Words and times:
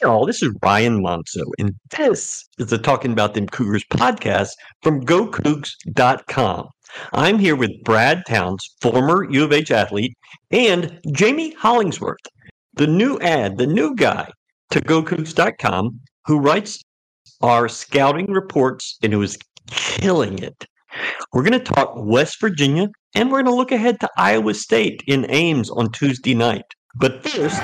y'all. 0.00 0.26
This 0.26 0.42
is 0.42 0.54
Ryan 0.62 1.02
Monceaux, 1.02 1.50
and 1.58 1.74
this 1.90 2.48
is 2.58 2.68
the 2.68 2.78
Talking 2.78 3.12
About 3.12 3.34
Them 3.34 3.46
Cougars 3.46 3.84
podcast 3.90 4.50
from 4.82 5.04
GoCougs.com. 5.04 6.68
I'm 7.12 7.38
here 7.38 7.56
with 7.56 7.82
Brad 7.84 8.24
Towns, 8.26 8.64
former 8.80 9.30
U 9.30 9.44
of 9.44 9.52
H 9.52 9.70
athlete, 9.70 10.16
and 10.50 11.00
Jayme 11.08 11.54
Hollingsworth, 11.56 12.20
the 12.74 12.86
new 12.86 13.18
ad, 13.20 13.58
the 13.58 13.66
new 13.66 13.94
guy 13.94 14.30
to 14.70 14.80
GoCougs.com, 14.80 16.00
who 16.26 16.38
writes 16.38 16.82
our 17.40 17.68
scouting 17.68 18.30
reports 18.30 18.98
and 19.02 19.12
who 19.12 19.22
is 19.22 19.38
killing 19.66 20.38
it. 20.38 20.66
We're 21.32 21.44
going 21.44 21.52
to 21.52 21.72
talk 21.72 21.94
West 21.96 22.40
Virginia, 22.40 22.88
and 23.14 23.30
we're 23.30 23.42
going 23.42 23.52
to 23.52 23.58
look 23.58 23.72
ahead 23.72 24.00
to 24.00 24.08
Iowa 24.16 24.54
State 24.54 25.02
in 25.06 25.30
Ames 25.30 25.70
on 25.70 25.90
Tuesday 25.90 26.34
night. 26.34 26.64
But 26.94 27.22
first, 27.22 27.58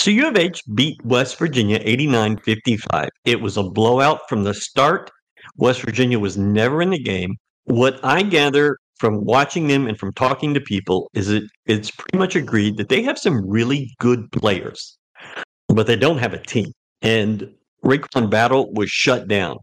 So 0.00 0.10
U 0.10 0.28
of 0.28 0.36
H 0.38 0.62
beat 0.74 0.98
West 1.04 1.38
Virginia 1.38 1.78
89-55. 1.80 3.08
It 3.26 3.42
was 3.42 3.58
a 3.58 3.62
blowout 3.62 4.20
from 4.30 4.44
the 4.44 4.54
start. 4.54 5.10
West 5.56 5.82
Virginia 5.82 6.18
was 6.18 6.38
never 6.38 6.80
in 6.80 6.88
the 6.88 6.98
game. 6.98 7.36
What 7.64 8.02
I 8.02 8.22
gather 8.22 8.78
from 8.96 9.26
watching 9.26 9.68
them 9.68 9.86
and 9.86 9.98
from 9.98 10.14
talking 10.14 10.54
to 10.54 10.60
people 10.62 11.10
is 11.12 11.28
it 11.28 11.42
it's 11.66 11.90
pretty 11.90 12.16
much 12.16 12.34
agreed 12.34 12.78
that 12.78 12.88
they 12.88 13.02
have 13.02 13.18
some 13.18 13.46
really 13.46 13.94
good 13.98 14.32
players, 14.32 14.96
but 15.68 15.86
they 15.86 15.96
don't 15.96 16.16
have 16.16 16.32
a 16.32 16.42
team. 16.42 16.72
And 17.02 17.52
RaeQuan 17.84 18.30
Battle 18.30 18.72
was 18.72 18.90
shut 18.90 19.28
down. 19.28 19.58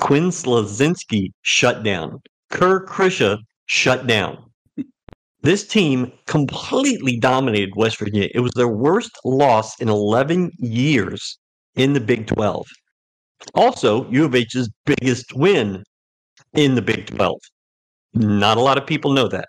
Quinn 0.00 0.30
Slazinski 0.30 1.32
shut 1.42 1.82
down. 1.82 2.22
Kerr 2.50 2.86
Kriisa 2.86 3.36
shut 3.66 4.06
down. 4.06 4.42
This 5.42 5.66
team 5.66 6.12
completely 6.26 7.18
dominated 7.18 7.74
West 7.74 7.98
Virginia. 7.98 8.28
It 8.34 8.40
was 8.40 8.52
their 8.52 8.68
worst 8.68 9.10
loss 9.24 9.80
in 9.80 9.88
11 9.88 10.52
years 10.58 11.38
in 11.74 11.92
the 11.92 12.00
Big 12.00 12.26
12. 12.28 12.66
Also, 13.54 14.08
U 14.10 14.24
of 14.24 14.34
H's 14.34 14.70
biggest 14.86 15.34
win 15.34 15.82
in 16.54 16.76
the 16.76 16.82
Big 16.82 17.06
12. 17.06 17.38
Not 18.14 18.56
a 18.56 18.60
lot 18.60 18.78
of 18.78 18.86
people 18.86 19.12
know 19.12 19.26
that. 19.28 19.48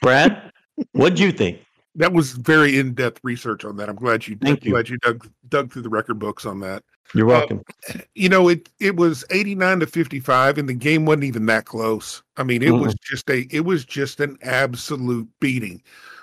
Brad, 0.00 0.50
what 0.92 1.16
do 1.16 1.24
you 1.24 1.32
think? 1.32 1.58
That 1.96 2.12
was 2.12 2.32
very 2.32 2.78
in-depth 2.78 3.20
research 3.24 3.64
on 3.64 3.76
that. 3.78 3.88
I'm 3.88 3.96
glad 3.96 4.26
you 4.26 4.36
Thank 4.40 4.64
you. 4.64 4.70
glad 4.70 4.88
you 4.88 4.96
dug 4.98 5.28
dug 5.48 5.72
through 5.72 5.82
the 5.82 5.88
record 5.88 6.20
books 6.20 6.46
on 6.46 6.60
that. 6.60 6.84
You're 7.14 7.26
welcome. 7.26 7.62
You 8.14 8.28
know, 8.28 8.48
it 8.48 8.68
it 8.78 8.96
was 8.96 9.24
89 9.30 9.80
to 9.80 9.86
55 9.86 10.58
and 10.58 10.68
the 10.68 10.74
game 10.74 11.06
wasn't 11.06 11.24
even 11.24 11.46
that 11.46 11.64
close. 11.64 12.22
I 12.36 12.42
mean, 12.42 12.62
it 12.62 12.70
was 12.70 12.94
just 13.02 13.28
a 13.30 13.46
it 13.50 13.64
was 13.64 13.84
just 13.84 14.20
an 14.20 14.38
absolute 14.42 15.28
beating. 15.40 15.82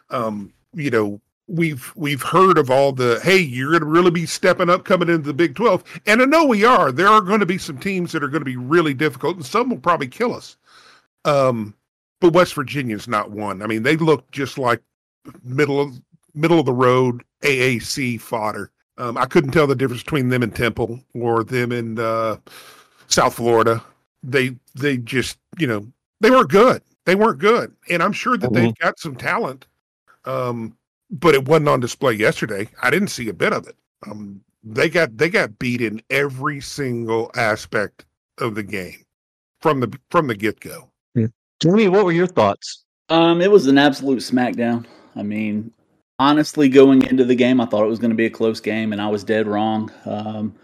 Um, 0.09 0.53
you 0.73 0.89
know, 0.89 1.19
we've 1.47 1.91
we've 1.95 2.21
heard 2.21 2.57
of 2.57 2.69
all 2.69 2.91
the 2.91 3.19
hey, 3.23 3.37
you're 3.37 3.71
going 3.71 3.81
to 3.81 3.87
really 3.87 4.11
be 4.11 4.25
stepping 4.25 4.69
up 4.69 4.85
coming 4.85 5.09
into 5.09 5.27
the 5.27 5.33
Big 5.33 5.55
12. 5.55 5.83
And 6.05 6.21
I 6.21 6.25
know 6.25 6.45
we 6.45 6.63
are. 6.63 6.91
There 6.91 7.07
are 7.07 7.21
going 7.21 7.39
to 7.39 7.45
be 7.45 7.57
some 7.57 7.77
teams 7.77 8.11
that 8.11 8.23
are 8.23 8.29
going 8.29 8.41
to 8.41 8.45
be 8.45 8.57
really 8.57 8.93
difficult 8.93 9.35
and 9.35 9.45
some 9.45 9.69
will 9.69 9.77
probably 9.77 10.07
kill 10.07 10.33
us. 10.33 10.57
Um, 11.25 11.73
but 12.19 12.33
West 12.33 12.53
Virginia's 12.53 13.07
not 13.07 13.31
one. 13.31 13.61
I 13.61 13.67
mean, 13.67 13.83
they 13.83 13.97
look 13.97 14.29
just 14.31 14.57
like 14.57 14.81
middle 15.43 15.79
of 15.79 15.99
middle 16.33 16.59
of 16.59 16.65
the 16.65 16.73
road 16.73 17.23
AAC 17.41 18.21
fodder. 18.21 18.71
Um, 18.97 19.17
I 19.17 19.25
couldn't 19.25 19.51
tell 19.51 19.67
the 19.67 19.75
difference 19.75 20.03
between 20.03 20.29
them 20.29 20.43
and 20.43 20.55
Temple 20.55 20.99
or 21.13 21.43
them 21.43 21.71
and 21.71 21.99
uh, 21.99 22.37
South 23.07 23.35
Florida. 23.35 23.83
They 24.23 24.55
they 24.75 24.97
just 24.97 25.37
you 25.57 25.67
know 25.67 25.87
they 26.19 26.31
weren't 26.31 26.49
good. 26.49 26.81
They 27.05 27.15
weren't 27.15 27.39
good, 27.39 27.73
and 27.89 28.03
I'm 28.03 28.11
sure 28.11 28.37
that 28.37 28.51
they've 28.51 28.75
got 28.79 28.99
some 28.99 29.15
talent. 29.15 29.65
Um, 30.25 30.75
but 31.09 31.35
it 31.35 31.47
wasn't 31.47 31.69
on 31.69 31.79
display 31.79 32.13
yesterday. 32.13 32.67
I 32.81 32.89
didn't 32.89 33.09
see 33.09 33.29
a 33.29 33.33
bit 33.33 33.53
of 33.53 33.67
it. 33.67 33.75
Um, 34.05 34.41
they 34.63 34.89
got 34.89 35.17
they 35.17 35.29
got 35.29 35.59
beat 35.59 35.81
in 35.81 36.01
every 36.09 36.59
single 36.59 37.31
aspect 37.35 38.05
of 38.39 38.55
the 38.55 38.63
game 38.63 39.05
from 39.61 39.79
the 39.79 39.97
from 40.11 40.27
the 40.27 40.35
get 40.35 40.59
go. 40.59 40.89
Jayme, 41.61 41.89
what 41.91 42.05
were 42.05 42.11
your 42.11 42.27
thoughts? 42.27 42.83
Um, 43.09 43.41
it 43.41 43.49
was 43.49 43.67
an 43.67 43.77
absolute 43.77 44.19
smackdown. 44.19 44.85
I 45.15 45.23
mean, 45.23 45.71
honestly, 46.19 46.69
going 46.69 47.03
into 47.03 47.25
the 47.25 47.35
game, 47.35 47.61
I 47.61 47.65
thought 47.65 47.83
it 47.83 47.89
was 47.89 47.99
going 47.99 48.11
to 48.11 48.15
be 48.15 48.25
a 48.25 48.31
close 48.31 48.59
game, 48.59 48.91
and 48.93 49.01
I 49.01 49.07
was 49.07 49.23
dead 49.23 49.47
wrong. 49.47 49.91
Um, 50.05 50.55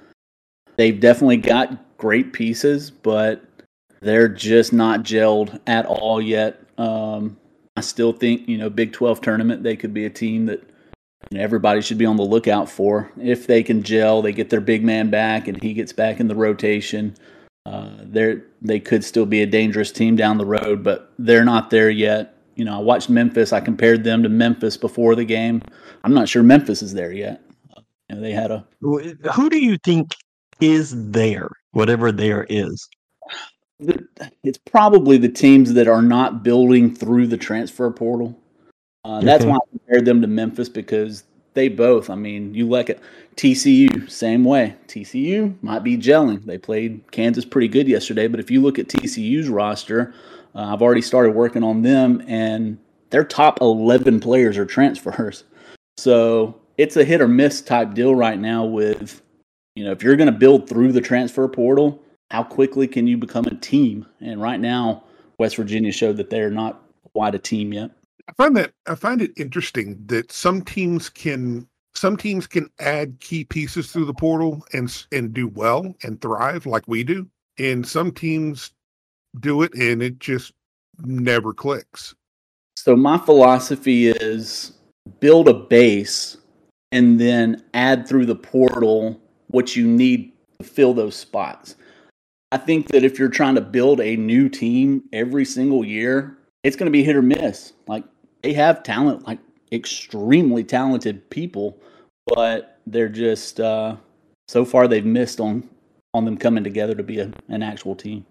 they've 0.77 0.99
definitely 0.99 1.37
got 1.37 1.97
great 1.97 2.33
pieces, 2.33 2.91
but 2.91 3.43
they're 4.01 4.27
just 4.27 4.73
not 4.73 5.03
gelled 5.03 5.59
at 5.67 5.85
all 5.85 6.21
yet. 6.21 6.61
Um, 6.77 7.37
I 7.75 7.81
still 7.81 8.13
think, 8.13 8.47
you 8.47 8.57
know, 8.57 8.69
Big 8.69 8.93
12 8.93 9.21
tournament, 9.21 9.63
they 9.63 9.75
could 9.75 9.93
be 9.93 10.05
a 10.05 10.09
team 10.09 10.45
that 10.47 10.61
you 11.31 11.37
know, 11.37 11.43
everybody 11.43 11.81
should 11.81 11.97
be 11.97 12.05
on 12.05 12.17
the 12.17 12.23
lookout 12.23 12.69
for. 12.69 13.11
If 13.21 13.47
they 13.47 13.63
can 13.63 13.83
gel, 13.83 14.21
they 14.21 14.33
get 14.33 14.49
their 14.49 14.61
big 14.61 14.83
man 14.83 15.09
back, 15.09 15.47
and 15.47 15.61
he 15.61 15.73
gets 15.73 15.93
back 15.93 16.19
in 16.19 16.27
the 16.27 16.35
rotation. 16.35 17.15
Uh, 17.65 17.91
they're 18.01 18.43
they 18.61 18.79
could 18.79 19.03
still 19.05 19.25
be 19.25 19.41
a 19.41 19.47
dangerous 19.47 19.91
team 19.91 20.15
down 20.17 20.37
the 20.37 20.45
road, 20.45 20.83
but 20.83 21.13
they're 21.17 21.45
not 21.45 21.69
there 21.69 21.89
yet. 21.89 22.32
You 22.55 22.65
know, 22.65 22.77
I 22.77 22.81
watched 22.81 23.09
Memphis. 23.09 23.53
I 23.53 23.59
compared 23.59 24.03
them 24.03 24.23
to 24.23 24.29
Memphis 24.29 24.77
before 24.77 25.15
the 25.15 25.25
game. 25.25 25.61
I'm 26.03 26.13
not 26.13 26.29
sure 26.29 26.43
Memphis 26.43 26.81
is 26.81 26.93
there 26.93 27.11
yet. 27.11 27.41
You 28.09 28.15
know, 28.15 28.21
they 28.21 28.31
had 28.31 28.51
a 28.51 28.65
Who 28.81 29.49
do 29.49 29.57
you 29.57 29.77
think 29.77 30.15
is 30.59 31.11
there, 31.11 31.49
whatever 31.71 32.11
there 32.11 32.45
is? 32.49 32.87
it's 34.43 34.57
probably 34.57 35.17
the 35.17 35.29
teams 35.29 35.73
that 35.73 35.87
are 35.87 36.01
not 36.01 36.43
building 36.43 36.93
through 36.93 37.27
the 37.27 37.37
transfer 37.37 37.89
portal. 37.91 38.37
Uh, 39.03 39.19
that's 39.21 39.43
why 39.43 39.55
I 39.55 39.69
compared 39.69 40.05
them 40.05 40.21
to 40.21 40.27
Memphis 40.27 40.69
because 40.69 41.23
they 41.53 41.67
both. 41.67 42.09
I 42.09 42.15
mean, 42.15 42.53
you 42.53 42.67
look 42.67 42.89
at 42.89 42.99
TCU, 43.35 44.09
same 44.09 44.43
way. 44.43 44.75
TCU 44.87 45.55
might 45.61 45.83
be 45.83 45.97
gelling. 45.97 46.45
They 46.45 46.57
played 46.57 47.11
Kansas 47.11 47.45
pretty 47.45 47.67
good 47.67 47.87
yesterday, 47.87 48.27
but 48.27 48.39
if 48.39 48.49
you 48.49 48.61
look 48.61 48.79
at 48.79 48.87
TCU's 48.87 49.49
roster, 49.49 50.13
uh, 50.55 50.73
I've 50.73 50.81
already 50.81 51.01
started 51.01 51.31
working 51.31 51.63
on 51.63 51.81
them, 51.81 52.23
and 52.27 52.77
their 53.09 53.23
top 53.23 53.61
11 53.61 54.19
players 54.19 54.57
are 54.57 54.65
transfers. 54.65 55.43
So 55.99 56.59
it's 56.79 56.97
a 56.97 57.03
hit 57.03 57.21
or 57.21 57.27
miss 57.27 57.61
type 57.61 57.93
deal 57.93 58.15
right 58.15 58.39
now 58.39 58.65
with, 58.65 59.21
you 59.75 59.83
know, 59.83 59.91
if 59.91 60.01
you're 60.01 60.15
going 60.15 60.25
to 60.25 60.37
build 60.37 60.67
through 60.67 60.91
the 60.91 61.01
transfer 61.01 61.47
portal, 61.47 62.01
how 62.31 62.41
quickly 62.41 62.87
can 62.87 63.05
you 63.05 63.15
become 63.15 63.45
a 63.45 63.53
team? 63.53 64.03
And 64.19 64.41
right 64.41 64.59
now, 64.59 65.03
West 65.37 65.55
Virginia 65.55 65.91
showed 65.91 66.17
that 66.17 66.31
they're 66.31 66.49
not 66.49 66.81
quite 67.13 67.35
a 67.35 67.39
team 67.39 67.73
yet. 67.73 67.91
I 68.27 68.33
find 68.33 68.57
that 68.57 68.71
I 68.87 68.95
find 68.95 69.21
it 69.21 69.31
interesting 69.37 70.01
that 70.07 70.31
some 70.31 70.63
teams 70.63 71.09
can 71.09 71.67
some 71.93 72.17
teams 72.17 72.47
can 72.47 72.69
add 72.79 73.19
key 73.19 73.43
pieces 73.43 73.91
through 73.91 74.05
the 74.05 74.13
portal 74.15 74.65
and 74.73 75.05
and 75.11 75.31
do 75.31 75.47
well 75.47 75.93
and 76.01 76.19
thrive 76.21 76.65
like 76.65 76.87
we 76.87 77.03
do, 77.03 77.27
and 77.59 77.85
some 77.85 78.11
teams 78.11 78.71
do 79.39 79.61
it 79.63 79.73
and 79.73 80.01
it 80.01 80.19
just 80.19 80.53
never 81.03 81.53
clicks. 81.53 82.13
So 82.75 82.95
my 82.95 83.17
philosophy 83.17 84.07
is 84.07 84.73
build 85.19 85.47
a 85.47 85.53
base 85.53 86.37
and 86.91 87.19
then 87.19 87.63
add 87.73 88.07
through 88.07 88.25
the 88.25 88.35
portal 88.35 89.19
what 89.47 89.75
you 89.75 89.87
need 89.87 90.31
to 90.59 90.67
fill 90.67 90.93
those 90.93 91.15
spots. 91.15 91.75
I 92.51 92.57
think 92.57 92.89
that 92.89 93.03
if 93.03 93.17
you're 93.17 93.29
trying 93.29 93.55
to 93.55 93.61
build 93.61 93.99
a 93.99 94.15
new 94.15 94.47
team 94.47 95.03
every 95.11 95.45
single 95.45 95.83
year, 95.83 96.37
it's 96.63 96.75
going 96.75 96.85
to 96.85 96.91
be 96.91 97.03
hit 97.03 97.15
or 97.15 97.21
miss. 97.21 97.73
Like 97.87 98.03
they 98.43 98.53
have 98.53 98.83
talent, 98.83 99.27
like 99.27 99.39
extremely 99.71 100.63
talented 100.63 101.27
people, 101.29 101.79
but 102.27 102.79
they're 102.85 103.09
just 103.09 103.59
uh, 103.59 103.95
so 104.47 104.65
far 104.65 104.87
they've 104.87 105.05
missed 105.05 105.39
on 105.39 105.67
on 106.13 106.25
them 106.25 106.37
coming 106.37 106.63
together 106.63 106.93
to 106.93 107.01
be 107.01 107.19
a, 107.19 107.31
an 107.49 107.63
actual 107.63 107.95
team. 107.95 108.23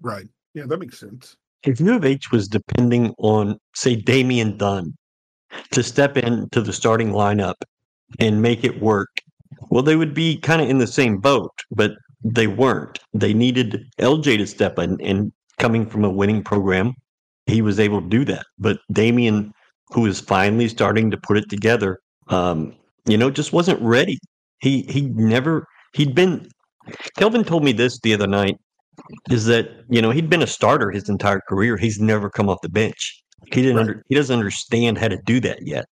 Right? 0.00 0.26
Yeah, 0.54 0.64
that 0.66 0.78
makes 0.78 0.98
sense. 0.98 1.36
If 1.62 1.80
U 1.80 1.94
of 1.94 2.04
H 2.04 2.30
was 2.30 2.48
depending 2.48 3.14
on, 3.18 3.58
say, 3.74 3.96
Damian 3.96 4.56
Dunn 4.56 4.96
to 5.72 5.82
step 5.82 6.16
into 6.16 6.60
the 6.60 6.72
starting 6.72 7.10
lineup 7.10 7.54
and 8.18 8.40
make 8.42 8.64
it 8.64 8.80
work, 8.80 9.08
well, 9.70 9.82
they 9.82 9.96
would 9.96 10.14
be 10.14 10.38
kind 10.38 10.62
of 10.62 10.68
in 10.68 10.78
the 10.78 10.86
same 10.86 11.18
boat, 11.18 11.52
but 11.70 11.92
they 12.24 12.46
weren't. 12.46 12.98
They 13.14 13.34
needed 13.34 13.84
LJ 13.98 14.38
to 14.38 14.46
step 14.46 14.78
in, 14.78 15.00
and 15.00 15.32
coming 15.58 15.86
from 15.86 16.04
a 16.04 16.10
winning 16.10 16.42
program, 16.42 16.94
he 17.46 17.62
was 17.62 17.78
able 17.78 18.00
to 18.00 18.08
do 18.08 18.24
that. 18.26 18.46
But 18.58 18.78
Damian, 18.92 19.52
who 19.88 20.06
is 20.06 20.20
finally 20.20 20.68
starting 20.68 21.10
to 21.10 21.16
put 21.16 21.36
it 21.36 21.48
together, 21.48 21.98
um, 22.28 22.74
you 23.06 23.16
know, 23.16 23.30
just 23.30 23.52
wasn't 23.52 23.80
ready. 23.82 24.18
He 24.60 24.82
he 24.82 25.02
never 25.02 25.66
he'd 25.94 26.14
been. 26.14 26.48
Kelvin 27.16 27.44
told 27.44 27.64
me 27.64 27.72
this 27.72 28.00
the 28.00 28.14
other 28.14 28.26
night. 28.26 28.56
Is 29.30 29.46
that 29.46 29.68
you 29.88 30.00
know 30.02 30.10
he'd 30.10 30.30
been 30.30 30.42
a 30.42 30.46
starter 30.46 30.90
his 30.90 31.08
entire 31.08 31.40
career. 31.48 31.76
He's 31.76 32.00
never 32.00 32.30
come 32.30 32.48
off 32.48 32.58
the 32.62 32.68
bench. 32.68 33.22
He 33.46 33.62
didn't. 33.62 33.76
Right. 33.76 33.80
Under, 33.82 34.04
he 34.08 34.14
doesn't 34.14 34.36
understand 34.36 34.98
how 34.98 35.08
to 35.08 35.18
do 35.24 35.40
that 35.40 35.66
yet, 35.66 35.86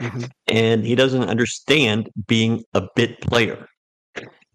Mhm. 0.00 0.30
and 0.48 0.84
he 0.84 0.94
doesn't 0.94 1.24
understand 1.24 2.08
being 2.26 2.62
a 2.74 2.86
bit 2.96 3.20
player. 3.20 3.66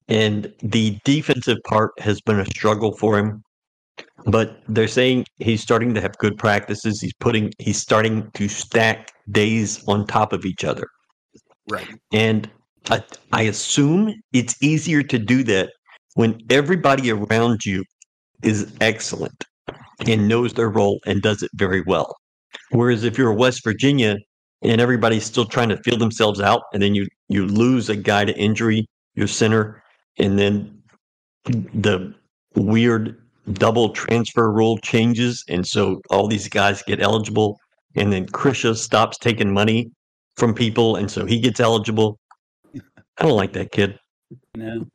And 0.08 0.52
the 0.62 0.98
defensive 1.06 1.58
part 1.66 1.92
has 2.00 2.20
been 2.22 2.40
a 2.40 2.46
struggle 2.46 2.98
for 2.98 3.18
him. 3.18 3.44
But 4.26 4.62
they're 4.68 4.88
saying 4.88 5.26
he's 5.38 5.62
starting 5.62 5.94
to 5.94 6.02
have 6.02 6.18
good 6.18 6.38
practices. 6.38 7.02
He's 7.02 7.14
putting. 7.14 7.52
He's 7.60 7.82
starting 7.82 8.30
to 8.34 8.48
stack 8.48 9.12
days 9.32 9.84
on 9.88 10.06
top 10.08 10.34
of 10.34 10.46
each 10.46 10.64
other. 10.64 10.88
Right. 11.70 11.88
And 12.12 12.50
I, 12.90 13.04
I 13.32 13.44
assume 13.44 14.14
it's 14.34 14.62
easier 14.62 15.04
to 15.04 15.20
do 15.20 15.44
that 15.46 15.72
when 16.16 16.40
everybody 16.50 17.12
around 17.12 17.66
you 17.66 17.84
is 18.44 18.74
excellent 18.82 19.46
and 20.08 20.28
knows 20.28 20.54
their 20.54 20.70
role 20.70 21.00
and 21.06 21.22
does 21.22 21.44
it 21.44 21.52
very 21.54 21.82
well. 21.82 22.16
Whereas 22.72 23.04
if 23.04 23.18
you're 23.18 23.34
West 23.34 23.64
Virginia 23.64 24.18
and 24.62 24.82
everybody's 24.82 25.24
still 25.24 25.46
trying 25.46 25.70
to 25.70 25.78
feel 25.84 25.98
themselves 25.98 26.40
out, 26.42 26.64
and 26.74 26.82
then 26.82 26.96
you 26.96 27.08
you 27.30 27.48
lose 27.48 27.90
a 27.90 27.96
guy 27.96 28.26
to 28.26 28.38
injury, 28.38 28.88
your 29.16 29.28
center, 29.28 29.82
and 30.18 30.38
then 30.38 30.82
the 31.46 32.14
weird 32.56 33.18
double 33.54 33.90
transfer 33.90 34.52
rule 34.52 34.78
changes, 34.80 35.44
and 35.48 35.66
so 35.66 36.02
all 36.10 36.28
these 36.28 36.48
guys 36.48 36.84
get 36.84 37.02
eligible, 37.02 37.58
and 37.96 38.14
then 38.14 38.26
Kriisa 38.28 38.76
stops 38.76 39.18
taking 39.18 39.52
money 39.52 39.92
from 40.36 40.54
people, 40.54 40.98
and 40.98 41.10
so 41.10 41.26
he 41.26 41.40
gets 41.40 41.60
eligible. 41.60 42.20
I 42.76 43.24
don't 43.24 43.36
like 43.36 43.54
that 43.54 43.72
kid. 43.72 43.98
No. 44.56 44.86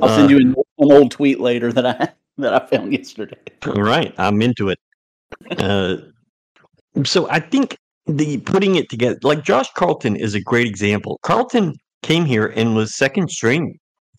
I'll 0.00 0.08
send 0.08 0.26
Uh, 0.26 0.28
you 0.28 0.36
an, 0.38 0.54
an 0.78 0.92
old 0.92 1.10
tweet 1.10 1.40
later 1.40 1.72
that 1.72 1.86
I 1.86 2.08
that 2.42 2.54
I 2.54 2.66
found 2.66 2.92
yesterday. 2.92 3.36
Right, 3.66 4.14
I'm 4.18 4.42
into 4.42 4.68
it. 4.68 4.78
Uh, 5.58 5.96
so 7.04 7.28
I 7.30 7.40
think 7.40 7.76
the 8.06 8.38
putting 8.38 8.76
it 8.76 8.88
together, 8.90 9.18
like 9.22 9.44
Josh 9.44 9.70
Carlton, 9.76 10.16
is 10.16 10.34
a 10.34 10.40
great 10.40 10.66
example. 10.66 11.18
Carlton 11.22 11.74
came 12.02 12.24
here 12.24 12.46
and 12.46 12.74
was 12.74 12.96
second 12.96 13.30
string, 13.30 13.78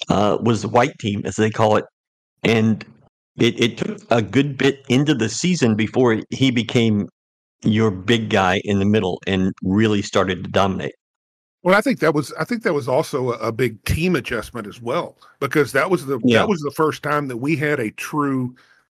uh, 0.09 0.37
was 0.41 0.61
the 0.61 0.69
white 0.69 0.97
team 0.99 1.21
as 1.25 1.35
they 1.35 1.49
call 1.49 1.77
it, 1.77 1.85
and 2.43 2.85
it, 3.37 3.59
it 3.59 3.77
took 3.77 3.99
a 4.09 4.21
good 4.21 4.57
bit 4.57 4.83
into 4.89 5.13
the 5.13 5.29
season 5.29 5.75
before 5.75 6.21
he 6.29 6.51
became 6.51 7.07
your 7.63 7.91
big 7.91 8.29
guy 8.29 8.61
in 8.63 8.79
the 8.79 8.85
middle 8.85 9.21
and 9.27 9.53
really 9.63 10.01
started 10.01 10.43
to 10.43 10.49
dominate. 10.49 10.93
Well, 11.63 11.75
I 11.75 11.81
think 11.81 11.99
that 11.99 12.13
was 12.13 12.33
I 12.39 12.43
think 12.43 12.63
that 12.63 12.73
was 12.73 12.87
also 12.87 13.33
a, 13.33 13.37
a 13.37 13.51
big 13.51 13.83
team 13.85 14.15
adjustment 14.15 14.67
as 14.67 14.81
well 14.81 15.17
because 15.39 15.71
that 15.73 15.89
was 15.89 16.05
the 16.05 16.19
Yeah. 16.23 16.39
that 16.39 16.49
was 16.49 16.61
the 16.61 16.71
first 16.71 17.03
time 17.03 17.27
that 17.27 17.37
we 17.37 17.55
had 17.55 17.79
a 17.79 17.91
true 17.91 18.55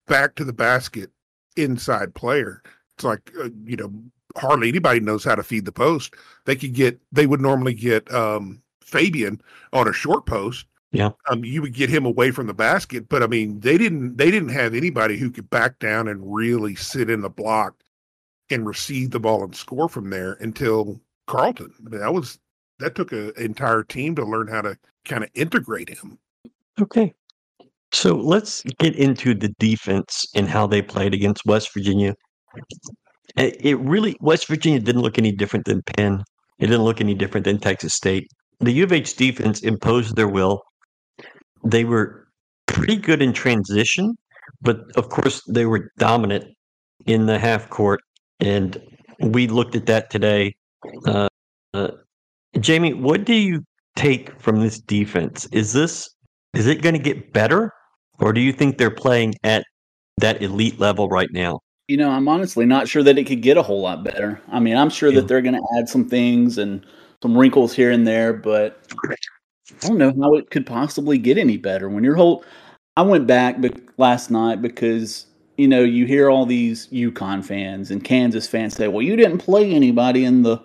back 0.06 0.34
to 0.36 0.44
the 0.44 0.52
basket 0.52 1.10
inside 1.56 2.14
player. 2.14 2.62
It's 2.94 3.04
like 3.04 3.32
uh, 3.38 3.48
you 3.64 3.76
know 3.76 3.92
hardly 4.36 4.68
anybody 4.68 5.00
knows 5.00 5.24
how 5.24 5.34
to 5.34 5.42
feed 5.42 5.64
the 5.64 5.72
post. 5.72 6.14
They 6.44 6.56
could 6.56 6.72
get 6.72 7.00
they 7.10 7.26
would 7.26 7.40
normally 7.40 7.74
get 7.74 8.12
um 8.12 8.62
Fabian 8.80 9.40
on 9.72 9.88
a 9.88 9.92
short 9.92 10.26
post. 10.26 10.66
Yeah. 10.92 11.10
Um 11.30 11.44
you 11.44 11.62
would 11.62 11.74
get 11.74 11.90
him 11.90 12.06
away 12.06 12.30
from 12.30 12.46
the 12.46 12.54
basket, 12.54 13.08
but 13.08 13.24
I 13.24 13.26
mean 13.26 13.58
they 13.58 13.76
didn't 13.76 14.16
they 14.18 14.30
didn't 14.30 14.50
have 14.50 14.74
anybody 14.74 15.18
who 15.18 15.30
could 15.32 15.50
back 15.50 15.80
down 15.80 16.06
and 16.06 16.32
really 16.32 16.76
sit 16.76 17.10
in 17.10 17.22
the 17.22 17.30
block 17.30 17.74
and 18.50 18.66
receive 18.66 19.10
the 19.10 19.20
ball 19.20 19.42
and 19.42 19.56
score 19.56 19.88
from 19.88 20.10
there 20.10 20.34
until 20.34 21.00
Carlton. 21.26 21.72
I 21.86 21.88
mean, 21.88 22.00
that 22.00 22.12
was 22.12 22.38
that 22.82 22.94
took 22.94 23.12
an 23.12 23.32
entire 23.36 23.82
team 23.82 24.14
to 24.16 24.24
learn 24.24 24.48
how 24.48 24.62
to 24.62 24.76
kind 25.04 25.24
of 25.24 25.30
integrate 25.34 25.88
him. 25.88 26.18
Okay. 26.80 27.14
So 27.92 28.16
let's 28.16 28.62
get 28.78 28.96
into 28.96 29.34
the 29.34 29.48
defense 29.58 30.26
and 30.34 30.48
how 30.48 30.66
they 30.66 30.80
played 30.80 31.12
against 31.12 31.44
West 31.44 31.72
Virginia. 31.74 32.14
It 33.36 33.78
really, 33.80 34.16
West 34.20 34.48
Virginia 34.48 34.80
didn't 34.80 35.02
look 35.02 35.18
any 35.18 35.32
different 35.32 35.66
than 35.66 35.82
Penn. 35.82 36.22
It 36.58 36.66
didn't 36.66 36.84
look 36.84 37.00
any 37.00 37.14
different 37.14 37.44
than 37.44 37.58
Texas 37.58 37.94
State. 37.94 38.28
The 38.60 38.72
U 38.72 38.84
of 38.84 38.92
H 38.92 39.16
defense 39.16 39.60
imposed 39.60 40.16
their 40.16 40.28
will. 40.28 40.62
They 41.64 41.84
were 41.84 42.28
pretty 42.66 42.96
good 42.96 43.22
in 43.22 43.32
transition, 43.32 44.14
but 44.60 44.80
of 44.96 45.08
course, 45.08 45.42
they 45.48 45.66
were 45.66 45.90
dominant 45.98 46.44
in 47.06 47.26
the 47.26 47.38
half 47.38 47.68
court. 47.68 48.00
And 48.40 48.80
we 49.20 49.48
looked 49.48 49.74
at 49.76 49.86
that 49.86 50.10
today. 50.10 50.54
Uh, 51.06 51.28
uh, 51.74 51.88
Jayme, 52.56 53.00
what 53.00 53.24
do 53.24 53.34
you 53.34 53.64
take 53.96 54.38
from 54.40 54.60
this 54.60 54.78
defense? 54.78 55.46
Is 55.52 55.72
this 55.72 56.08
is 56.54 56.66
it 56.66 56.82
going 56.82 56.94
to 56.94 57.00
get 57.00 57.32
better, 57.32 57.72
or 58.18 58.32
do 58.32 58.40
you 58.40 58.52
think 58.52 58.76
they're 58.76 58.90
playing 58.90 59.34
at 59.42 59.64
that 60.18 60.42
elite 60.42 60.78
level 60.78 61.08
right 61.08 61.30
now? 61.32 61.60
You 61.88 61.96
know, 61.96 62.10
I'm 62.10 62.28
honestly 62.28 62.66
not 62.66 62.88
sure 62.88 63.02
that 63.02 63.18
it 63.18 63.24
could 63.24 63.40
get 63.42 63.56
a 63.56 63.62
whole 63.62 63.80
lot 63.80 64.04
better. 64.04 64.40
I 64.50 64.60
mean, 64.60 64.76
I'm 64.76 64.90
sure 64.90 65.10
Yeah. 65.10 65.20
that 65.20 65.28
they're 65.28 65.42
going 65.42 65.54
to 65.54 65.78
add 65.78 65.88
some 65.88 66.08
things 66.08 66.58
and 66.58 66.84
some 67.22 67.36
wrinkles 67.36 67.72
here 67.74 67.90
and 67.90 68.06
there, 68.06 68.32
but 68.32 68.80
I 69.82 69.86
don't 69.86 69.98
know 69.98 70.12
how 70.20 70.34
it 70.34 70.50
could 70.50 70.66
possibly 70.66 71.18
get 71.18 71.38
any 71.38 71.56
better. 71.56 71.88
When 71.88 72.04
you're 72.04 72.14
whole, 72.14 72.44
I 72.96 73.02
went 73.02 73.26
back 73.26 73.60
be- 73.60 73.72
last 73.96 74.30
night 74.30 74.60
because 74.60 75.26
you 75.56 75.68
know 75.68 75.82
you 75.82 76.04
hear 76.06 76.28
all 76.30 76.44
these 76.44 76.88
UConn 76.88 77.44
fans 77.44 77.90
and 77.90 78.04
Kansas 78.04 78.46
fans 78.46 78.74
say, 78.74 78.88
"Well, 78.88 79.02
you 79.02 79.16
didn't 79.16 79.38
play 79.38 79.72
anybody 79.72 80.24
in 80.24 80.42
the 80.42 80.58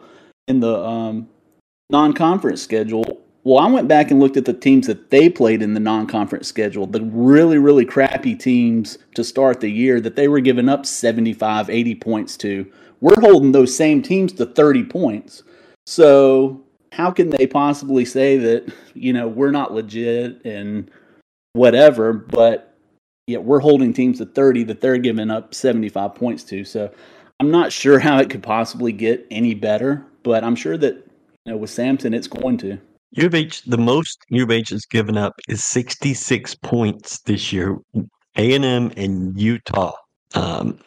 in 0.47 0.59
the 0.59 0.77
um, 0.83 1.29
non-conference 1.89 2.61
schedule." 2.61 3.21
Well, 3.43 3.59
I 3.59 3.71
went 3.71 3.87
back 3.87 4.11
and 4.11 4.19
looked 4.19 4.35
at 4.35 4.43
the 4.43 4.51
teams 4.51 4.87
that 4.87 5.09
they 5.09 5.29
played 5.29 5.61
in 5.61 5.73
the 5.73 5.79
non-conference 5.79 6.49
schedule, 6.49 6.85
the 6.85 7.01
really, 7.01 7.57
really 7.57 7.85
crappy 7.85 8.35
teams 8.35 8.97
to 9.15 9.23
start 9.23 9.61
the 9.61 9.69
year 9.69 10.01
that 10.01 10.17
they 10.17 10.27
were 10.27 10.41
giving 10.41 10.67
up 10.67 10.85
75, 10.85 11.69
80 11.69 11.95
points 11.95 12.35
to. 12.37 12.69
We're 12.99 13.21
holding 13.21 13.53
those 13.53 13.73
same 13.73 14.01
teams 14.01 14.33
to 14.33 14.45
30 14.45 14.83
points. 14.83 15.43
So, 15.85 16.61
how 16.91 17.09
can 17.09 17.29
they 17.29 17.47
possibly 17.47 18.03
say 18.03 18.37
that, 18.37 18.73
you 18.93 19.13
know, 19.13 19.29
we're 19.29 19.51
not 19.51 19.73
legit 19.73 20.43
and 20.43 20.91
whatever, 21.53 22.11
but 22.11 22.75
yet 23.27 23.43
we're 23.43 23.59
holding 23.59 23.93
teams 23.93 24.17
to 24.17 24.25
30 24.25 24.63
that 24.63 24.81
they're 24.81 24.97
giving 24.97 25.31
up 25.31 25.53
75 25.53 26.15
points 26.15 26.43
to. 26.45 26.65
So, 26.65 26.91
I'm 27.39 27.51
not 27.51 27.71
sure 27.71 27.99
how 27.99 28.17
it 28.19 28.29
could 28.29 28.43
possibly 28.43 28.91
get 28.91 29.25
any 29.31 29.53
better, 29.53 30.05
but 30.23 30.43
I'm 30.43 30.55
sure 30.55 30.77
that, 30.79 31.06
know, 31.47 31.57
with 31.57 31.69
Sampson, 31.69 32.13
it's 32.13 32.27
going 32.27 32.57
to. 32.59 32.77
U 33.11 33.25
of 33.25 33.33
H, 33.33 33.63
the 33.63 33.77
most 33.77 34.19
U 34.29 34.43
of 34.43 34.51
H 34.51 34.69
has 34.69 34.85
given 34.85 35.17
up 35.17 35.33
is 35.47 35.63
66 35.63 36.55
points 36.55 37.19
this 37.21 37.51
year. 37.51 37.77
A 38.35 38.53
and 38.53 38.65
M 38.65 38.91
and 38.97 39.39
Utah. 39.39 39.93
Um, 40.35 40.79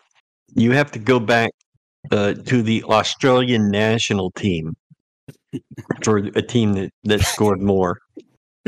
you 0.54 0.72
have 0.72 0.90
to 0.92 0.98
go 0.98 1.18
back 1.18 1.50
uh, 2.10 2.34
to 2.34 2.62
the 2.62 2.84
Australian 2.84 3.70
national 3.70 4.30
team 4.32 4.76
for 6.02 6.18
a 6.18 6.42
team 6.42 6.74
that, 6.74 6.90
that 7.04 7.20
scored 7.20 7.60
more. 7.60 7.98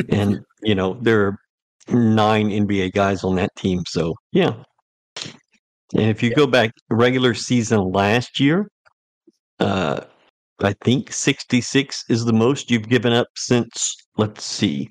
And 0.08 0.40
you 0.62 0.74
know 0.74 0.94
there 1.02 1.26
are 1.26 1.38
nine 1.88 2.48
NBA 2.48 2.92
guys 2.92 3.24
on 3.24 3.36
that 3.36 3.54
team, 3.56 3.84
so 3.86 4.14
yeah. 4.32 4.54
And 5.94 6.10
if 6.10 6.22
you 6.22 6.34
go 6.34 6.46
back 6.46 6.72
regular 6.88 7.34
season 7.34 7.92
last 7.92 8.40
year, 8.40 8.68
uh, 9.60 10.00
I 10.60 10.74
think 10.84 11.12
66 11.12 12.04
is 12.08 12.24
the 12.24 12.32
most 12.32 12.70
you've 12.70 12.88
given 12.88 13.12
up 13.12 13.28
since, 13.34 13.96
let's 14.16 14.44
see, 14.44 14.88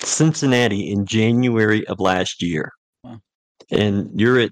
Cincinnati 0.00 0.90
in 0.90 1.06
January 1.06 1.86
of 1.86 2.00
last 2.00 2.42
year. 2.42 2.70
Wow. 3.02 3.20
And 3.70 4.08
you're 4.18 4.38
at 4.38 4.50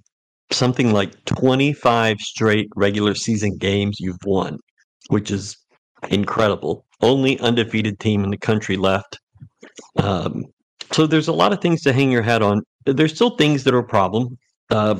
something 0.50 0.92
like 0.92 1.24
25 1.26 2.18
straight 2.20 2.68
regular 2.76 3.14
season 3.14 3.56
games 3.58 3.98
you've 4.00 4.24
won, 4.24 4.58
which 5.08 5.30
is 5.30 5.56
incredible. 6.10 6.84
Only 7.00 7.38
undefeated 7.40 7.98
team 8.00 8.24
in 8.24 8.30
the 8.30 8.38
country 8.38 8.76
left. 8.76 9.18
Um, 9.96 10.44
so 10.90 11.06
there's 11.06 11.28
a 11.28 11.32
lot 11.32 11.52
of 11.52 11.60
things 11.60 11.82
to 11.82 11.92
hang 11.92 12.10
your 12.10 12.22
hat 12.22 12.42
on. 12.42 12.62
There's 12.84 13.14
still 13.14 13.36
things 13.36 13.64
that 13.64 13.74
are 13.74 13.78
a 13.78 13.84
problem. 13.84 14.36
Uh, 14.70 14.96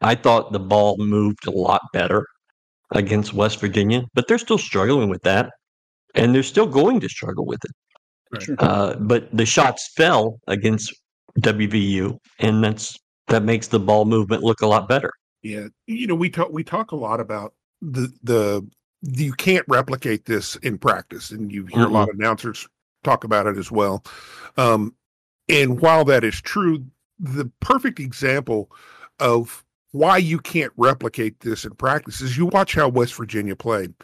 I 0.00 0.14
thought 0.14 0.52
the 0.52 0.60
ball 0.60 0.96
moved 0.98 1.46
a 1.46 1.50
lot 1.50 1.82
better 1.92 2.24
against 2.94 3.34
West 3.34 3.60
Virginia, 3.60 4.04
but 4.14 4.28
they're 4.28 4.38
still 4.38 4.58
struggling 4.58 5.08
with 5.08 5.22
that, 5.22 5.50
and 6.14 6.34
they're 6.34 6.42
still 6.42 6.66
going 6.66 7.00
to 7.00 7.08
struggle 7.08 7.46
with 7.46 7.60
it. 7.64 7.70
Right. 8.48 8.58
Uh, 8.58 8.96
but 8.98 9.28
the 9.34 9.46
shots 9.46 9.90
fell 9.96 10.38
against 10.46 10.94
WVU, 11.40 12.18
and 12.38 12.62
that's 12.62 12.98
that 13.28 13.42
makes 13.42 13.68
the 13.68 13.78
ball 13.78 14.04
movement 14.04 14.42
look 14.42 14.60
a 14.60 14.66
lot 14.66 14.88
better. 14.88 15.12
Yeah, 15.42 15.68
you 15.86 16.06
know, 16.06 16.14
we 16.14 16.30
talk 16.30 16.50
we 16.50 16.64
talk 16.64 16.92
a 16.92 16.96
lot 16.96 17.20
about 17.20 17.54
the 17.80 18.12
the 18.22 18.68
you 19.02 19.32
can't 19.32 19.64
replicate 19.68 20.24
this 20.24 20.56
in 20.56 20.78
practice, 20.78 21.30
and 21.30 21.52
you 21.52 21.66
hear 21.66 21.84
a 21.84 21.88
lot 21.88 22.08
of 22.08 22.16
announcers 22.16 22.66
talk 23.04 23.24
about 23.24 23.46
it 23.46 23.56
as 23.56 23.70
well. 23.70 24.04
Um, 24.56 24.94
and 25.48 25.80
while 25.80 26.04
that 26.06 26.24
is 26.24 26.40
true, 26.40 26.84
the 27.18 27.50
perfect 27.60 28.00
example 28.00 28.70
of 29.20 29.64
why 29.92 30.18
you 30.18 30.38
can't 30.38 30.72
replicate 30.76 31.40
this 31.40 31.64
in 31.64 31.72
practice 31.72 32.20
is 32.20 32.36
you 32.36 32.46
watch 32.46 32.74
how 32.74 32.88
West 32.88 33.14
Virginia 33.14 33.56
played. 33.56 33.94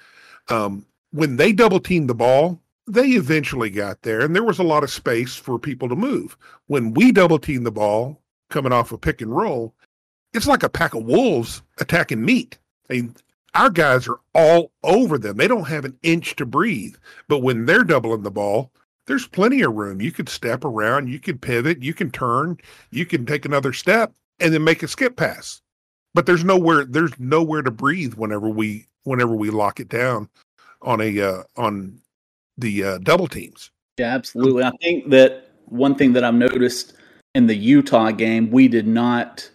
Um, 0.49 0.87
when 1.11 1.37
they 1.37 1.53
double 1.53 1.81
teamed 1.81 2.09
the 2.09 2.15
ball, 2.15 2.61
they 2.87 3.11
eventually 3.11 3.71
got 3.71 4.03
there, 4.03 4.21
and 4.21 4.35
there 4.35 4.45
was 4.45 4.59
a 4.59 4.65
lot 4.65 4.83
of 4.83 4.91
space 4.91 5.35
for 5.35 5.59
people 5.59 5.89
to 5.89 5.97
move. 5.97 6.37
When 6.67 6.93
we 6.93 7.13
double 7.13 7.39
teamed 7.39 7.67
the 7.67 7.73
ball, 7.73 8.21
coming 8.51 8.73
off 8.73 8.93
a 8.93 8.99
pick 8.99 9.21
and 9.21 9.35
roll, 9.35 9.75
it's 10.33 10.47
like 10.47 10.63
a 10.63 10.69
pack 10.69 10.95
of 10.95 11.05
wolves 11.05 11.63
attacking 11.79 12.25
meat. 12.25 12.59
I 12.91 12.95
mean, 12.95 13.15
our 13.55 13.71
guys 13.71 14.09
are 14.09 14.21
all 14.35 14.73
over 14.83 15.17
them. 15.17 15.37
They 15.37 15.49
don't 15.49 15.69
have 15.69 15.85
an 15.85 15.97
inch 16.03 16.37
to 16.37 16.47
breathe. 16.47 16.97
But 17.29 17.39
when 17.39 17.67
they're 17.67 17.85
doubling 17.85 18.23
the 18.23 18.31
ball, 18.31 18.73
there's 19.07 19.27
plenty 19.27 19.63
of 19.63 19.75
room. 19.75 20.01
You 20.01 20.11
could 20.13 20.29
step 20.29 20.65
around, 20.65 21.09
you 21.09 21.21
can 21.21 21.39
pivot, 21.39 21.83
you 21.83 21.95
can 21.95 22.11
turn, 22.11 22.59
you 22.91 23.07
can 23.07 23.25
take 23.27 23.45
another 23.45 23.73
step 23.73 24.13
and 24.41 24.53
then 24.53 24.65
make 24.65 24.83
a 24.83 24.89
skip 24.89 25.17
pass. 25.17 25.63
But 26.15 26.27
there's 26.27 26.45
nowhere 26.45 26.85
there's 26.85 27.19
nowhere 27.19 27.63
to 27.63 27.71
breathe 27.71 28.15
whenever 28.15 28.49
we 28.49 28.87
whenever 29.03 29.35
we 29.35 29.51
lock 29.51 29.81
it 29.81 29.89
down 29.89 30.29
on 30.83 31.01
a 31.01 31.21
uh, 31.21 31.43
on 31.57 32.01
the 32.57 32.85
uh, 32.85 32.99
double 32.99 33.27
teams. 33.27 33.71
Yeah, 33.99 34.15
absolutely. 34.15 34.65
I 34.65 34.73
think 34.81 35.11
that 35.11 35.51
one 35.67 35.95
thing 35.95 36.13
that 36.15 36.25
I've 36.25 36.35
noticed 36.35 36.95
in 37.35 37.47
the 37.47 37.55
Utah 37.55 38.11
game, 38.11 38.51
we 38.51 38.69
did 38.69 38.87
not 38.87 39.49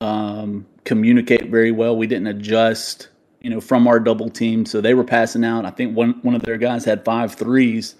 um, 0.00 0.66
communicate 0.84 1.50
very 1.50 1.70
well. 1.70 1.96
We 1.96 2.06
didn't 2.06 2.28
adjust, 2.28 3.08
you 3.40 3.50
know, 3.50 3.60
from 3.60 3.86
our 3.86 4.00
double 4.00 4.28
team. 4.28 4.66
So 4.66 4.80
they 4.80 4.94
were 4.94 5.04
passing 5.04 5.44
out. 5.44 5.64
I 5.64 5.70
think 5.70 5.96
one 5.96 6.18
one 6.22 6.34
of 6.34 6.42
their 6.42 6.58
guys 6.58 6.84
had 6.84 7.04
five 7.04 7.34
threes, 7.34 7.94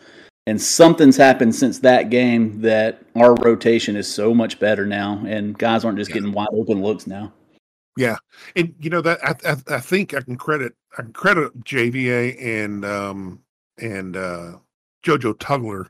and 0.47 0.61
something's 0.61 1.17
happened 1.17 1.55
since 1.55 1.81
that 1.81 2.11
game 2.11 2.61
that 2.63 3.03
our 3.15 3.35
rotation 3.35 3.97
is 3.97 4.13
so 4.13 4.35
much 4.35 4.59
better 4.59 4.87
now, 4.87 5.23
and 5.27 5.57
guys 5.57 5.85
aren't 5.85 5.99
just 5.99 6.11
yeah. 6.11 6.15
getting 6.15 6.33
wide 6.33 6.49
open 6.53 6.83
looks 6.83 7.07
now. 7.07 7.33
Yeah, 7.97 8.17
and 8.57 8.75
you 8.81 8.89
know 8.89 9.03
that 9.03 9.23
I, 9.23 9.35
I, 9.51 9.77
I 9.77 9.81
think 9.81 10.15
I 10.15 10.23
can 10.23 10.37
credit 10.37 10.75
I 10.97 11.03
can 11.03 11.13
credit 11.13 11.65
JVA 11.65 12.43
and 12.43 12.85
um 12.85 13.41
and 13.79 14.17
uh 14.17 14.53
JoJo 15.05 15.35
Tugler 15.35 15.89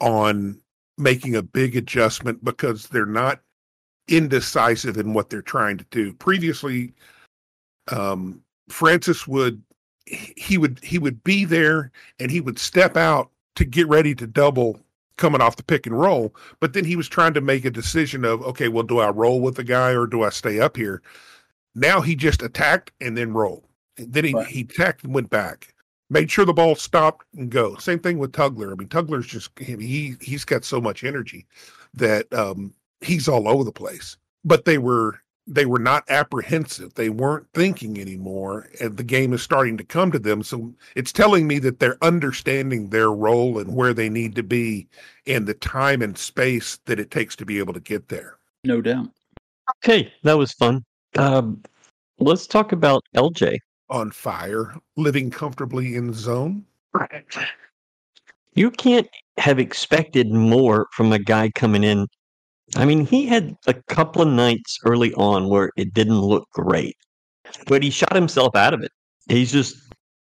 on 0.00 0.60
making 0.96 1.36
a 1.36 1.42
big 1.42 1.76
adjustment 1.76 2.44
because 2.44 2.88
they're 2.88 3.06
not 3.06 3.40
indecisive 4.08 4.96
in 4.96 5.12
what 5.12 5.30
they're 5.30 5.42
trying 5.42 5.76
to 5.78 5.86
do. 5.90 6.12
Previously, 6.14 6.92
um, 7.88 8.42
Francis 8.68 9.26
would 9.26 9.62
he 10.06 10.56
would 10.58 10.80
he 10.82 10.98
would 10.98 11.22
be 11.22 11.44
there 11.44 11.92
and 12.18 12.30
he 12.30 12.40
would 12.40 12.58
step 12.58 12.96
out 12.96 13.30
to 13.56 13.64
get 13.64 13.86
ready 13.88 14.14
to 14.14 14.26
double 14.26 14.80
coming 15.16 15.40
off 15.40 15.56
the 15.56 15.62
pick 15.62 15.86
and 15.86 15.98
roll, 15.98 16.34
but 16.60 16.72
then 16.72 16.84
he 16.84 16.96
was 16.96 17.08
trying 17.08 17.34
to 17.34 17.40
make 17.40 17.64
a 17.64 17.70
decision 17.70 18.24
of 18.24 18.42
okay, 18.42 18.68
well, 18.68 18.84
do 18.84 18.98
I 18.98 19.10
roll 19.10 19.40
with 19.40 19.56
the 19.56 19.64
guy 19.64 19.90
or 19.92 20.06
do 20.06 20.22
I 20.22 20.30
stay 20.30 20.60
up 20.60 20.76
here? 20.76 21.02
Now 21.78 22.00
he 22.00 22.16
just 22.16 22.42
attacked 22.42 22.92
and 23.00 23.16
then 23.16 23.32
rolled. 23.32 23.64
And 23.96 24.12
then 24.12 24.24
he, 24.24 24.34
right. 24.34 24.46
he 24.46 24.60
attacked 24.62 25.04
and 25.04 25.14
went 25.14 25.30
back. 25.30 25.74
Made 26.10 26.30
sure 26.30 26.44
the 26.44 26.54
ball 26.54 26.74
stopped 26.74 27.26
and 27.36 27.50
go. 27.50 27.76
Same 27.76 27.98
thing 27.98 28.18
with 28.18 28.32
Tugler. 28.32 28.72
I 28.72 28.74
mean, 28.74 28.88
Tugler's 28.88 29.26
just 29.26 29.50
he 29.58 30.14
he's 30.20 30.44
got 30.44 30.64
so 30.64 30.80
much 30.80 31.04
energy 31.04 31.46
that 31.94 32.32
um, 32.32 32.72
he's 33.02 33.28
all 33.28 33.46
over 33.46 33.62
the 33.62 33.72
place. 33.72 34.16
But 34.42 34.64
they 34.64 34.78
were 34.78 35.20
they 35.46 35.66
were 35.66 35.78
not 35.78 36.04
apprehensive. 36.08 36.94
They 36.94 37.08
weren't 37.08 37.46
thinking 37.54 38.00
anymore, 38.00 38.68
and 38.80 38.96
the 38.96 39.02
game 39.02 39.32
is 39.32 39.42
starting 39.42 39.76
to 39.78 39.84
come 39.84 40.12
to 40.12 40.18
them. 40.18 40.42
So 40.42 40.72
it's 40.94 41.12
telling 41.12 41.46
me 41.46 41.58
that 41.60 41.78
they're 41.78 42.02
understanding 42.02 42.88
their 42.88 43.10
role 43.10 43.58
and 43.58 43.74
where 43.74 43.94
they 43.94 44.08
need 44.08 44.34
to 44.36 44.42
be, 44.42 44.88
and 45.26 45.46
the 45.46 45.54
time 45.54 46.02
and 46.02 46.16
space 46.16 46.78
that 46.84 47.00
it 47.00 47.10
takes 47.10 47.34
to 47.36 47.46
be 47.46 47.58
able 47.58 47.72
to 47.72 47.80
get 47.80 48.08
there. 48.08 48.38
No 48.64 48.80
doubt. 48.80 49.08
Okay, 49.84 50.12
that 50.22 50.38
was 50.38 50.52
fun. 50.52 50.84
Um, 51.16 51.62
let's 52.18 52.46
talk 52.46 52.72
about 52.72 53.02
LJ 53.16 53.58
on 53.90 54.10
fire, 54.10 54.74
living 54.96 55.30
comfortably 55.30 55.96
in 55.96 56.12
zone. 56.12 56.64
Right. 56.92 57.24
You 58.54 58.70
can't 58.70 59.08
have 59.38 59.58
expected 59.58 60.30
more 60.32 60.86
from 60.92 61.12
a 61.12 61.18
guy 61.18 61.50
coming 61.50 61.84
in 61.84 62.06
I 62.76 62.84
mean, 62.84 63.06
he 63.06 63.26
had 63.26 63.56
a 63.66 63.74
couple 63.88 64.22
of 64.22 64.28
nights 64.28 64.78
early 64.84 65.14
on 65.14 65.48
where 65.48 65.70
it 65.76 65.94
didn't 65.94 66.20
look 66.20 66.48
great, 66.52 66.96
but 67.66 67.82
he 67.82 67.90
shot 67.90 68.14
himself 68.14 68.54
out 68.54 68.74
of 68.74 68.82
it. 68.82 68.92
He's 69.28 69.52
just 69.52 69.76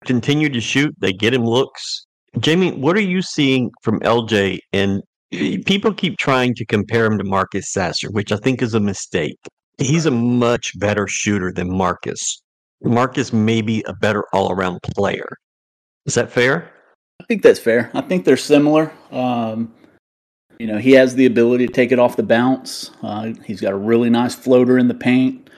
continued 0.05 0.53
to 0.53 0.61
shoot. 0.61 0.93
They 0.99 1.11
get 1.11 1.33
him 1.33 1.43
looks. 1.43 2.05
Jayme, 2.37 2.77
what 2.77 2.97
are 2.97 3.01
you 3.01 3.21
seeing 3.21 3.71
from 3.81 3.99
LJ? 4.01 4.59
And 4.73 5.01
people 5.65 5.93
keep 5.93 6.17
trying 6.17 6.53
to 6.55 6.65
compare 6.65 7.05
him 7.05 7.17
to 7.17 7.23
Marcus 7.23 7.71
Sasser, 7.71 8.11
which 8.11 8.31
I 8.31 8.37
think 8.37 8.61
is 8.61 8.73
a 8.73 8.79
mistake. 8.79 9.39
He's 9.77 10.05
a 10.05 10.11
much 10.11 10.77
better 10.79 11.07
shooter 11.07 11.51
than 11.51 11.69
Marcus. 11.69 12.41
Marcus 12.81 13.33
may 13.33 13.61
be 13.61 13.83
a 13.87 13.93
better 13.93 14.23
all 14.33 14.51
around 14.51 14.81
player. 14.83 15.27
Is 16.05 16.15
that 16.15 16.31
fair? 16.31 16.71
I 17.19 17.25
think 17.25 17.41
that's 17.41 17.59
fair. 17.59 17.89
I 17.93 18.01
think 18.01 18.25
they're 18.25 18.37
similar. 18.37 18.91
Um, 19.11 19.73
you 20.59 20.67
know, 20.67 20.77
he 20.77 20.91
has 20.91 21.15
the 21.15 21.25
ability 21.25 21.67
to 21.67 21.73
take 21.73 21.91
it 21.91 21.99
off 21.99 22.15
the 22.15 22.23
bounce. 22.23 22.91
Uh, 23.01 23.33
he's 23.43 23.59
got 23.59 23.73
a 23.73 23.77
really 23.77 24.09
nice 24.09 24.35
floater 24.35 24.77
in 24.77 24.87
the 24.87 24.93
paint. 24.93 25.49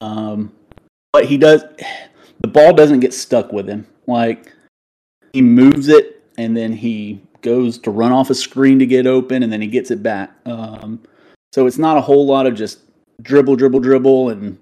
Um, 0.00 0.52
but 1.12 1.26
he 1.26 1.36
does, 1.36 1.64
the 2.40 2.48
ball 2.48 2.72
doesn't 2.72 3.00
get 3.00 3.12
stuck 3.12 3.52
with 3.52 3.68
him. 3.68 3.86
Like, 4.06 4.52
he 5.32 5.42
moves 5.42 5.88
it 5.88 6.22
and 6.38 6.56
then 6.56 6.72
he 6.72 7.20
goes 7.42 7.78
to 7.78 7.90
run 7.90 8.12
off 8.12 8.30
a 8.30 8.34
screen 8.34 8.78
to 8.78 8.86
get 8.86 9.06
open 9.06 9.42
and 9.42 9.52
then 9.52 9.60
he 9.60 9.66
gets 9.66 9.90
it 9.90 10.02
back. 10.02 10.30
Um, 10.46 11.02
so 11.52 11.66
it's 11.66 11.78
not 11.78 11.96
a 11.96 12.02
whole 12.02 12.26
lot 12.26 12.46
of 12.46 12.54
just 12.54 12.80
dribble, 13.22 13.56
dribble, 13.56 13.80
dribble 13.80 14.30
and 14.30 14.58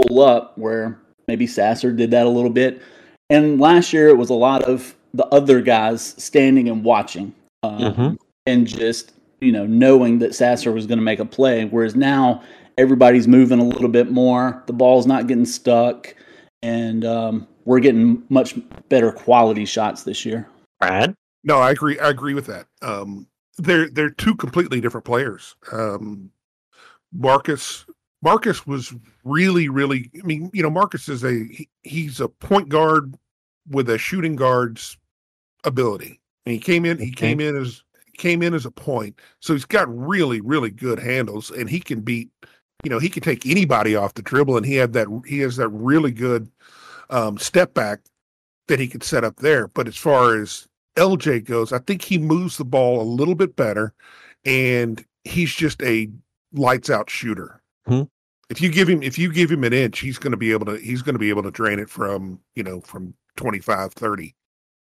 pull 0.00 0.20
up 0.20 0.56
where 0.58 0.98
maybe 1.28 1.46
Sasser 1.46 1.92
did 1.92 2.10
that 2.10 2.26
a 2.26 2.30
little 2.30 2.50
bit. 2.50 2.82
And 3.30 3.60
last 3.60 3.92
year 3.92 4.08
it 4.08 4.16
was 4.16 4.30
a 4.30 4.34
lot 4.34 4.62
of 4.64 4.94
the 5.14 5.26
other 5.26 5.60
guys 5.60 6.14
standing 6.22 6.68
and 6.68 6.84
watching 6.84 7.34
um, 7.62 7.78
mm-hmm. 7.78 8.14
and 8.46 8.66
just 8.66 9.12
you 9.42 9.50
know, 9.50 9.66
knowing 9.66 10.20
that 10.20 10.34
Sasser 10.34 10.72
was 10.72 10.86
going 10.86 10.98
to 10.98 11.04
make 11.04 11.18
a 11.18 11.24
play. 11.24 11.64
Whereas 11.64 11.96
now 11.96 12.42
everybody's 12.78 13.26
moving 13.26 13.58
a 13.58 13.64
little 13.64 13.88
bit 13.88 14.10
more. 14.10 14.62
The 14.66 14.72
ball's 14.72 15.06
not 15.06 15.26
getting 15.26 15.44
stuck, 15.44 16.14
and 16.62 17.04
um, 17.04 17.48
we're 17.64 17.80
getting 17.80 18.22
much 18.28 18.54
better 18.88 19.10
quality 19.10 19.64
shots 19.64 20.04
this 20.04 20.24
year. 20.24 20.48
Brad? 20.80 21.14
No, 21.44 21.58
I 21.58 21.72
agree. 21.72 21.98
I 21.98 22.08
agree 22.08 22.34
with 22.34 22.46
that. 22.46 22.66
Um, 22.80 23.26
they're 23.58 23.90
they're 23.90 24.10
two 24.10 24.36
completely 24.36 24.80
different 24.80 25.04
players. 25.04 25.56
Um, 25.72 26.30
Marcus 27.12 27.84
Marcus 28.22 28.66
was 28.66 28.94
really, 29.24 29.68
really. 29.68 30.10
I 30.22 30.24
mean, 30.24 30.50
you 30.54 30.62
know, 30.62 30.70
Marcus 30.70 31.08
is 31.08 31.24
a 31.24 31.32
he, 31.32 31.68
he's 31.82 32.20
a 32.20 32.28
point 32.28 32.68
guard 32.68 33.14
with 33.68 33.90
a 33.90 33.98
shooting 33.98 34.36
guard's 34.36 34.96
ability. 35.64 36.20
And 36.46 36.54
he 36.54 36.58
came 36.58 36.84
in. 36.84 36.98
He 36.98 37.10
came 37.10 37.40
in 37.40 37.56
as 37.56 37.82
came 38.18 38.42
in 38.42 38.54
as 38.54 38.66
a 38.66 38.70
point. 38.70 39.18
So 39.40 39.52
he's 39.52 39.64
got 39.64 39.94
really, 39.94 40.40
really 40.40 40.70
good 40.70 40.98
handles 40.98 41.50
and 41.50 41.68
he 41.68 41.80
can 41.80 42.00
beat, 42.00 42.30
you 42.84 42.90
know, 42.90 42.98
he 42.98 43.08
can 43.08 43.22
take 43.22 43.46
anybody 43.46 43.96
off 43.96 44.14
the 44.14 44.22
dribble 44.22 44.56
and 44.56 44.66
he 44.66 44.76
had 44.76 44.92
that 44.92 45.08
he 45.26 45.38
has 45.40 45.56
that 45.56 45.68
really 45.68 46.12
good 46.12 46.50
um, 47.10 47.38
step 47.38 47.74
back 47.74 48.00
that 48.68 48.78
he 48.78 48.88
could 48.88 49.02
set 49.02 49.24
up 49.24 49.36
there. 49.36 49.68
But 49.68 49.88
as 49.88 49.96
far 49.96 50.40
as 50.40 50.68
LJ 50.96 51.44
goes, 51.44 51.72
I 51.72 51.78
think 51.78 52.02
he 52.02 52.18
moves 52.18 52.56
the 52.56 52.64
ball 52.64 53.00
a 53.00 53.02
little 53.02 53.34
bit 53.34 53.56
better 53.56 53.92
and 54.44 55.04
he's 55.24 55.52
just 55.52 55.82
a 55.82 56.08
lights 56.52 56.90
out 56.90 57.08
shooter. 57.08 57.60
Hmm. 57.86 58.02
If 58.52 58.60
you 58.60 58.70
give 58.70 58.86
him 58.86 59.02
if 59.02 59.18
you 59.18 59.32
give 59.32 59.50
him 59.50 59.64
an 59.64 59.72
inch, 59.72 60.00
he's 60.00 60.18
going 60.18 60.32
to 60.32 60.36
be 60.36 60.52
able 60.52 60.66
to 60.66 60.76
he's 60.76 61.00
going 61.00 61.14
to 61.14 61.18
be 61.18 61.30
able 61.30 61.42
to 61.42 61.50
drain 61.50 61.78
it 61.78 61.88
from, 61.88 62.38
you 62.54 62.62
know, 62.62 62.82
from 62.82 63.14
25 63.36 63.94
30. 63.94 64.34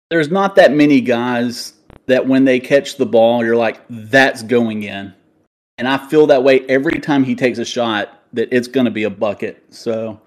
There's 0.08 0.30
not 0.30 0.56
that 0.56 0.72
many 0.72 1.02
guys 1.02 1.74
that 2.06 2.26
when 2.26 2.46
they 2.46 2.60
catch 2.60 2.96
the 2.96 3.04
ball, 3.04 3.44
you're 3.44 3.56
like, 3.56 3.82
that's 3.90 4.42
going 4.42 4.84
in. 4.84 5.12
And 5.76 5.86
I 5.86 5.98
feel 6.08 6.26
that 6.28 6.42
way 6.42 6.60
every 6.66 6.98
time 6.98 7.22
he 7.22 7.34
takes 7.34 7.58
a 7.58 7.64
shot 7.66 8.22
that 8.32 8.48
it's 8.50 8.68
going 8.68 8.86
to 8.86 8.90
be 8.90 9.04
a 9.04 9.10
bucket. 9.10 9.62
So 9.68 10.18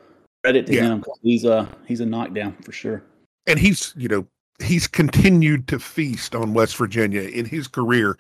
credit 0.44 0.68
to 0.68 0.76
yeah. 0.76 0.84
him. 0.84 1.04
He's 1.24 1.44
a 1.44 1.68
he's 1.88 2.00
a 2.00 2.06
knockdown 2.06 2.56
for 2.64 2.72
sure. 2.72 3.02
And 3.48 3.58
he's 3.58 3.92
you 3.98 4.08
know 4.08 4.28
he's 4.64 4.88
continued 4.88 5.68
to 5.70 5.80
feast 5.80 6.36
on 6.36 6.54
West 6.54 6.78
Virginia 6.78 7.24
in 7.24 7.46
his 7.46 7.68
career. 7.68 8.20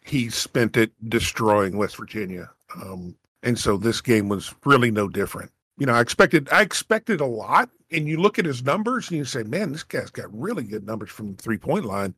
He 0.00 0.30
spent 0.30 0.78
it 0.78 0.92
destroying 1.10 1.76
West 1.76 1.98
Virginia, 1.98 2.50
um, 2.74 3.14
and 3.42 3.58
so 3.58 3.76
this 3.76 4.00
game 4.00 4.28
was 4.28 4.54
really 4.64 4.90
no 4.90 5.08
different. 5.08 5.50
You 5.78 5.86
know, 5.86 5.94
I 5.94 6.00
expected 6.00 6.48
I 6.50 6.62
expected 6.62 7.20
a 7.20 7.26
lot, 7.26 7.70
and 7.90 8.06
you 8.08 8.18
look 8.18 8.38
at 8.38 8.44
his 8.44 8.64
numbers 8.64 9.08
and 9.10 9.18
you 9.18 9.24
say, 9.24 9.42
"Man, 9.42 9.72
this 9.72 9.82
guy's 9.82 10.10
got 10.10 10.32
really 10.32 10.64
good 10.64 10.86
numbers 10.86 11.10
from 11.10 11.34
the 11.34 11.42
three 11.42 11.58
point 11.58 11.84
line." 11.84 12.14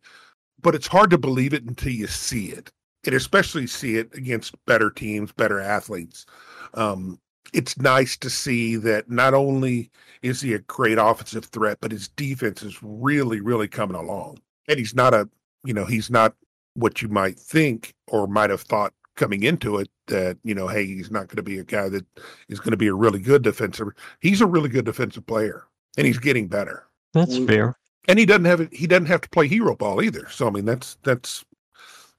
but 0.65 0.75
it's 0.75 0.87
hard 0.89 1.11
to 1.11 1.19
believe 1.19 1.55
it 1.55 1.65
until 1.65 1.93
you 1.93 2.07
see 2.09 2.47
it, 2.47 2.73
and 3.07 3.15
especially 3.15 3.67
see 3.67 3.97
it 3.97 4.13
against 4.15 4.57
better 4.67 4.91
teams, 4.91 5.31
better 5.31 5.61
athletes. 5.61 6.27
Um, 6.73 7.21
it's 7.53 7.79
nice 7.79 8.17
to 8.17 8.31
see 8.31 8.77
that 8.77 9.09
not 9.11 9.35
only 9.35 9.91
is 10.23 10.41
he 10.41 10.55
a 10.55 10.59
great 10.61 10.99
offensive 10.99 11.45
threat, 11.45 11.79
but 11.81 11.93
his 11.93 12.09
defense 12.09 12.63
is 12.63 12.83
really, 12.83 13.41
really 13.41 13.69
coming 13.69 13.95
along. 13.95 14.39
And 14.67 14.79
he's 14.79 14.95
not 14.95 15.13
a, 15.13 15.29
you 15.65 15.75
know, 15.75 15.85
he's 15.85 16.11
not 16.11 16.35
what 16.73 17.03
you 17.03 17.09
might 17.09 17.39
think 17.39 17.95
or 18.09 18.27
might 18.27 18.51
have 18.51 18.63
thought 18.63 18.95
coming 19.15 19.43
into 19.43 19.77
it 19.77 19.89
that, 20.07 20.39
you 20.45 20.55
know, 20.55 20.69
hey, 20.69 20.87
he's 20.87 21.11
not 21.11 21.29
going 21.29 21.37
to 21.37 21.43
be 21.43 21.59
a 21.59 21.65
guy 21.65 21.89
that 21.89 22.05
is 22.49 22.61
going 22.61 22.73
to 22.73 22.77
be 22.77 22.89
a 22.89 22.95
really 22.95 23.21
good 23.21 23.43
defensive. 23.43 23.89
He's 24.21 24.41
a 24.41 24.47
really 24.47 24.69
good 24.69 24.85
defensive 24.85 25.27
player 25.27 25.65
and 25.97 26.07
he's 26.07 26.19
getting 26.19 26.49
better. 26.49 26.87
That's 27.13 27.39
mm. 27.39 27.47
fair 27.47 27.77
and 28.09 28.19
he 28.19 28.27
doesn't 28.27 28.45
have 28.45 28.69
he 28.73 28.87
doesn't 28.87 29.07
have 29.07 29.23
to 29.23 29.29
play 29.31 29.49
hero 29.49 29.75
ball 29.75 30.03
either. 30.03 30.29
So 30.31 30.47
I 30.47 30.51
mean 30.51 30.65
that's 30.65 30.97
that's 31.03 31.45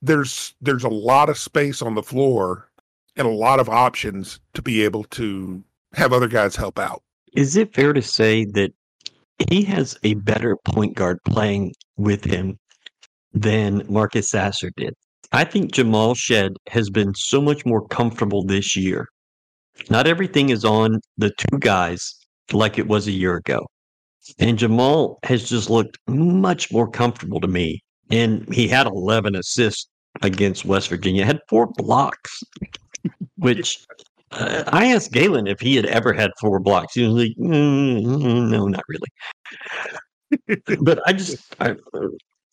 there's 0.02 0.54
there's 0.62 0.84
a 0.84 0.90
lot 0.90 1.30
of 1.30 1.38
space 1.38 1.82
on 1.82 1.96
the 1.96 2.04
floor 2.04 2.70
and 3.16 3.28
a 3.28 3.32
lot 3.32 3.60
of 3.60 3.70
options 3.70 4.40
to 4.54 4.62
be 4.62 4.84
able 4.84 5.04
to 5.06 5.64
have 5.94 6.14
other 6.14 6.28
guys 6.28 6.56
help 6.56 6.80
out. 6.80 7.02
Is 7.34 7.56
it 7.56 7.74
fair 7.74 7.94
to 7.94 8.02
say 8.02 8.46
that 8.46 8.74
he 9.50 9.64
has 9.64 9.98
a 10.04 10.16
better 10.16 10.58
point 10.66 10.96
guard 10.96 11.20
playing 11.26 11.74
with 11.98 12.24
him 12.24 12.60
than 13.34 13.86
Marcus 13.90 14.30
Sasser 14.30 14.72
did? 14.76 14.96
I 15.32 15.44
think 15.44 15.74
Jamal 15.74 16.16
Shead 16.16 16.54
has 16.70 16.90
been 16.90 17.14
so 17.16 17.42
much 17.42 17.66
more 17.66 17.88
comfortable 17.88 18.44
this 18.44 18.76
year. 18.76 19.08
Not 19.90 20.08
everything 20.08 20.50
is 20.50 20.64
on 20.64 21.02
the 21.18 21.32
two 21.32 21.60
guys 21.60 22.16
like 22.52 22.78
it 22.78 22.88
was 22.88 23.08
a 23.08 23.12
year 23.12 23.36
ago. 23.36 23.66
And 24.40 24.58
Jamal 24.58 25.20
has 25.24 25.48
just 25.50 25.70
looked 25.70 25.98
much 26.08 26.72
more 26.72 26.90
comfortable 26.90 27.40
to 27.42 27.48
me. 27.48 27.84
And 28.10 28.52
he 28.54 28.68
had 28.68 28.88
11 28.88 29.36
assists 29.36 29.88
against 30.22 30.66
West 30.66 30.90
Virginia, 30.90 31.26
had 31.26 31.40
four 31.50 31.68
blocks, 31.68 32.42
which 33.38 33.86
uh, 34.32 34.64
I 34.68 34.94
asked 34.94 35.12
Galen 35.12 35.48
if 35.48 35.60
he 35.60 35.76
had 35.76 35.86
ever 35.86 36.14
had 36.14 36.32
four 36.40 36.60
blocks. 36.60 36.94
He 36.94 37.04
was 37.04 37.14
like, 37.14 37.36
mm, 37.38 38.04
mm 38.04 38.50
no, 38.50 38.68
not 38.68 38.84
really. 38.88 40.78
but 40.82 41.02
I 41.06 41.14
just, 41.14 41.56
I, 41.60 41.76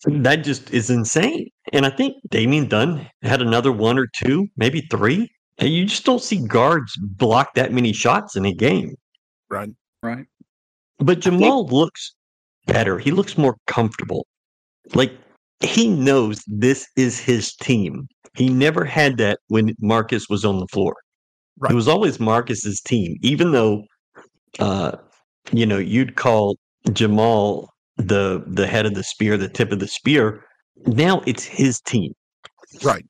that 0.06 0.36
just 0.36 0.70
is 0.72 0.90
insane. 0.90 1.48
And 1.72 1.86
I 1.86 1.90
think 1.90 2.16
Damian 2.30 2.68
Dunn 2.68 3.08
had 3.22 3.40
another 3.40 3.72
one 3.72 3.98
or 3.98 4.06
two, 4.06 4.48
maybe 4.56 4.86
three. 4.90 5.30
And 5.58 5.70
you 5.70 5.84
just 5.84 6.04
don't 6.04 6.22
see 6.22 6.44
guards 6.46 6.96
block 6.96 7.54
that 7.54 7.72
many 7.72 7.92
shots 7.92 8.36
in 8.36 8.44
a 8.44 8.52
game. 8.52 8.94
Right. 9.50 9.70
Right. 10.02 10.26
But 10.98 11.20
Jamal 11.20 11.62
think- 11.62 11.72
looks 11.72 12.14
better. 12.66 12.98
He 12.98 13.10
looks 13.10 13.38
more 13.38 13.56
comfortable. 13.66 14.26
Like 14.94 15.12
he 15.60 15.88
knows 15.88 16.42
this 16.46 16.88
is 16.96 17.20
his 17.20 17.54
team. 17.54 18.08
He 18.34 18.48
never 18.48 18.84
had 18.84 19.18
that 19.18 19.38
when 19.48 19.74
Marcus 19.80 20.28
was 20.28 20.44
on 20.44 20.58
the 20.58 20.66
floor. 20.68 20.96
Right. 21.58 21.72
It 21.72 21.74
was 21.74 21.86
always 21.86 22.18
Marcus's 22.18 22.80
team, 22.80 23.18
even 23.22 23.52
though, 23.52 23.84
uh, 24.58 24.92
you 25.52 25.66
know, 25.66 25.78
you'd 25.78 26.16
call 26.16 26.56
Jamal 26.92 27.71
the 28.02 28.42
the 28.46 28.66
head 28.66 28.86
of 28.86 28.94
the 28.94 29.04
spear, 29.04 29.36
the 29.36 29.48
tip 29.48 29.72
of 29.72 29.78
the 29.78 29.88
spear. 29.88 30.44
Now 30.86 31.22
it's 31.26 31.44
his 31.44 31.80
team, 31.80 32.12
right? 32.82 33.04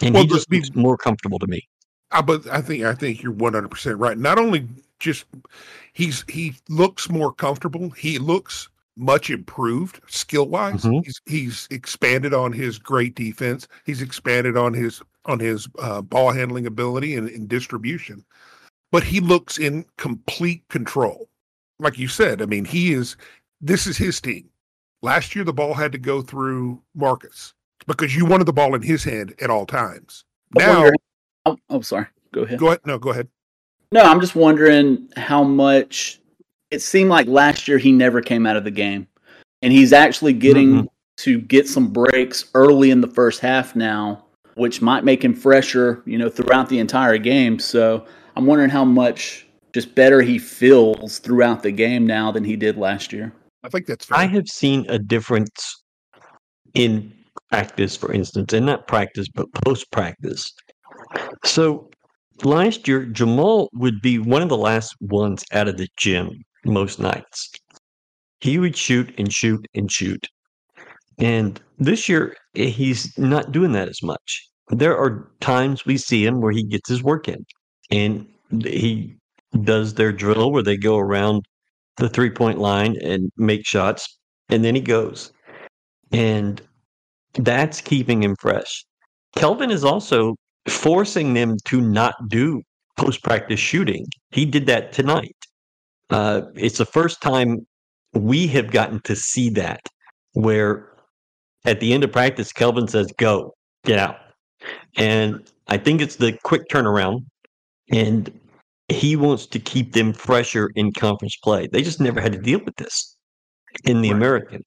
And 0.00 0.14
well, 0.14 0.24
he 0.24 0.28
just 0.28 0.48
be 0.48 0.62
more 0.74 0.96
comfortable 0.96 1.38
to 1.38 1.46
me. 1.46 1.68
Uh, 2.10 2.22
but 2.22 2.46
I 2.48 2.60
think 2.60 2.84
I 2.84 2.94
think 2.94 3.22
you're 3.22 3.32
100 3.32 3.68
percent 3.68 3.98
right. 3.98 4.16
Not 4.16 4.38
only 4.38 4.68
just 4.98 5.26
he's 5.92 6.24
he 6.28 6.54
looks 6.68 7.10
more 7.10 7.32
comfortable. 7.32 7.90
He 7.90 8.18
looks 8.18 8.68
much 8.96 9.30
improved 9.30 10.00
skill 10.06 10.46
wise. 10.46 10.82
Mm-hmm. 10.82 11.00
He's 11.04 11.20
he's 11.26 11.68
expanded 11.70 12.34
on 12.34 12.52
his 12.52 12.78
great 12.78 13.14
defense. 13.14 13.66
He's 13.84 14.02
expanded 14.02 14.56
on 14.56 14.72
his 14.72 15.02
on 15.26 15.40
his 15.40 15.68
uh, 15.78 16.02
ball 16.02 16.32
handling 16.32 16.66
ability 16.66 17.16
and, 17.16 17.28
and 17.28 17.48
distribution. 17.48 18.24
But 18.92 19.02
he 19.02 19.20
looks 19.20 19.58
in 19.58 19.84
complete 19.96 20.62
control. 20.68 21.28
Like 21.80 21.98
you 21.98 22.08
said, 22.08 22.40
I 22.40 22.46
mean, 22.46 22.64
he 22.64 22.92
is. 22.92 23.16
This 23.64 23.86
is 23.86 23.96
his 23.96 24.20
team. 24.20 24.50
Last 25.00 25.34
year, 25.34 25.42
the 25.42 25.52
ball 25.54 25.72
had 25.72 25.90
to 25.92 25.98
go 25.98 26.20
through 26.20 26.82
Marcus 26.94 27.54
because 27.86 28.14
you 28.14 28.26
wanted 28.26 28.44
the 28.44 28.52
ball 28.52 28.74
in 28.74 28.82
his 28.82 29.02
hand 29.04 29.34
at 29.40 29.48
all 29.48 29.64
times. 29.64 30.26
Now, 30.54 30.90
oh, 31.46 31.56
oh, 31.70 31.80
sorry. 31.80 32.04
Go 32.34 32.42
ahead. 32.42 32.58
Go 32.58 32.66
ahead. 32.66 32.80
No, 32.84 32.98
go 32.98 33.08
ahead. 33.08 33.26
No, 33.90 34.02
I'm 34.02 34.20
just 34.20 34.36
wondering 34.36 35.08
how 35.16 35.42
much 35.42 36.20
it 36.70 36.82
seemed 36.82 37.08
like 37.08 37.26
last 37.26 37.66
year 37.66 37.78
he 37.78 37.90
never 37.90 38.20
came 38.20 38.44
out 38.44 38.56
of 38.56 38.64
the 38.64 38.70
game. 38.70 39.06
And 39.62 39.72
he's 39.72 39.94
actually 39.94 40.34
getting 40.34 40.72
mm-hmm. 40.72 40.86
to 41.18 41.40
get 41.40 41.66
some 41.66 41.90
breaks 41.90 42.50
early 42.52 42.90
in 42.90 43.00
the 43.00 43.08
first 43.08 43.40
half 43.40 43.74
now, 43.74 44.26
which 44.56 44.82
might 44.82 45.04
make 45.04 45.24
him 45.24 45.32
fresher, 45.32 46.02
you 46.04 46.18
know, 46.18 46.28
throughout 46.28 46.68
the 46.68 46.80
entire 46.80 47.16
game. 47.16 47.58
So 47.58 48.04
I'm 48.36 48.44
wondering 48.44 48.68
how 48.68 48.84
much 48.84 49.46
just 49.72 49.94
better 49.94 50.20
he 50.20 50.38
feels 50.38 51.18
throughout 51.18 51.62
the 51.62 51.72
game 51.72 52.06
now 52.06 52.30
than 52.30 52.44
he 52.44 52.56
did 52.56 52.76
last 52.76 53.10
year. 53.10 53.32
I 53.64 53.68
think 53.68 53.86
that's 53.86 54.04
fair. 54.04 54.18
I 54.18 54.26
have 54.26 54.46
seen 54.46 54.84
a 54.90 54.98
difference 54.98 55.82
in 56.74 57.12
practice, 57.50 57.96
for 57.96 58.12
instance, 58.12 58.52
and 58.52 58.66
not 58.66 58.86
practice, 58.86 59.26
but 59.34 59.52
post 59.64 59.90
practice. 59.90 60.52
So 61.44 61.90
last 62.42 62.86
year, 62.86 63.06
Jamal 63.06 63.70
would 63.72 64.02
be 64.02 64.18
one 64.18 64.42
of 64.42 64.50
the 64.50 64.56
last 64.56 64.94
ones 65.00 65.44
out 65.52 65.66
of 65.66 65.78
the 65.78 65.88
gym 65.96 66.30
most 66.66 67.00
nights. 67.00 67.50
He 68.40 68.58
would 68.58 68.76
shoot 68.76 69.14
and 69.16 69.32
shoot 69.32 69.66
and 69.74 69.90
shoot. 69.90 70.28
And 71.18 71.60
this 71.78 72.06
year, 72.08 72.36
eh, 72.56 72.66
he's 72.66 73.16
not 73.16 73.52
doing 73.52 73.72
that 73.72 73.88
as 73.88 74.02
much. 74.02 74.48
There 74.68 74.96
are 74.96 75.30
times 75.40 75.86
we 75.86 75.96
see 75.96 76.24
him 76.26 76.40
where 76.40 76.52
he 76.52 76.64
gets 76.64 76.88
his 76.88 77.02
work 77.02 77.28
in 77.28 77.44
and 77.90 78.26
he 78.50 79.16
does 79.62 79.94
their 79.94 80.12
drill 80.12 80.52
where 80.52 80.62
they 80.62 80.76
go 80.76 80.98
around 80.98 81.44
the 81.96 82.08
three 82.08 82.30
point 82.30 82.58
line 82.58 82.96
and 83.02 83.30
make 83.36 83.66
shots, 83.66 84.18
and 84.48 84.64
then 84.64 84.74
he 84.74 84.80
goes. 84.80 85.32
And 86.12 86.60
that's 87.34 87.80
keeping 87.80 88.22
him 88.22 88.36
fresh. 88.40 88.84
Kelvin 89.36 89.70
is 89.70 89.84
also 89.84 90.36
forcing 90.68 91.34
them 91.34 91.56
to 91.64 91.80
not 91.80 92.14
do 92.28 92.62
post 92.96 93.22
practice 93.22 93.60
shooting. 93.60 94.06
He 94.30 94.44
did 94.44 94.66
that 94.66 94.92
tonight. 94.92 95.36
Uh, 96.10 96.42
it's 96.54 96.78
the 96.78 96.86
first 96.86 97.20
time 97.20 97.66
we 98.12 98.46
have 98.48 98.70
gotten 98.70 99.00
to 99.00 99.16
see 99.16 99.50
that 99.50 99.80
where 100.32 100.88
at 101.64 101.80
the 101.80 101.92
end 101.92 102.04
of 102.04 102.12
practice, 102.12 102.52
Kelvin 102.52 102.86
says, 102.88 103.12
Go, 103.18 103.54
get 103.84 103.98
out. 103.98 104.16
And 104.96 105.50
I 105.68 105.78
think 105.78 106.00
it's 106.00 106.16
the 106.16 106.38
quick 106.44 106.68
turnaround. 106.68 107.24
And 107.90 108.32
he 108.88 109.16
wants 109.16 109.46
to 109.46 109.58
keep 109.58 109.92
them 109.92 110.12
fresher 110.12 110.70
in 110.74 110.92
conference 110.92 111.36
play. 111.36 111.66
They 111.66 111.82
just 111.82 112.00
never 112.00 112.20
had 112.20 112.32
to 112.32 112.38
deal 112.38 112.60
with 112.64 112.76
this 112.76 113.16
in 113.84 114.02
the 114.02 114.10
right. 114.10 114.16
American. 114.16 114.64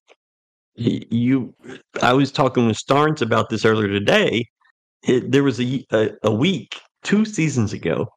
You, 0.75 1.55
I 2.01 2.13
was 2.13 2.31
talking 2.31 2.67
with 2.67 2.77
Starnes 2.77 3.21
about 3.21 3.49
this 3.49 3.65
earlier 3.65 3.87
today, 3.87 4.45
it, 5.03 5.31
there 5.31 5.43
was 5.43 5.59
a, 5.59 5.83
a, 5.91 6.11
a 6.23 6.31
week 6.31 6.79
two 7.03 7.25
seasons 7.25 7.73
ago 7.73 8.07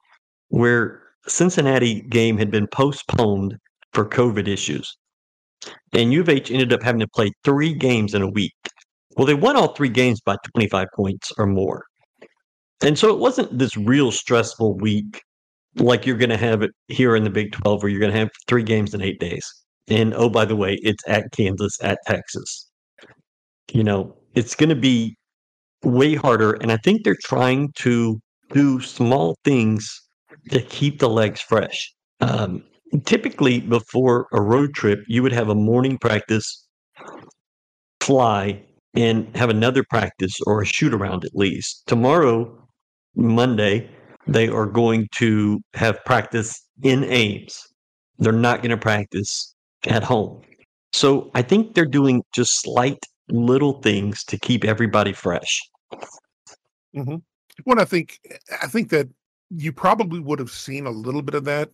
where 0.48 1.02
Cincinnati 1.26 2.02
game 2.02 2.36
had 2.36 2.50
been 2.50 2.66
postponed 2.66 3.56
for 3.92 4.04
COVID 4.04 4.46
issues, 4.46 4.96
and 5.92 6.12
U 6.12 6.20
of 6.20 6.28
H 6.28 6.50
ended 6.50 6.72
up 6.72 6.82
having 6.82 7.00
to 7.00 7.08
play 7.08 7.30
three 7.44 7.72
games 7.72 8.14
in 8.14 8.22
a 8.22 8.30
week. 8.30 8.54
Well, 9.16 9.26
they 9.26 9.34
won 9.34 9.56
all 9.56 9.74
three 9.74 9.88
games 9.88 10.20
by 10.20 10.36
25 10.54 10.88
points 10.94 11.32
or 11.36 11.46
more. 11.46 11.84
And 12.82 12.98
so 12.98 13.10
it 13.10 13.18
wasn't 13.18 13.58
this 13.58 13.76
real 13.76 14.10
stressful 14.10 14.78
week 14.78 15.22
like 15.76 16.06
you're 16.06 16.16
going 16.16 16.30
to 16.30 16.37
have 16.37 16.62
it 16.62 16.72
here 16.88 17.16
in 17.16 17.24
the 17.24 17.30
Big 17.30 17.52
12 17.52 17.83
where 17.83 17.90
you're 17.90 18.00
going 18.00 18.12
to 18.12 18.18
have 18.18 18.30
three 18.48 18.62
games 18.62 18.94
in 18.94 19.02
eight 19.02 19.20
days. 19.20 19.46
And 19.88 20.14
oh, 20.14 20.28
by 20.28 20.44
the 20.44 20.56
way, 20.56 20.78
it's 20.83 21.02
at 21.09 21.30
Kansas, 21.33 21.76
at 21.83 21.98
Texas. 22.06 22.70
You 23.72 23.85
know, 23.85 24.16
it's 24.35 24.54
going 24.54 24.68
to 24.68 24.76
be 24.76 25.16
way 25.85 26.14
harder. 26.14 26.52
And 26.54 26.72
I 26.72 26.76
think 26.78 27.04
they're 27.04 27.16
trying 27.22 27.72
to 27.76 28.20
do 28.52 28.80
small 28.80 29.37
things 29.44 30.00
to 30.50 30.61
keep 30.62 30.98
the 30.98 31.09
legs 31.09 31.40
fresh. 31.40 31.92
Um, 32.20 32.64
typically, 33.04 33.61
before 33.61 34.26
a 34.33 34.40
road 34.40 34.74
trip, 34.74 35.00
you 35.06 35.22
would 35.22 35.33
have 35.33 35.48
a 35.48 35.54
morning 35.54 35.98
practice, 35.98 36.66
fly, 38.00 38.62
and 38.94 39.35
have 39.37 39.50
another 39.50 39.85
practice 39.88 40.37
or 40.46 40.62
a 40.62 40.66
shoot 40.66 40.92
around 40.92 41.24
at 41.24 41.35
least. 41.35 41.85
Tomorrow, 41.87 42.59
Monday, 43.14 43.88
they 44.30 44.48
are 44.48 44.66
going 44.66 45.08
to 45.16 45.60
have 45.74 46.04
practice 46.04 46.66
in 46.82 47.04
Ames. 47.04 47.66
They're 48.18 48.32
not 48.32 48.62
going 48.62 48.70
to 48.70 48.76
practice 48.76 49.54
at 49.86 50.02
home. 50.02 50.42
So 50.92 51.30
I 51.34 51.42
think 51.42 51.74
they're 51.74 51.84
doing 51.84 52.22
just 52.32 52.60
slight 52.60 52.98
little 53.28 53.80
things 53.80 54.24
to 54.24 54.38
keep 54.38 54.64
everybody 54.64 55.12
fresh. 55.12 55.60
Mm-hmm. 56.96 57.16
Well, 57.64 57.80
I 57.80 57.84
think 57.84 58.18
I 58.62 58.66
think 58.66 58.90
that 58.90 59.08
you 59.50 59.72
probably 59.72 60.20
would 60.20 60.38
have 60.38 60.50
seen 60.50 60.86
a 60.86 60.90
little 60.90 61.22
bit 61.22 61.34
of 61.34 61.44
that, 61.44 61.70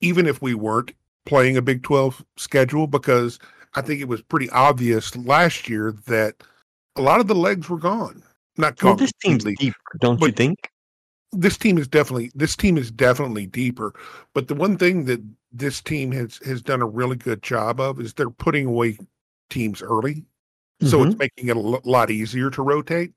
even 0.00 0.26
if 0.26 0.40
we 0.40 0.54
weren't 0.54 0.92
playing 1.26 1.56
a 1.56 1.62
Big 1.62 1.82
Twelve 1.82 2.24
schedule, 2.36 2.86
because 2.86 3.38
I 3.74 3.82
think 3.82 4.00
it 4.00 4.08
was 4.08 4.22
pretty 4.22 4.50
obvious 4.50 5.16
last 5.16 5.68
year 5.68 5.94
that 6.06 6.42
a 6.96 7.02
lot 7.02 7.20
of 7.20 7.26
the 7.26 7.34
legs 7.34 7.68
were 7.68 7.78
gone. 7.78 8.22
Not 8.56 8.76
gone. 8.76 8.90
Well, 8.90 8.96
this 8.96 9.12
team's 9.22 9.44
deeper, 9.44 9.76
don't 10.00 10.20
you 10.20 10.32
think? 10.32 10.69
This 11.32 11.56
team 11.56 11.78
is 11.78 11.86
definitely 11.88 12.32
this 12.34 12.56
team 12.56 12.76
is 12.76 12.90
definitely 12.90 13.46
deeper. 13.46 13.94
But 14.34 14.48
the 14.48 14.54
one 14.54 14.76
thing 14.76 15.04
that 15.04 15.20
this 15.52 15.80
team 15.80 16.12
has 16.12 16.38
has 16.38 16.62
done 16.62 16.82
a 16.82 16.86
really 16.86 17.16
good 17.16 17.42
job 17.42 17.80
of 17.80 18.00
is 18.00 18.14
they're 18.14 18.30
putting 18.30 18.66
away 18.66 18.98
teams 19.48 19.82
early 19.82 20.24
so 20.82 20.98
mm-hmm. 20.98 21.10
it's 21.10 21.18
making 21.18 21.48
it 21.48 21.56
a 21.56 21.60
lot 21.60 22.10
easier 22.10 22.50
to 22.50 22.62
rotate. 22.62 23.12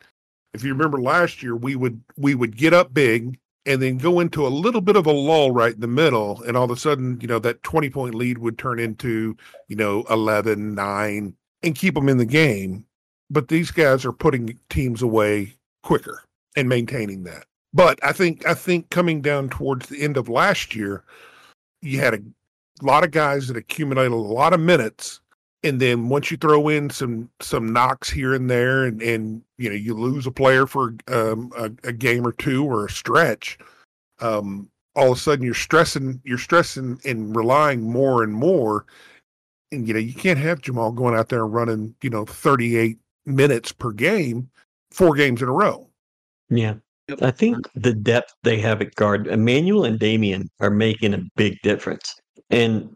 If 0.54 0.63
you 0.63 0.73
remember 0.73 1.02
last 1.02 1.41
year, 1.41 1.56
we 1.56 1.76
would 1.76 2.02
we 2.17 2.36
would 2.36 2.58
get 2.58 2.73
up 2.73 2.93
big 2.93 3.39
and 3.65 3.82
then 3.82 3.97
go 3.97 4.19
into 4.19 4.45
a 4.45 4.49
little 4.49 4.82
bit 4.82 4.97
of 4.97 5.06
a 5.06 5.12
lull 5.12 5.52
right 5.52 5.73
in 5.73 5.80
the 5.80 5.88
middle, 5.88 6.41
and 6.43 6.58
all 6.58 6.65
of 6.65 6.71
a 6.71 6.76
sudden, 6.76 7.19
you 7.21 7.28
know, 7.28 7.39
that 7.39 7.63
twenty 7.63 7.89
point 7.89 8.15
lead 8.15 8.38
would 8.38 8.58
turn 8.58 8.80
into 8.80 9.38
you 9.67 9.76
know 9.76 10.04
11, 10.10 10.76
9, 10.76 11.36
and 11.63 11.76
keep 11.76 11.95
them 11.95 12.10
in 12.10 12.17
the 12.17 12.26
game. 12.26 12.86
But 13.30 13.47
these 13.47 13.71
guys 13.71 14.06
are 14.06 14.12
putting 14.12 14.60
teams 14.69 15.02
away 15.02 15.54
quicker 15.82 16.23
and 16.56 16.69
maintaining 16.69 17.23
that. 17.23 17.45
But 17.73 17.99
I 18.03 18.12
think 18.12 18.45
I 18.45 18.53
think 18.53 18.89
coming 18.89 19.21
down 19.21 19.49
towards 19.49 19.89
the 19.89 20.01
end 20.01 20.17
of 20.17 20.29
last 20.29 20.75
year, 20.75 21.03
you 21.81 21.99
had 21.99 22.13
a 22.13 22.21
lot 22.81 23.03
of 23.03 23.12
guys 23.12 23.47
that 23.47 23.57
accumulated 23.57 24.12
a 24.12 24.15
lot 24.15 24.53
of 24.53 24.59
minutes, 24.59 25.21
and 25.63 25.79
then 25.79 26.09
once 26.09 26.29
you 26.29 26.38
throw 26.38 26.69
in 26.69 26.89
some 26.89 27.29
some 27.41 27.73
knocks 27.73 28.09
here 28.09 28.33
and 28.33 28.49
there, 28.49 28.83
and 28.86 29.01
and 29.01 29.41
you 29.57 29.69
know 29.69 29.75
you 29.75 29.95
lose 29.95 30.27
a 30.27 30.31
player 30.31 30.67
for 30.67 30.95
um, 31.07 31.51
a, 31.57 31.71
a 31.83 31.93
game 31.93 32.27
or 32.27 32.31
two 32.33 32.63
or 32.63 32.86
a 32.86 32.91
stretch, 32.91 33.57
um, 34.19 34.69
all 34.95 35.12
of 35.12 35.17
a 35.17 35.21
sudden 35.21 35.43
you're 35.43 35.55
stressing 35.55 36.21
you're 36.23 36.38
stressing 36.38 36.99
and 37.05 37.36
relying 37.36 37.81
more 37.81 38.23
and 38.23 38.33
more. 38.33 38.86
And 39.71 39.88
you 39.88 39.95
know 39.95 39.99
you 39.99 40.13
can't 40.13 40.38
have 40.38 40.62
Jamal 40.62 40.91
going 40.91 41.15
out 41.15 41.29
there 41.29 41.43
and 41.43 41.53
running 41.53 41.95
you 42.03 42.12
know 42.12 42.25
38 42.25 42.99
minutes 43.25 43.71
per 43.71 43.91
game 43.91 44.51
four 44.91 45.15
games 45.15 45.41
in 45.41 45.47
a 45.47 45.51
row. 45.51 45.89
Yeah 46.51 46.75
I 47.21 47.31
think 47.31 47.69
the 47.75 47.93
depth 47.93 48.33
they 48.43 48.59
have 48.59 48.81
at 48.81 48.95
guard, 48.95 49.27
Emmanuel 49.27 49.85
and 49.85 49.99
Damian 49.99 50.49
are 50.59 50.69
making 50.69 51.13
a 51.13 51.23
big 51.35 51.57
difference. 51.61 52.13
And 52.49 52.89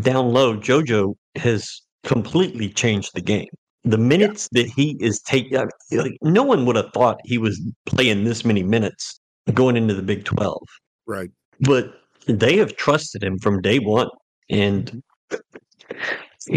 down 0.00 0.32
low, 0.32 0.56
JoJo 0.56 1.14
has 1.36 1.80
completely 2.04 2.68
changed 2.68 3.10
the 3.14 3.20
game. 3.20 3.48
The 3.84 3.98
minutes 3.98 4.48
yeah. 4.52 4.62
that 4.62 4.70
he 4.70 4.96
is 5.00 5.20
taking, 5.22 5.56
uh, 5.56 5.66
like, 5.92 6.16
no 6.22 6.42
one 6.42 6.66
would 6.66 6.76
have 6.76 6.92
thought 6.92 7.20
he 7.24 7.38
was 7.38 7.60
playing 7.86 8.24
this 8.24 8.44
many 8.44 8.62
minutes 8.62 9.18
going 9.54 9.76
into 9.76 9.94
the 9.94 10.02
Big 10.02 10.24
12. 10.24 10.60
Right. 11.06 11.30
But 11.60 11.94
they 12.26 12.56
have 12.58 12.76
trusted 12.76 13.24
him 13.24 13.38
from 13.38 13.62
day 13.62 13.78
one. 13.78 14.08
And 14.50 15.02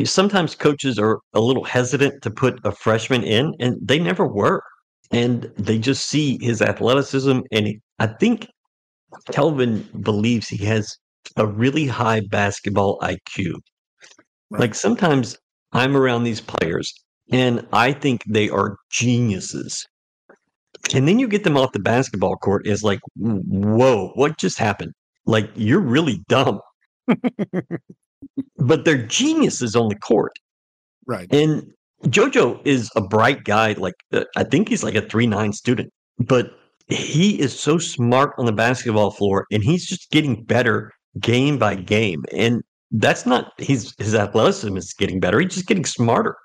sometimes 0.04 0.56
coaches 0.56 1.00
are 1.00 1.20
a 1.34 1.40
little 1.40 1.64
hesitant 1.64 2.22
to 2.24 2.32
put 2.32 2.60
a 2.66 2.72
freshman 2.72 3.24
in, 3.24 3.54
and 3.60 3.78
they 3.82 4.00
never 4.00 4.28
were. 4.28 4.62
And 5.14 5.44
they 5.58 5.78
just 5.78 6.08
see 6.08 6.38
his 6.42 6.62
athleticism. 6.62 7.42
And 7.52 7.76
I 8.00 8.08
think 8.08 8.48
Kelvin 9.32 9.88
believes 10.02 10.48
he 10.48 10.66
has 10.66 10.98
a 11.38 11.46
really 11.46 11.88
high 11.88 12.22
basketball 12.30 13.00
IQ. 13.00 13.54
Right. 14.50 14.62
Like 14.62 14.76
sometimes 14.76 15.38
I'm 15.72 15.96
around 15.96 16.24
these 16.24 16.42
players 16.42 16.94
and 17.32 17.66
I 17.72 17.94
think 17.94 18.24
they 18.28 18.50
are 18.50 18.78
geniuses. 18.92 19.86
And 20.94 21.08
then 21.08 21.20
you 21.20 21.28
get 21.28 21.44
them 21.44 21.58
off 21.58 21.72
the 21.72 21.80
basketball 21.80 22.36
court, 22.36 22.68
is 22.68 22.84
like, 22.84 23.00
whoa, 23.16 24.12
what 24.16 24.38
just 24.38 24.60
happened? 24.60 24.92
Like, 25.26 25.50
you're 25.56 25.80
really 25.80 26.24
dumb. 26.28 26.60
but 28.58 28.84
they're 28.84 29.06
geniuses 29.08 29.76
on 29.76 29.88
the 29.88 29.96
court. 29.96 30.34
Right. 31.06 31.34
And 31.34 31.72
JoJo 32.04 32.66
is 32.66 32.90
a 32.96 33.02
bright 33.02 33.44
guy. 33.44 33.74
Like, 33.74 33.96
uh, 34.12 34.26
I 34.36 34.44
think 34.44 34.70
he's 34.70 34.84
like 34.84 34.96
a 34.96 35.02
3 35.02 35.28
9 35.28 35.54
student, 35.54 35.92
but 36.20 36.52
he 36.88 37.40
is 37.40 37.58
so 37.58 37.78
smart 37.78 38.34
on 38.38 38.46
the 38.46 38.52
basketball 38.52 39.12
floor 39.12 39.46
and 39.52 39.64
he's 39.64 39.86
just 39.86 40.12
getting 40.12 40.44
better 40.44 40.92
game 41.20 41.58
by 41.58 41.76
game. 41.76 42.24
And 42.32 42.62
that's 42.92 43.26
not 43.26 43.54
his 43.58 43.94
his 43.98 44.14
athleticism 44.14 44.76
is 44.78 44.94
getting 44.94 45.20
better. 45.20 45.40
He's 45.40 45.54
just 45.54 45.68
getting 45.68 45.86
smarter. 45.86 46.36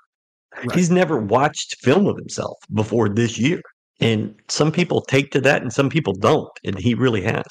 Right. 0.57 0.75
He's 0.75 0.89
never 0.89 1.17
watched 1.17 1.75
film 1.81 2.07
of 2.07 2.17
himself 2.17 2.57
before 2.73 3.09
this 3.09 3.37
year. 3.37 3.61
And 3.99 4.33
some 4.47 4.71
people 4.71 5.01
take 5.01 5.31
to 5.31 5.41
that 5.41 5.61
and 5.61 5.71
some 5.71 5.89
people 5.89 6.13
don't. 6.13 6.49
And 6.63 6.79
he 6.79 6.93
really 6.95 7.21
has. 7.21 7.45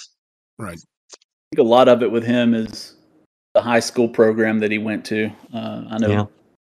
Right. 0.58 0.78
I 1.12 1.56
think 1.56 1.66
a 1.66 1.68
lot 1.68 1.88
of 1.88 2.02
it 2.02 2.10
with 2.10 2.24
him 2.24 2.54
is 2.54 2.96
the 3.54 3.62
high 3.62 3.80
school 3.80 4.08
program 4.08 4.58
that 4.60 4.70
he 4.70 4.78
went 4.78 5.04
to. 5.06 5.30
Uh, 5.54 5.84
I 5.90 5.98
know 5.98 6.08
yeah. 6.08 6.24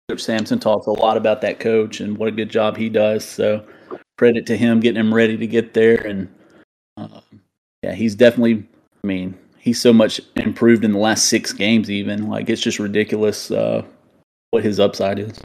Coach 0.09 0.23
Sampson 0.23 0.59
talks 0.59 0.87
a 0.87 0.91
lot 0.91 1.17
about 1.17 1.41
that 1.41 1.59
coach 1.59 2.01
and 2.01 2.17
what 2.17 2.29
a 2.29 2.33
good 2.33 2.49
job 2.49 2.77
he 2.77 2.89
does. 2.89 3.25
So 3.25 3.67
credit 4.19 4.47
to 4.47 4.57
him 4.57 4.81
getting 4.81 5.01
him 5.01 5.13
ready 5.13 5.37
to 5.37 5.47
get 5.47 5.75
there. 5.75 6.07
And 6.07 6.29
uh, 6.97 7.21
yeah, 7.83 7.93
he's 7.93 8.15
definitely, 8.15 8.67
I 9.03 9.07
mean, 9.07 9.37
he's 9.59 9.81
so 9.81 9.93
much 9.93 10.21
improved 10.37 10.85
in 10.85 10.93
the 10.93 10.99
last 10.99 11.25
six 11.25 11.53
games, 11.53 11.91
even. 11.91 12.29
Like, 12.29 12.49
it's 12.49 12.63
just 12.63 12.79
ridiculous 12.79 13.51
uh, 13.51 13.83
what 14.51 14.63
his 14.63 14.79
upside 14.79 15.19
is. 15.19 15.41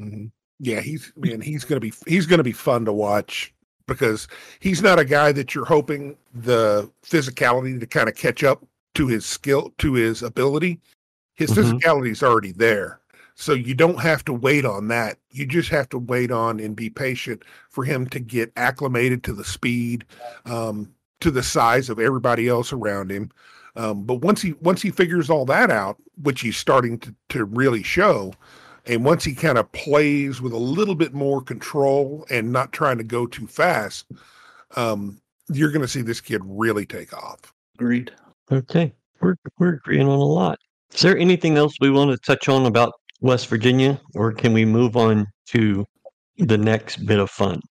Mm-hmm 0.00 0.26
yeah, 0.62 0.80
he's 0.80 1.12
man, 1.16 1.40
he's 1.40 1.64
gonna 1.64 1.80
be 1.80 1.92
he's 2.06 2.24
gonna 2.24 2.44
be 2.44 2.52
fun 2.52 2.84
to 2.84 2.92
watch 2.92 3.52
because 3.88 4.28
he's 4.60 4.80
not 4.80 5.00
a 5.00 5.04
guy 5.04 5.32
that 5.32 5.56
you're 5.56 5.64
hoping 5.64 6.16
the 6.32 6.88
physicality 7.04 7.78
to 7.80 7.86
kind 7.86 8.08
of 8.08 8.14
catch 8.14 8.44
up 8.44 8.64
to 8.94 9.08
his 9.08 9.26
skill 9.26 9.74
to 9.78 9.94
his 9.94 10.22
ability. 10.22 10.80
His 11.34 11.50
mm-hmm. 11.50 11.78
physicality 11.78 12.12
is 12.12 12.22
already 12.22 12.52
there. 12.52 13.00
So 13.34 13.52
you 13.54 13.74
don't 13.74 14.00
have 14.00 14.24
to 14.26 14.32
wait 14.32 14.64
on 14.64 14.88
that. 14.88 15.18
You 15.30 15.46
just 15.46 15.70
have 15.70 15.88
to 15.90 15.98
wait 15.98 16.30
on 16.30 16.60
and 16.60 16.76
be 16.76 16.90
patient 16.90 17.42
for 17.70 17.84
him 17.84 18.06
to 18.08 18.20
get 18.20 18.52
acclimated 18.56 19.24
to 19.24 19.32
the 19.32 19.44
speed, 19.44 20.04
um, 20.44 20.92
to 21.20 21.30
the 21.30 21.42
size 21.42 21.88
of 21.88 21.98
everybody 21.98 22.48
else 22.48 22.72
around 22.72 23.10
him. 23.10 23.30
Um, 23.74 24.04
but 24.04 24.16
once 24.16 24.42
he 24.42 24.52
once 24.60 24.82
he 24.82 24.90
figures 24.90 25.30
all 25.30 25.46
that 25.46 25.70
out, 25.70 25.96
which 26.20 26.42
he's 26.42 26.56
starting 26.56 26.98
to, 26.98 27.14
to 27.30 27.44
really 27.46 27.82
show, 27.82 28.34
and 28.86 29.04
once 29.04 29.24
he 29.24 29.34
kind 29.34 29.56
of 29.56 29.70
plays 29.72 30.42
with 30.42 30.52
a 30.52 30.58
little 30.58 30.94
bit 30.94 31.14
more 31.14 31.40
control 31.40 32.26
and 32.28 32.52
not 32.52 32.72
trying 32.72 32.98
to 32.98 33.04
go 33.04 33.26
too 33.26 33.46
fast, 33.46 34.06
um, 34.76 35.20
you're 35.48 35.70
going 35.70 35.82
to 35.82 35.88
see 35.88 36.02
this 36.02 36.20
kid 36.20 36.42
really 36.44 36.84
take 36.84 37.14
off. 37.14 37.54
Agreed. 37.76 38.12
Okay, 38.50 38.92
we're 39.20 39.36
we're 39.58 39.74
agreeing 39.74 40.06
on 40.06 40.18
a 40.18 40.22
lot. 40.22 40.58
Is 40.92 41.00
there 41.00 41.16
anything 41.16 41.56
else 41.56 41.74
we 41.80 41.90
want 41.90 42.10
to 42.10 42.18
touch 42.18 42.50
on 42.50 42.66
about 42.66 42.92
West 43.22 43.46
Virginia, 43.46 44.00
or 44.14 44.32
can 44.32 44.52
we 44.52 44.64
move 44.64 44.96
on 44.96 45.26
to 45.46 45.86
the 46.38 46.58
next 46.58 47.06
bit 47.06 47.20
of 47.20 47.30
fun? 47.30 47.62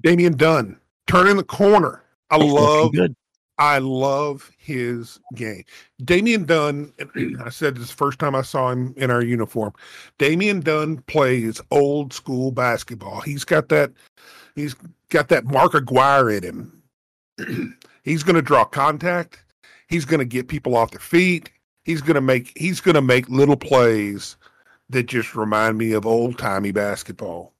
Damian 0.00 0.36
Dunn 0.36 0.78
turning 1.06 1.36
the 1.36 1.44
corner. 1.44 2.02
I 2.30 2.36
love 2.36 2.92
good. 2.92 3.14
I 3.58 3.78
love 3.78 4.50
his 4.56 5.20
game. 5.34 5.64
Damian 6.02 6.44
Dunn, 6.46 6.94
I 7.44 7.50
said 7.50 7.76
this 7.76 7.90
first 7.90 8.18
time 8.18 8.34
I 8.34 8.40
saw 8.40 8.70
him 8.70 8.94
in 8.96 9.10
our 9.10 9.22
uniform. 9.22 9.74
Damian 10.16 10.60
Dunn 10.60 10.98
plays 11.02 11.60
old 11.70 12.14
school 12.14 12.52
basketball. 12.52 13.20
He's 13.20 13.44
got 13.44 13.68
that 13.68 13.92
he's 14.54 14.76
got 15.10 15.28
that 15.28 15.44
Mark 15.44 15.74
Aguirre 15.74 16.36
in 16.36 16.42
him. 16.42 16.82
he's 18.04 18.22
gonna 18.22 18.40
draw 18.40 18.64
contact. 18.64 19.44
He's 19.88 20.04
gonna 20.04 20.24
get 20.24 20.48
people 20.48 20.76
off 20.76 20.92
their 20.92 21.00
feet. 21.00 21.50
He's 21.84 22.00
gonna 22.00 22.20
make 22.20 22.56
he's 22.56 22.80
gonna 22.80 23.02
make 23.02 23.28
little 23.28 23.56
plays 23.56 24.36
that 24.90 25.04
just 25.04 25.34
remind 25.34 25.78
me 25.78 25.92
of 25.92 26.06
old 26.06 26.38
timey 26.38 26.72
basketball. 26.72 27.54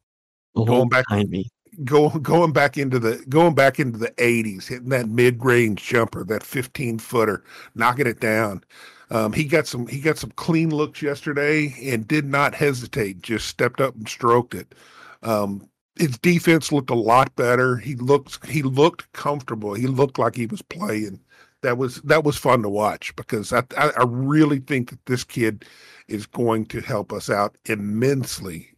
Old 0.55 0.69
going 0.69 0.89
back 0.89 1.07
timey 1.09 1.51
go, 1.85 2.11
going 2.11 2.53
back 2.53 2.79
into 2.79 2.99
the 2.99 3.25
going 3.29 3.55
back 3.55 3.79
into 3.79 3.99
the 3.99 4.11
80s, 4.13 4.69
hitting 4.69 4.91
that 4.91 5.09
mid 5.09 5.45
range 5.45 5.85
jumper, 5.85 6.25
that 6.25 6.43
15 6.43 6.99
footer, 6.99 7.43
knocking 7.75 8.07
it 8.07 8.21
down. 8.21 8.65
Um, 9.11 9.33
he 9.33 9.45
got 9.45 9.67
some 9.67 9.87
he 9.87 10.01
got 10.01 10.19
some 10.19 10.31
clean 10.33 10.71
looks 10.71 11.03
yesterday 11.03 11.75
and 11.83 12.07
did 12.07 12.27
not 12.27 12.55
hesitate. 12.55 13.23
Just 13.23 13.49
stepped 13.49 13.81
up 13.81 13.95
and 13.95 14.09
stroked 14.09 14.55
it. 14.55 14.75
Um, 15.23 15.69
his 15.97 16.17
defense 16.19 16.71
looked 16.73 16.91
a 16.91 16.95
lot 16.95 17.35
better. 17.37 17.77
He 17.77 17.97
looked 17.97 18.47
he 18.47 18.63
looked 18.63 19.13
comfortable. 19.13 19.75
He 19.75 19.87
looked 19.87 20.19
like 20.19 20.37
he 20.37 20.47
was 20.47 20.63
playing. 20.63 21.21
That 21.63 21.77
was 21.77 21.97
that 22.03 22.25
was 22.25 22.37
fun 22.37 22.63
to 22.63 22.69
watch 22.69 23.15
because 23.17 23.53
I 23.53 23.65
I, 23.77 23.91
I 23.97 24.05
really 24.07 24.61
think 24.61 24.91
that 24.91 25.05
this 25.07 25.25
kid 25.25 25.65
is 26.11 26.27
going 26.27 26.67
to 26.67 26.81
help 26.81 27.13
us 27.13 27.31
out 27.31 27.57
immensely 27.67 28.71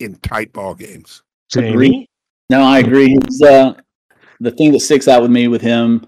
in 0.00 0.16
tight 0.16 0.52
ball 0.52 0.74
games. 0.74 1.22
Jayme? 1.52 2.06
No, 2.50 2.62
I 2.62 2.80
agree. 2.80 3.18
Uh, 3.42 3.74
the 4.40 4.50
thing 4.50 4.72
that 4.72 4.80
sticks 4.80 5.08
out 5.08 5.22
with 5.22 5.30
me 5.30 5.48
with 5.48 5.62
him, 5.62 6.04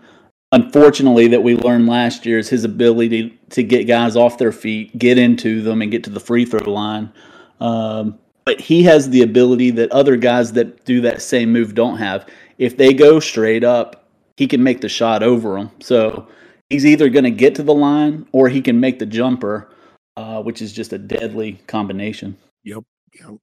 unfortunately, 0.52 1.28
that 1.28 1.42
we 1.42 1.56
learned 1.56 1.87
last 1.87 2.26
year 2.26 2.38
is 2.38 2.48
his 2.48 2.64
ability 2.64 3.38
to 3.50 3.62
get 3.62 3.84
guys 3.84 4.16
off 4.16 4.38
their 4.38 4.52
feet, 4.52 4.98
get 4.98 5.16
into 5.16 5.62
them, 5.62 5.80
and 5.80 5.90
get 5.90 6.04
to 6.04 6.10
the 6.10 6.20
free 6.20 6.44
throw 6.44 6.70
line. 6.70 7.12
Um, 7.60 8.18
but 8.44 8.60
he 8.60 8.82
has 8.82 9.08
the 9.08 9.22
ability 9.22 9.70
that 9.72 9.90
other 9.92 10.16
guys 10.16 10.52
that 10.52 10.84
do 10.84 11.00
that 11.02 11.22
same 11.22 11.52
move 11.52 11.74
don't 11.74 11.96
have. 11.96 12.28
If 12.58 12.76
they 12.76 12.92
go 12.92 13.20
straight 13.20 13.64
up, 13.64 14.08
he 14.37 14.46
can 14.46 14.62
make 14.62 14.80
the 14.80 14.88
shot 14.88 15.22
over 15.22 15.54
them. 15.56 15.70
So 15.80 16.28
he's 16.68 16.84
either 16.84 17.08
going 17.08 17.24
to 17.24 17.30
get 17.30 17.54
to 17.54 17.62
the 17.62 17.74
line 17.74 18.26
or 18.32 18.48
he 18.48 18.60
can 18.60 18.80
make 18.80 18.98
the 18.98 19.06
jumper, 19.06 19.70
uh, 20.16 20.42
which 20.42 20.62
is 20.62 20.72
just 20.72 20.92
a 20.92 20.98
deadly 20.98 21.61
combination. 21.66 22.37
Yep. 22.64 22.85
Yep. 23.20 23.37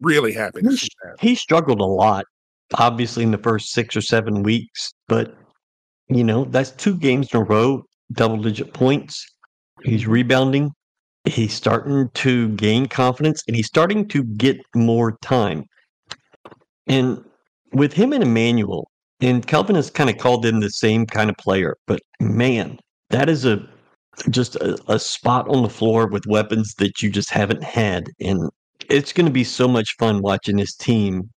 Really 0.00 0.32
happy. 0.32 0.60
He, 0.62 0.88
he 1.20 1.34
struggled 1.34 1.80
a 1.80 1.84
lot 1.84 2.24
obviously 2.74 3.22
in 3.22 3.30
the 3.30 3.38
first 3.38 3.72
six 3.72 3.96
or 3.96 4.00
seven 4.00 4.42
weeks, 4.42 4.92
but 5.06 5.34
you 6.08 6.24
know, 6.24 6.44
that's 6.44 6.70
two 6.72 6.96
games 6.96 7.28
in 7.32 7.40
a 7.40 7.44
row, 7.44 7.84
double 8.12 8.38
digit 8.38 8.72
points. 8.72 9.26
He's 9.84 10.06
rebounding. 10.06 10.70
He's 11.24 11.52
starting 11.52 12.08
to 12.14 12.48
gain 12.50 12.86
confidence 12.86 13.42
and 13.46 13.56
he's 13.56 13.66
starting 13.66 14.08
to 14.08 14.24
get 14.24 14.58
more 14.74 15.18
time. 15.22 15.64
And 16.86 17.22
with 17.72 17.92
him 17.92 18.12
and 18.12 18.22
Emmanuel, 18.22 18.90
and 19.20 19.46
Kelvin 19.46 19.76
has 19.76 19.90
kind 19.90 20.08
of 20.08 20.16
called 20.16 20.42
them 20.42 20.60
the 20.60 20.70
same 20.70 21.04
kind 21.04 21.28
of 21.28 21.36
player, 21.36 21.76
but 21.86 22.00
man, 22.20 22.78
that 23.10 23.28
is 23.28 23.44
a 23.44 23.68
just 24.30 24.56
a, 24.56 24.78
a 24.88 24.98
spot 24.98 25.48
on 25.48 25.62
the 25.62 25.68
floor 25.68 26.06
with 26.06 26.26
weapons 26.26 26.74
that 26.78 27.02
you 27.02 27.10
just 27.10 27.30
haven't 27.30 27.62
had. 27.62 28.10
And 28.20 28.50
it's 28.88 29.12
going 29.12 29.26
to 29.26 29.32
be 29.32 29.44
so 29.44 29.68
much 29.68 29.94
fun 29.98 30.22
watching 30.22 30.56
this 30.56 30.74
team 30.74 31.30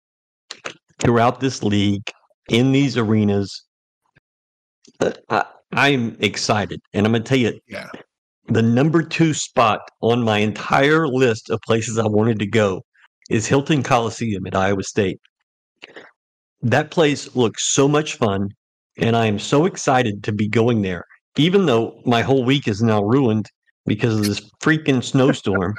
throughout 0.99 1.39
this 1.39 1.63
league 1.63 2.03
in 2.49 2.71
these 2.71 2.97
arenas 2.97 3.65
uh, 4.99 5.11
I, 5.29 5.45
I'm 5.73 6.17
excited, 6.19 6.81
and 6.93 7.05
I'm 7.05 7.11
going 7.13 7.23
to 7.23 7.29
tell 7.29 7.37
you, 7.37 7.59
Yeah. 7.67 7.89
the 8.47 8.61
number 8.61 9.01
two 9.01 9.33
spot 9.33 9.81
on 10.01 10.23
my 10.23 10.39
entire 10.39 11.07
list 11.07 11.49
of 11.49 11.59
places 11.61 11.97
I 11.97 12.07
wanted 12.07 12.39
to 12.39 12.45
go 12.47 12.83
is 13.29 13.47
Hilton 13.47 13.83
Coliseum 13.83 14.45
at 14.47 14.55
Iowa 14.55 14.83
State. 14.83 15.19
That 16.61 16.91
place 16.91 17.35
looks 17.35 17.69
so 17.69 17.87
much 17.87 18.15
fun, 18.15 18.49
and 18.97 19.15
I 19.15 19.25
am 19.25 19.39
so 19.39 19.65
excited 19.65 20.23
to 20.25 20.31
be 20.31 20.47
going 20.47 20.81
there, 20.81 21.05
even 21.37 21.65
though 21.65 22.01
my 22.05 22.21
whole 22.21 22.43
week 22.43 22.67
is 22.67 22.81
now 22.81 23.03
ruined 23.03 23.47
because 23.85 24.15
of 24.15 24.25
this 24.25 24.41
freaking 24.61 25.03
snowstorm. 25.03 25.75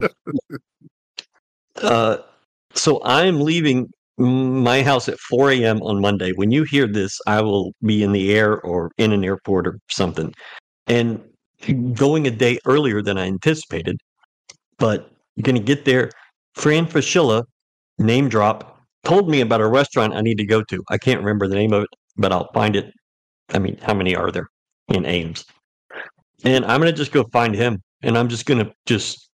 uh, 1.82 2.18
so 2.74 2.98
I 2.98 3.24
am 3.24 3.40
leaving 3.40 3.88
my 4.18 4.82
house 4.82 5.08
at 5.08 5.18
4 5.18 5.52
a.m. 5.52 5.82
on 5.82 6.00
Monday. 6.00 6.32
When 6.32 6.50
you 6.50 6.64
hear 6.64 6.86
this, 6.86 7.18
I 7.26 7.40
will 7.42 7.72
be 7.82 8.02
in 8.02 8.12
the 8.12 8.34
air 8.34 8.60
or 8.60 8.90
in 8.98 9.12
an 9.12 9.24
airport 9.24 9.66
or 9.66 9.78
something. 9.90 10.32
And 10.86 11.22
going 11.94 12.26
a 12.26 12.30
day 12.30 12.58
earlier 12.66 13.02
than 13.02 13.18
I 13.18 13.26
anticipated, 13.26 13.96
but 14.78 15.10
you're 15.34 15.42
going 15.42 15.56
to 15.56 15.62
get 15.62 15.84
there. 15.84 16.10
Fran 16.54 16.86
Fraschilla, 16.86 17.44
name 17.98 18.28
drop, 18.28 18.80
told 19.04 19.28
me 19.28 19.40
about 19.40 19.60
a 19.60 19.66
restaurant 19.66 20.14
I 20.14 20.22
need 20.22 20.38
to 20.38 20.46
go 20.46 20.62
to. 20.62 20.82
I 20.90 20.98
can't 20.98 21.20
remember 21.20 21.46
the 21.46 21.54
name 21.54 21.72
of 21.72 21.82
it, 21.82 21.88
but 22.16 22.32
I'll 22.32 22.50
find 22.52 22.76
it. 22.76 22.92
I 23.50 23.58
mean, 23.58 23.78
how 23.82 23.94
many 23.94 24.16
are 24.16 24.30
there 24.30 24.48
in 24.88 25.06
Ames? 25.06 25.44
And 26.44 26.64
I'm 26.64 26.80
going 26.80 26.92
to 26.92 26.96
just 26.96 27.12
go 27.12 27.24
find 27.32 27.54
him 27.54 27.82
and 28.02 28.16
I'm 28.16 28.28
just 28.28 28.46
going 28.46 28.64
to 28.64 28.72
just 28.86 29.30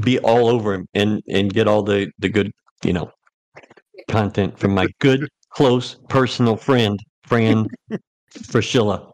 be 0.00 0.18
all 0.20 0.48
over 0.48 0.74
him 0.74 0.86
and 0.94 1.22
and 1.28 1.52
get 1.52 1.66
all 1.66 1.82
the 1.82 2.10
the 2.18 2.28
good, 2.28 2.52
you 2.84 2.92
know, 2.92 3.10
content 4.08 4.58
from 4.58 4.74
my 4.74 4.88
good 5.00 5.28
close 5.50 5.96
personal 6.08 6.56
friend 6.56 6.98
Fran 7.24 7.66
Fraschilla. 8.32 9.12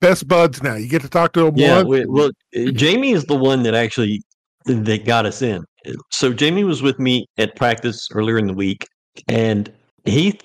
Best 0.00 0.26
buds 0.26 0.62
now. 0.62 0.74
You 0.74 0.88
get 0.88 1.02
to 1.02 1.08
talk 1.08 1.32
to 1.34 1.46
him. 1.46 1.56
Yeah, 1.56 1.82
we, 1.82 2.04
well, 2.06 2.30
Jayme 2.54 3.14
is 3.14 3.24
the 3.24 3.36
one 3.36 3.62
that 3.62 3.74
actually 3.74 4.22
that 4.64 5.04
got 5.04 5.26
us 5.26 5.42
in. 5.42 5.64
So 6.10 6.32
Jayme 6.32 6.66
was 6.66 6.82
with 6.82 6.98
me 6.98 7.26
at 7.38 7.54
practice 7.56 8.08
earlier 8.12 8.38
in 8.38 8.46
the 8.46 8.52
week, 8.54 8.86
and 9.28 9.72
he, 10.04 10.40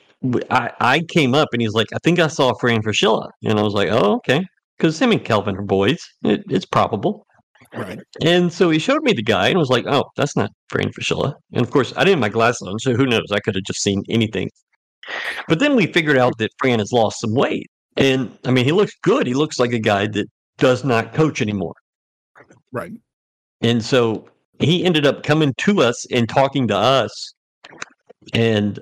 I, 0.49 0.71
I 0.79 1.01
came 1.09 1.35
up 1.35 1.49
and 1.53 1.61
he's 1.61 1.73
like, 1.73 1.87
"I 1.93 1.99
think 2.03 2.19
I 2.19 2.27
saw 2.27 2.53
Fran 2.53 2.81
Fraschilla," 2.81 3.29
and 3.43 3.59
I 3.59 3.61
was 3.61 3.73
like, 3.73 3.89
"Oh, 3.89 4.15
okay," 4.15 4.45
because 4.77 4.99
him 4.99 5.11
and 5.11 5.23
Kelvin 5.23 5.57
are 5.57 5.61
boys. 5.61 5.99
It, 6.23 6.43
it's 6.49 6.65
probable. 6.65 7.25
Right. 7.73 7.99
And 8.23 8.51
so 8.51 8.69
he 8.69 8.79
showed 8.79 9.03
me 9.03 9.13
the 9.13 9.23
guy 9.23 9.49
and 9.49 9.59
was 9.59 9.69
like, 9.69 9.85
"Oh, 9.87 10.05
that's 10.15 10.35
not 10.35 10.51
Fran 10.69 10.91
Fraschilla." 10.91 11.35
And 11.53 11.61
of 11.61 11.71
course, 11.71 11.93
I 11.95 12.03
didn't 12.03 12.15
have 12.15 12.19
my 12.19 12.29
glasses 12.29 12.67
on, 12.67 12.79
so 12.79 12.93
who 12.93 13.05
knows? 13.05 13.31
I 13.31 13.39
could 13.39 13.55
have 13.55 13.63
just 13.63 13.81
seen 13.81 14.03
anything. 14.09 14.49
But 15.47 15.59
then 15.59 15.75
we 15.75 15.87
figured 15.87 16.17
out 16.17 16.37
that 16.39 16.51
Fran 16.59 16.79
has 16.79 16.91
lost 16.91 17.21
some 17.21 17.33
weight, 17.33 17.67
and 17.95 18.35
I 18.45 18.51
mean, 18.51 18.65
he 18.65 18.71
looks 18.71 18.93
good. 19.03 19.27
He 19.27 19.33
looks 19.33 19.59
like 19.59 19.73
a 19.73 19.79
guy 19.79 20.07
that 20.07 20.27
does 20.57 20.83
not 20.83 21.13
coach 21.13 21.41
anymore. 21.41 21.75
Right. 22.71 22.93
And 23.61 23.83
so 23.83 24.27
he 24.59 24.83
ended 24.83 25.05
up 25.05 25.23
coming 25.23 25.53
to 25.59 25.81
us 25.81 26.05
and 26.11 26.27
talking 26.27 26.67
to 26.67 26.75
us 26.75 27.33
and 28.33 28.79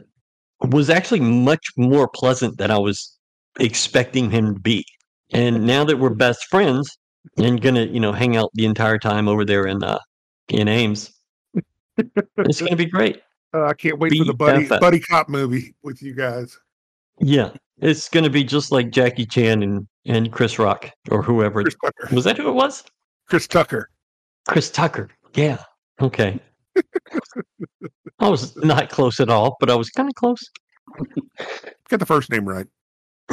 was 0.61 0.89
actually 0.89 1.19
much 1.19 1.65
more 1.77 2.07
pleasant 2.07 2.57
than 2.57 2.71
I 2.71 2.77
was 2.77 3.17
expecting 3.59 4.29
him 4.29 4.55
to 4.55 4.59
be. 4.59 4.85
And 5.31 5.65
now 5.65 5.83
that 5.85 5.97
we're 5.97 6.09
best 6.09 6.45
friends 6.49 6.97
and 7.37 7.61
gonna, 7.61 7.85
you 7.85 7.99
know, 7.99 8.11
hang 8.11 8.35
out 8.35 8.51
the 8.53 8.65
entire 8.65 8.97
time 8.97 9.27
over 9.27 9.43
there 9.43 9.65
in 9.65 9.83
uh 9.83 9.99
in 10.49 10.67
Ames, 10.67 11.11
it's 12.37 12.61
gonna 12.61 12.75
be 12.75 12.85
great. 12.85 13.21
Uh, 13.53 13.63
I 13.65 13.73
can't 13.73 13.99
wait 13.99 14.15
for 14.15 14.25
the 14.25 14.33
buddy 14.33 14.67
buddy 14.67 14.99
cop 14.99 15.29
movie 15.29 15.73
with 15.83 16.01
you 16.01 16.13
guys. 16.13 16.57
Yeah. 17.19 17.51
It's 17.79 18.07
gonna 18.07 18.29
be 18.29 18.43
just 18.43 18.71
like 18.71 18.91
Jackie 18.91 19.25
Chan 19.25 19.63
and, 19.63 19.87
and 20.05 20.31
Chris 20.31 20.59
Rock 20.59 20.89
or 21.11 21.21
whoever. 21.21 21.63
Chris 21.63 21.75
Tucker. 21.83 22.15
Was 22.15 22.23
that 22.23 22.37
who 22.37 22.47
it 22.47 22.53
was? 22.53 22.83
Chris 23.27 23.47
Tucker. 23.47 23.89
Chris 24.47 24.69
Tucker. 24.69 25.09
Yeah. 25.33 25.61
Okay. 26.01 26.39
I 28.19 28.29
was 28.29 28.55
not 28.57 28.89
close 28.89 29.19
at 29.19 29.29
all, 29.29 29.57
but 29.59 29.69
I 29.69 29.75
was 29.75 29.89
kind 29.89 30.09
of 30.09 30.15
close. 30.15 30.49
Got 31.89 31.99
the 31.99 32.05
first 32.05 32.31
name 32.31 32.47
right. 32.47 32.67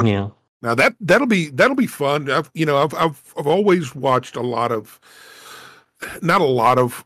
Yeah. 0.03 0.29
Now 0.61 0.75
that 0.75 0.95
that'll 0.99 1.27
be 1.27 1.49
that'll 1.49 1.75
be 1.75 1.87
fun. 1.87 2.29
I've 2.31 2.49
you 2.53 2.65
know 2.65 2.77
I've 2.77 2.93
I've 2.93 3.33
I've 3.37 3.47
always 3.47 3.93
watched 3.93 4.35
a 4.35 4.41
lot 4.41 4.71
of, 4.71 4.99
not 6.21 6.41
a 6.41 6.45
lot 6.45 6.77
of 6.77 7.05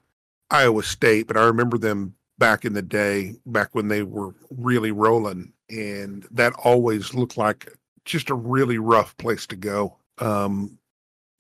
Iowa 0.52 0.84
State, 0.84 1.28
but 1.28 1.38
I 1.38 1.44
remember 1.46 1.78
them 1.78 2.16
back 2.38 2.66
in 2.66 2.74
the 2.74 2.82
day, 2.82 3.36
back 3.48 3.74
when 3.74 3.88
they 3.88 4.04
were 4.04 4.36
really 4.52 4.92
rolling, 4.92 5.54
and 5.70 6.28
that 6.32 6.54
always 6.64 7.14
looked 7.14 7.38
like 7.38 7.72
just 8.06 8.30
a 8.30 8.36
really 8.36 8.78
rough 8.78 9.18
place 9.18 9.48
to 9.48 9.56
go. 9.56 9.98
Um, 10.20 10.78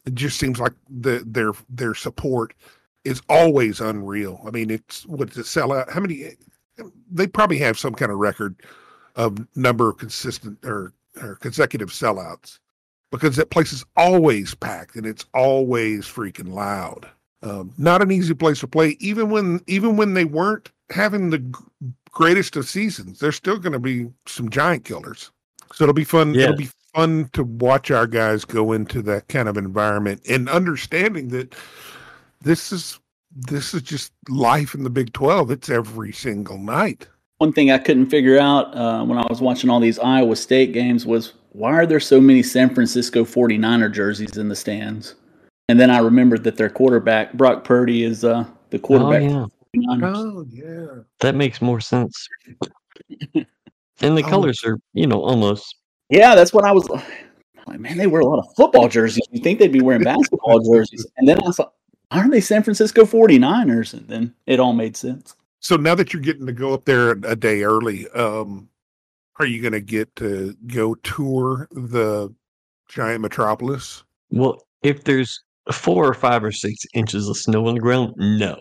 it 0.05 0.15
just 0.15 0.39
seems 0.39 0.59
like 0.59 0.73
the 0.89 1.23
their 1.25 1.53
their 1.69 1.93
support 1.93 2.53
is 3.07 3.21
always 3.29 3.79
unreal. 3.79 4.41
I 4.45 4.51
mean, 4.51 4.69
it's 4.69 5.05
what 5.05 5.31
to 5.33 5.43
sell 5.43 5.73
out. 5.73 5.89
How 5.89 5.99
many? 5.99 6.35
They 7.11 7.27
probably 7.27 7.57
have 7.59 7.79
some 7.79 7.95
kind 7.95 8.11
of 8.11 8.19
record 8.19 8.61
of 9.15 9.47
number 9.55 9.89
of 9.89 9.97
consistent 9.97 10.59
or 10.63 10.93
or 11.21 11.35
consecutive 11.35 11.89
sellouts 11.89 12.59
because 13.11 13.35
that 13.37 13.49
place 13.49 13.73
is 13.73 13.85
always 13.95 14.53
packed 14.53 14.95
and 14.95 15.05
it's 15.05 15.25
always 15.33 16.05
freaking 16.05 16.53
loud. 16.53 17.09
Um, 17.41 17.73
not 17.77 18.01
an 18.01 18.11
easy 18.11 18.33
place 18.33 18.59
to 18.59 18.67
play, 18.67 18.97
even 18.99 19.29
when 19.29 19.61
even 19.67 19.95
when 19.97 20.13
they 20.13 20.25
weren't 20.25 20.71
having 20.89 21.29
the 21.29 21.39
g- 21.39 21.53
greatest 22.11 22.55
of 22.55 22.67
seasons. 22.67 23.19
There's 23.19 23.35
still 23.35 23.57
going 23.57 23.73
to 23.73 23.79
be 23.79 24.07
some 24.25 24.49
giant 24.49 24.85
killers, 24.85 25.31
so 25.73 25.83
it'll 25.83 25.93
be 25.93 26.03
fun. 26.03 26.35
It'll 26.35 26.55
be 26.57 26.69
fun 26.95 27.29
to 27.33 27.43
watch 27.43 27.91
our 27.91 28.07
guys 28.07 28.43
go 28.43 28.71
into 28.71 29.03
that 29.03 29.27
kind 29.27 29.47
of 29.47 29.55
environment 29.55 30.21
and 30.27 30.49
understanding 30.49 31.27
that 31.29 31.55
this 32.47 32.71
is 32.71 32.99
this 33.35 33.73
is 33.73 33.81
just 33.81 34.13
life 34.29 34.73
in 34.73 34.83
the 34.83 34.89
Big 34.89 35.13
Twelve. 35.13 35.51
It's 35.51 35.69
every 35.69 36.11
single 36.13 36.57
night. 36.57 37.07
One 37.39 37.53
thing 37.53 37.69
I 37.69 37.77
couldn't 37.77 38.09
figure 38.09 38.39
out 38.39 38.75
uh, 38.75 39.03
when 39.05 39.17
I 39.19 39.25
was 39.29 39.41
watching 39.41 39.69
all 39.69 39.79
these 39.79 39.99
Iowa 39.99 40.35
State 40.35 40.71
games 40.73 41.05
was 41.05 41.33
why 41.51 41.73
are 41.73 41.85
there 41.85 41.99
so 41.99 42.19
many 42.21 42.41
San 42.41 42.73
Francisco 42.73 43.23
49er 43.23 43.91
jerseys 43.93 44.37
in 44.37 44.47
the 44.47 44.55
stands? 44.55 45.15
And 45.69 45.79
then 45.79 45.89
I 45.91 45.99
remembered 45.99 46.43
that 46.45 46.55
their 46.57 46.69
quarterback, 46.69 47.33
Brock 47.33 47.63
Purdy, 47.63 48.03
is 48.03 48.23
uh, 48.23 48.45
the 48.69 48.77
Oh, 48.77 48.81
quarterback 48.81 49.23
yeah. 49.29 49.45
for 49.45 49.51
the 49.73 49.79
49ers. 49.79 50.15
Oh 50.15 50.45
yeah. 50.49 51.01
That 51.19 51.35
makes 51.35 51.61
more 51.61 51.79
sense. 51.81 52.27
and 53.35 54.17
the 54.17 54.23
Oh. 54.23 54.29
colors 54.29 54.63
are, 54.65 54.77
you 54.93 55.05
know, 55.07 55.21
almost. 55.21 55.75
Yeah, 56.09 56.33
that's 56.35 56.53
what 56.53 56.63
I 56.65 56.71
was 56.71 56.87
like. 57.67 57.79
Man, 57.79 57.97
they 57.97 58.07
wear 58.07 58.21
a 58.21 58.25
lot 58.25 58.39
of 58.39 58.45
football 58.55 58.87
jerseys. 58.87 59.27
You 59.29 59.41
think 59.41 59.59
they'd 59.59 59.71
be 59.71 59.81
wearing 59.81 60.01
basketball 60.03 60.59
jerseys? 60.61 61.05
And 61.17 61.27
then 61.27 61.37
I 61.45 61.51
thought, 61.51 61.73
aren't 62.11 62.31
they 62.31 62.41
San 62.41 62.63
Francisco 62.63 63.03
49ers? 63.03 63.93
And 63.93 64.07
then 64.07 64.33
it 64.45 64.59
all 64.59 64.73
made 64.73 64.95
sense. 64.97 65.35
So 65.59 65.75
now 65.75 65.95
that 65.95 66.13
you're 66.13 66.21
getting 66.21 66.45
to 66.45 66.53
go 66.53 66.73
up 66.73 66.85
there 66.85 67.11
a 67.11 67.35
day 67.35 67.63
early, 67.63 68.07
um, 68.09 68.69
are 69.39 69.45
you 69.45 69.61
going 69.61 69.73
to 69.73 69.81
get 69.81 70.15
to 70.17 70.55
go 70.67 70.95
tour 70.95 71.67
the 71.71 72.33
giant 72.89 73.21
metropolis? 73.21 74.03
Well, 74.29 74.61
if 74.83 75.03
there's 75.03 75.41
four 75.71 76.07
or 76.07 76.13
five 76.13 76.43
or 76.43 76.51
six 76.51 76.85
inches 76.93 77.27
of 77.27 77.37
snow 77.37 77.67
on 77.67 77.75
the 77.75 77.81
ground, 77.81 78.13
no. 78.17 78.59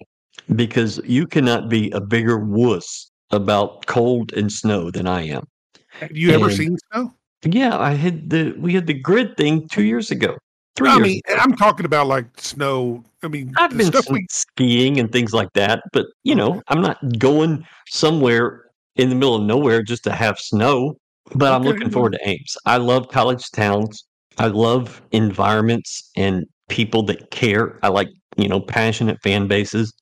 Because 0.55 1.01
you 1.05 1.27
cannot 1.27 1.69
be 1.69 1.91
a 1.91 2.01
bigger 2.01 2.39
wuss 2.39 3.11
about 3.31 3.87
cold 3.87 4.33
and 4.33 4.53
snow 4.53 4.91
than 4.91 5.07
I 5.07 5.23
am. 5.23 5.47
Have 5.89 6.17
you 6.17 6.31
ever 6.33 6.51
seen 6.51 6.77
snow? 6.93 7.15
Yeah, 7.43 7.79
I 7.79 7.93
had 7.93 8.31
the 8.31 8.55
we 8.59 8.75
had 8.75 8.87
the 8.87 8.95
grid 8.95 9.37
thing 9.37 9.69
two 9.69 9.85
years 9.85 10.11
ago. 10.11 10.37
Three 10.77 10.91
I 10.91 10.97
years 10.97 11.03
mean, 11.09 11.21
ago. 11.29 11.37
I'm 11.41 11.53
talking 11.57 11.87
about 11.87 12.07
like 12.07 12.27
snow. 12.39 13.03
I 13.23 13.29
mean, 13.29 13.53
I've 13.59 13.77
been 13.77 13.87
stuff 13.87 14.07
s- 14.07 14.11
we 14.11 14.27
skiing 14.31 15.01
and 15.01 15.11
things 15.11 15.33
like 15.33 15.49
that, 15.55 15.83
but 15.93 16.07
you 16.23 16.35
know, 16.35 16.63
I'm 16.69 16.81
not 16.83 16.99
going 17.19 17.65
somewhere 17.89 18.65
in 18.97 19.09
the 19.09 19.15
middle 19.15 19.35
of 19.35 19.43
nowhere 19.43 19.83
just 19.83 20.05
to 20.05 20.13
have 20.13 20.39
snow. 20.39 20.97
But 21.35 21.53
I'm 21.53 21.63
looking 21.65 21.91
forward 21.91 22.13
to 22.13 22.29
Ames. 22.29 22.57
I 22.67 22.77
love 22.77 23.09
college 23.09 23.51
towns. 23.51 24.05
I 24.39 24.47
love 24.47 25.03
environments 25.11 26.11
and 26.17 26.45
people 26.69 27.03
that 27.05 27.31
care. 27.33 27.79
I 27.83 27.89
like, 27.89 28.09
you 28.37 28.49
know, 28.49 28.61
passionate 28.61 29.19
fan 29.23 29.49
bases. 29.49 29.93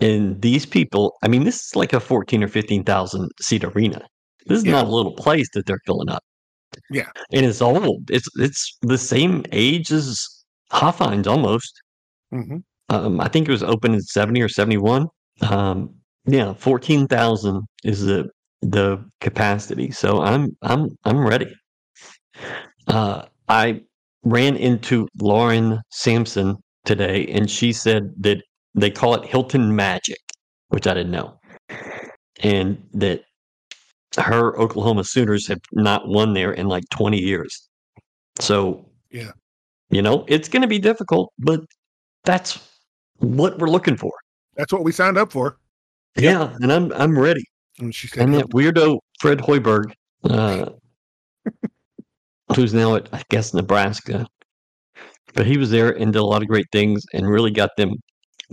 And 0.00 0.40
these 0.42 0.66
people, 0.66 1.14
I 1.22 1.28
mean, 1.28 1.44
this 1.44 1.56
is 1.66 1.76
like 1.76 1.92
a 1.92 2.00
14 2.00 2.42
or 2.42 2.48
15,000 2.48 3.30
seat 3.40 3.64
arena. 3.64 4.02
This 4.46 4.58
is 4.58 4.64
Yeah. 4.66 4.72
not 4.72 4.86
a 4.86 4.90
little 4.90 5.14
place 5.14 5.48
that 5.54 5.64
they're 5.66 5.80
filling 5.86 6.08
up. 6.10 6.22
Yeah. 6.90 7.08
And 7.32 7.46
it's 7.46 7.62
old. 7.62 8.10
It's 8.10 8.28
it's 8.36 8.78
the 8.82 8.98
same 8.98 9.44
age 9.52 9.90
as 9.92 10.26
Hofheinz 10.72 11.26
almost. 11.26 11.72
Mhm. 12.32 12.62
Um, 12.88 13.20
I 13.20 13.28
think 13.28 13.48
it 13.48 13.52
was 13.52 13.62
open 13.62 13.94
in 13.94 14.00
70 14.00 14.40
or 14.42 14.48
71. 14.48 15.06
Um, 15.42 15.94
yeah, 16.26 16.54
14,000 16.54 17.62
is 17.84 18.04
the 18.04 18.28
the 18.62 18.98
capacity. 19.20 19.90
So 19.90 20.20
I'm 20.22 20.56
I'm 20.62 20.90
I'm 21.04 21.26
ready. 21.26 21.52
Uh, 22.86 23.22
I 23.48 23.80
ran 24.24 24.56
into 24.56 25.08
Lauren 25.20 25.80
Sampson 25.90 26.56
today 26.84 27.26
and 27.28 27.50
she 27.50 27.72
said 27.72 28.12
that 28.20 28.42
they 28.74 28.90
call 28.90 29.14
it 29.14 29.24
Hilton 29.24 29.74
Magic, 29.74 30.18
which 30.68 30.86
I 30.86 30.94
didn't 30.94 31.12
know. 31.12 31.38
And 32.42 32.82
that 32.94 33.22
her 34.16 34.56
Oklahoma 34.58 35.04
Sooners 35.04 35.46
have 35.48 35.60
not 35.72 36.08
won 36.08 36.34
there 36.34 36.52
in 36.52 36.66
like 36.68 36.84
20 36.90 37.18
years. 37.18 37.68
So, 38.38 38.88
Yeah. 39.10 39.32
you 39.90 40.02
know, 40.02 40.24
it's 40.28 40.48
going 40.48 40.62
to 40.62 40.68
be 40.68 40.78
difficult, 40.78 41.32
but 41.38 41.60
that's 42.24 42.58
what 43.18 43.58
we're 43.58 43.68
looking 43.68 43.96
for. 43.96 44.12
That's 44.56 44.72
what 44.72 44.84
we 44.84 44.92
signed 44.92 45.16
up 45.18 45.32
for. 45.32 45.58
Yeah, 46.16 46.54
and 46.60 46.72
I'm 46.72 46.92
I'm 46.92 47.16
ready. 47.18 47.44
And 47.78 47.94
And 48.16 48.34
that 48.34 48.48
weirdo 48.50 48.98
Fred 49.20 49.38
Hoiberg, 49.38 49.92
uh, 50.24 50.70
who's 52.56 52.74
now 52.74 52.96
at 52.96 53.08
I 53.12 53.22
guess 53.30 53.54
Nebraska, 53.54 54.26
but 55.34 55.46
he 55.46 55.56
was 55.56 55.70
there 55.70 55.90
and 55.96 56.12
did 56.12 56.18
a 56.18 56.24
lot 56.24 56.42
of 56.42 56.48
great 56.48 56.66
things 56.72 57.04
and 57.14 57.28
really 57.28 57.50
got 57.52 57.70
them 57.76 57.94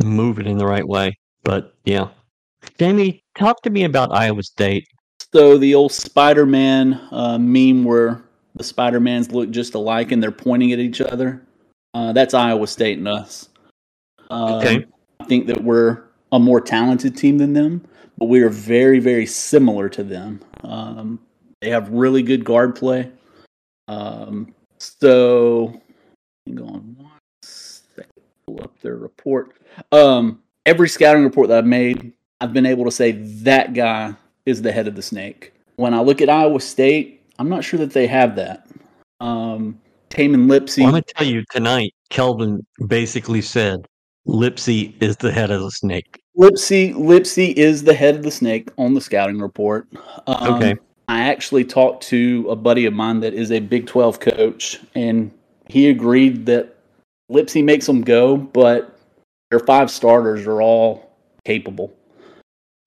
moving 0.03 0.45
in 0.45 0.57
the 0.57 0.67
right 0.67 0.87
way. 0.87 1.17
But 1.43 1.73
yeah, 1.83 2.09
Jayme, 2.79 3.21
talk 3.35 3.61
to 3.63 3.69
me 3.69 3.83
about 3.83 4.13
Iowa 4.13 4.43
State. 4.43 4.87
So 5.33 5.57
the 5.57 5.75
old 5.75 5.91
Spider-Man 5.91 6.93
uh, 7.11 7.37
meme 7.37 7.83
where 7.83 8.23
the 8.55 8.63
Spider-Mans 8.63 9.31
look 9.31 9.49
just 9.51 9.75
alike 9.75 10.11
and 10.11 10.21
they're 10.21 10.31
pointing 10.31 10.71
at 10.71 10.79
each 10.79 11.01
other. 11.01 11.41
Uh, 11.93 12.13
that's 12.13 12.33
Iowa 12.33 12.67
State 12.67 12.97
and 12.97 13.07
us. 13.07 13.49
Um, 14.29 14.53
Okay. 14.53 14.85
I 15.19 15.25
think 15.25 15.47
that 15.47 15.63
we're 15.63 16.03
a 16.31 16.39
more 16.39 16.61
talented 16.61 17.17
team 17.17 17.37
than 17.37 17.53
them, 17.53 17.85
but 18.17 18.27
we 18.27 18.41
are 18.41 18.49
very, 18.49 18.99
very 18.99 19.25
similar 19.25 19.89
to 19.89 20.03
them. 20.03 20.39
Um, 20.63 21.19
they 21.61 21.69
have 21.69 21.89
really 21.89 22.21
good 22.21 22.45
guard 22.45 22.75
play. 22.75 23.11
Um, 23.87 24.53
so, 24.77 25.81
hang 26.45 26.59
on 26.61 26.95
one 26.97 27.11
second. 27.41 28.23
Pull 28.45 28.61
up 28.61 28.79
their 28.79 28.95
report. 28.95 29.57
Um, 29.91 30.43
every 30.65 30.87
scouting 30.87 31.23
report 31.23 31.49
that 31.49 31.57
I've 31.57 31.65
made, 31.65 32.13
I've 32.39 32.53
been 32.53 32.65
able 32.65 32.85
to 32.85 32.91
say 32.91 33.11
that 33.11 33.73
guy 33.73 34.13
is 34.47 34.61
the 34.61 34.71
head 34.71 34.87
of 34.87 34.95
the 34.95 35.01
snake. 35.01 35.53
When 35.75 35.93
I 35.93 36.01
look 36.01 36.21
at 36.21 36.29
Iowa 36.29 36.59
State, 36.59 37.21
I'm 37.37 37.49
not 37.49 37.63
sure 37.63 37.77
that 37.79 37.91
they 37.91 38.07
have 38.07 38.35
that. 38.37 38.67
Um, 39.19 39.79
Tamin 40.09 40.47
Lipsey. 40.47 40.79
Well, 40.79 40.87
I'm 40.87 40.91
going 40.93 41.03
to 41.03 41.13
tell 41.13 41.27
you 41.27 41.43
tonight, 41.51 41.93
Kelvin 42.09 42.65
basically 42.87 43.41
said 43.41 43.87
Lipsey 44.27 44.95
is 45.01 45.17
the 45.17 45.31
head 45.31 45.51
of 45.51 45.61
the 45.61 45.71
snake. 45.71 46.21
Lipsey 46.37 46.93
Lipsey 46.93 47.53
is 47.53 47.83
the 47.83 47.93
head 47.93 48.15
of 48.15 48.23
the 48.23 48.31
snake 48.31 48.69
on 48.77 48.93
the 48.93 49.01
scouting 49.01 49.39
report. 49.39 49.87
Um, 50.27 50.55
Okay. 50.55 50.75
I 51.09 51.29
actually 51.29 51.63
talked 51.63 52.03
to 52.07 52.45
a 52.49 52.55
buddy 52.55 52.85
of 52.85 52.93
mine 52.93 53.21
that 53.21 53.33
is 53.33 53.51
a 53.51 53.59
Big 53.59 53.87
12 53.87 54.19
coach, 54.19 54.81
and 54.93 55.31
he 55.69 55.89
agreed 55.89 56.45
that 56.47 56.75
Lipsey 57.31 57.63
makes 57.63 57.85
them 57.85 58.01
go, 58.01 58.35
but 58.35 58.99
their 59.49 59.59
five 59.59 59.89
starters 59.89 60.45
are 60.45 60.61
all 60.61 61.09
capable. 61.45 61.93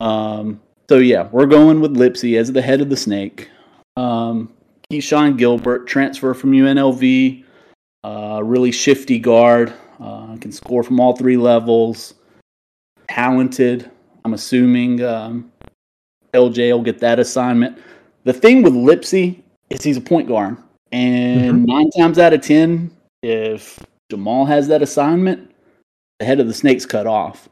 Um, 0.01 0.61
so 0.91 0.99
yeah, 0.99 1.29
we're 1.31 1.47
going 1.47 1.81
with 1.81 1.97
Lipsey 1.97 2.37
as 2.37 2.51
the 2.51 2.61
head 2.61 2.81
of 2.81 2.91
the 2.91 2.97
snake. 2.97 3.49
Um, 3.97 4.53
Keshon 4.93 5.39
Gilbert, 5.39 5.87
transfer 5.87 6.35
from 6.35 6.51
UNLV, 6.51 7.45
uh, 8.03 8.41
really 8.43 8.73
shifty 8.73 9.21
guard, 9.21 9.73
uh, 10.01 10.37
can 10.39 10.51
score 10.51 10.83
from 10.83 10.99
all 10.99 11.15
three 11.15 11.37
levels 11.37 12.15
talented. 13.09 13.89
I'm 14.25 14.35
assuming 14.35 15.01
um, 15.05 15.53
LJ 16.35 16.73
will 16.73 16.83
get 16.83 16.99
that 16.99 17.21
assignment. 17.21 17.79
The 18.25 18.33
thing 18.33 18.65
with 18.65 18.75
Lipsey 18.75 19.45
is 19.71 19.85
he's 19.85 19.97
a 19.97 20.01
point 20.01 20.27
guard, 20.27 20.57
and 20.91 21.67
nine 21.67 21.89
times 21.91 22.19
out 22.19 22.33
of 22.33 22.41
ten, 22.41 22.91
if 23.23 23.79
Jamal 24.11 24.45
has 24.45 24.67
that 24.67 24.83
assignment, 24.83 25.55
the 26.19 26.25
head 26.25 26.41
of 26.41 26.49
the 26.49 26.55
snake's 26.55 26.85
cut 26.85 27.07
off. 27.07 27.49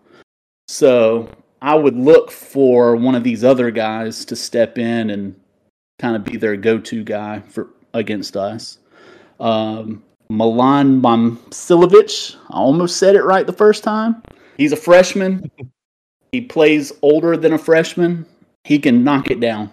So 0.67 1.31
I 1.61 1.75
would 1.75 1.97
look 1.97 2.31
for 2.31 2.95
one 2.97 3.15
of 3.15 3.25
these 3.25 3.45
other 3.45 3.71
guys 3.71 4.25
to 4.27 4.37
step 4.37 4.79
in 4.79 5.11
and 5.11 5.39
kind 5.99 6.15
of 6.15 6.25
be 6.25 6.37
their 6.37 6.57
go-to 6.57 7.03
guy 7.03 7.41
for 7.41 7.69
against 7.95 8.37
us. 8.37 8.79
Um, 9.41 10.03
Milan 10.31 11.01
Momcilovic, 11.01 12.37
I 12.51 12.55
almost 12.55 12.99
said 12.99 13.17
it 13.17 13.25
right 13.25 13.47
the 13.47 13.53
first 13.53 13.83
time. 13.83 14.23
He's 14.57 14.73
a 14.73 14.77
freshman. 14.77 15.51
he 16.33 16.43
plays 16.43 16.93
older 17.03 17.37
than 17.37 17.53
a 17.53 17.59
freshman. 17.59 18.27
He 18.65 18.79
can 18.79 19.05
knock 19.05 19.31
it 19.31 19.41
down. 19.41 19.71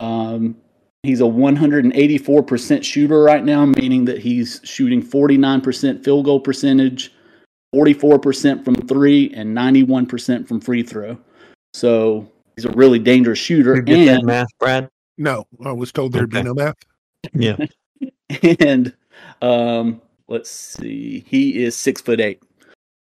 Um, 0.00 0.56
he's 1.02 1.20
a 1.20 1.24
184% 1.24 2.84
shooter 2.84 3.22
right 3.22 3.44
now, 3.44 3.66
meaning 3.66 4.06
that 4.06 4.18
he's 4.18 4.60
shooting 4.64 5.02
49% 5.02 6.02
field 6.02 6.24
goal 6.24 6.40
percentage, 6.40 7.12
44% 7.74 8.64
from 8.64 8.74
three, 8.74 9.32
and 9.34 9.56
91% 9.56 10.46
from 10.46 10.60
free 10.60 10.82
throw. 10.82 11.18
So 11.74 12.30
he's 12.56 12.64
a 12.64 12.70
really 12.72 12.98
dangerous 12.98 13.38
shooter. 13.38 13.76
You 13.76 13.82
get 13.82 14.06
that 14.06 14.24
math, 14.24 14.48
Brad? 14.58 14.88
no, 15.18 15.46
I 15.64 15.72
was 15.72 15.92
told 15.92 16.12
there'd 16.12 16.30
be 16.30 16.42
no 16.42 16.54
math. 16.54 16.76
Yeah. 17.34 17.56
and 18.60 18.94
um, 19.42 20.00
let's 20.28 20.50
see, 20.50 21.24
he 21.26 21.62
is 21.64 21.76
six 21.76 22.00
foot 22.00 22.20
eight. 22.20 22.42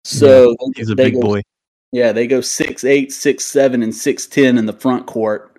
So 0.04 0.56
He's 0.76 0.89
a 0.89 0.96
they 0.96 1.06
big 1.06 1.15
go- 1.15 1.22
boy. 1.22 1.41
Yeah, 1.91 2.12
they 2.12 2.28
go 2.28 2.41
six 2.41 2.84
eight, 2.84 3.12
six 3.12 3.46
seven, 3.46 3.82
and 3.82 3.94
six 3.94 4.28
ten 4.28 4.58
in 4.58 4.65
the 4.65 4.74
front 4.74 5.06
court. 5.08 5.58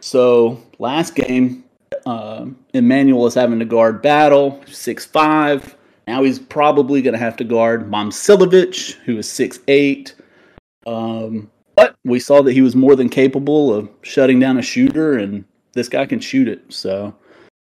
So 0.00 0.60
last 0.78 1.14
game, 1.14 1.64
uh, 2.04 2.46
Emmanuel 2.74 3.26
is 3.26 3.34
having 3.34 3.58
to 3.60 3.64
guard 3.64 4.02
Battle 4.02 4.60
six 4.66 5.04
five. 5.06 5.76
Now 6.06 6.22
he's 6.22 6.38
probably 6.38 7.02
going 7.02 7.14
to 7.14 7.18
have 7.18 7.36
to 7.38 7.44
guard 7.44 7.90
Momcilovic, 7.90 8.92
who 9.04 9.18
is 9.18 9.30
six 9.30 9.60
eight. 9.68 10.14
Um, 10.86 11.50
but 11.76 11.96
we 12.04 12.20
saw 12.20 12.42
that 12.42 12.52
he 12.52 12.62
was 12.62 12.76
more 12.76 12.94
than 12.94 13.08
capable 13.08 13.72
of 13.72 13.88
shutting 14.02 14.38
down 14.38 14.58
a 14.58 14.62
shooter, 14.62 15.18
and 15.18 15.44
this 15.72 15.88
guy 15.88 16.06
can 16.06 16.20
shoot 16.20 16.46
it. 16.46 16.62
So 16.68 17.14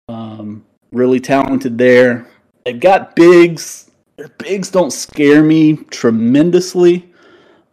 um, 0.08 0.64
really 0.92 1.20
talented 1.20 1.78
there. 1.78 2.26
They've 2.64 2.80
got 2.80 3.14
bigs. 3.14 3.90
Their 4.16 4.28
bigs 4.38 4.70
don't 4.70 4.92
scare 4.92 5.42
me 5.42 5.76
tremendously. 5.90 7.12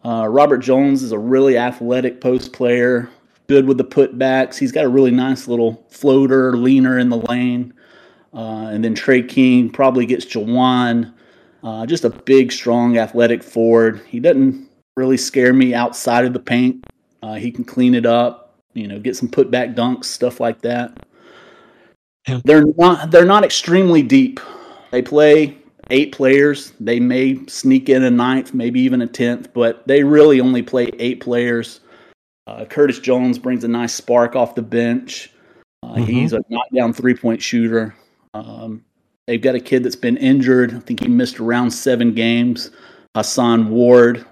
Uh, 0.03 0.27
Robert 0.27 0.57
Jones 0.57 1.03
is 1.03 1.11
a 1.11 1.19
really 1.19 1.57
athletic 1.57 2.19
post 2.19 2.51
player, 2.51 3.09
good 3.47 3.67
with 3.67 3.77
the 3.77 3.85
putbacks. 3.85 4.57
He's 4.57 4.71
got 4.71 4.85
a 4.85 4.89
really 4.89 5.11
nice 5.11 5.47
little 5.47 5.85
floater, 5.89 6.57
leaner 6.57 6.97
in 6.97 7.09
the 7.09 7.17
lane. 7.17 7.73
Uh, 8.33 8.69
and 8.71 8.83
then 8.83 8.95
Tre 8.95 9.21
King 9.21 9.69
probably 9.69 10.05
gets 10.05 10.25
J'Wan. 10.25 11.13
Uh, 11.63 11.85
just 11.85 12.05
a 12.05 12.09
big, 12.09 12.51
strong, 12.51 12.97
athletic 12.97 13.43
forward. 13.43 14.01
He 14.07 14.19
doesn't 14.19 14.67
really 14.97 15.17
scare 15.17 15.53
me 15.53 15.73
outside 15.73 16.25
of 16.25 16.33
the 16.33 16.39
paint. 16.39 16.85
Uh, 17.21 17.35
he 17.35 17.51
can 17.51 17.63
clean 17.63 17.93
it 17.93 18.05
up, 18.05 18.55
you 18.73 18.87
know, 18.87 18.99
get 18.99 19.15
some 19.15 19.29
putback 19.29 19.75
dunks, 19.75 20.05
stuff 20.05 20.39
like 20.39 20.61
that. 20.61 21.05
Yeah. 22.27 22.39
They're 22.43 22.65
not 22.77 23.11
they're 23.11 23.25
not 23.25 23.43
extremely 23.43 24.01
deep. 24.01 24.39
They 24.91 25.01
play 25.01 25.57
eight 25.89 26.11
players. 26.11 26.73
They 26.79 26.99
may 26.99 27.45
sneak 27.47 27.89
in 27.89 28.03
a 28.03 28.11
ninth, 28.11 28.53
maybe 28.53 28.79
even 28.81 29.01
a 29.01 29.07
tenth, 29.07 29.53
but 29.53 29.87
they 29.87 30.03
really 30.03 30.39
only 30.39 30.61
play 30.61 30.89
eight 30.99 31.19
players. 31.19 31.81
Uh, 32.47 32.65
Curtis 32.65 32.99
Jones 32.99 33.37
brings 33.37 33.63
a 33.63 33.67
nice 33.67 33.93
spark 33.93 34.35
off 34.35 34.55
the 34.55 34.61
bench. 34.61 35.31
Uh, 35.83 35.95
Mhm. 35.95 36.05
He's 36.05 36.33
a 36.33 36.41
knockdown 36.49 36.93
three 36.93 37.15
point 37.15 37.41
shooter. 37.41 37.93
Um, 38.33 38.85
they've 39.27 39.41
got 39.41 39.55
a 39.55 39.59
kid 39.59 39.83
that's 39.83 39.95
been 39.95 40.17
injured. 40.17 40.73
I 40.73 40.79
think 40.79 41.01
he 41.01 41.07
missed 41.07 41.39
around 41.39 41.71
seven 41.71 42.13
games. 42.13 42.71
Hason 43.15 43.69
Ward. 43.69 44.25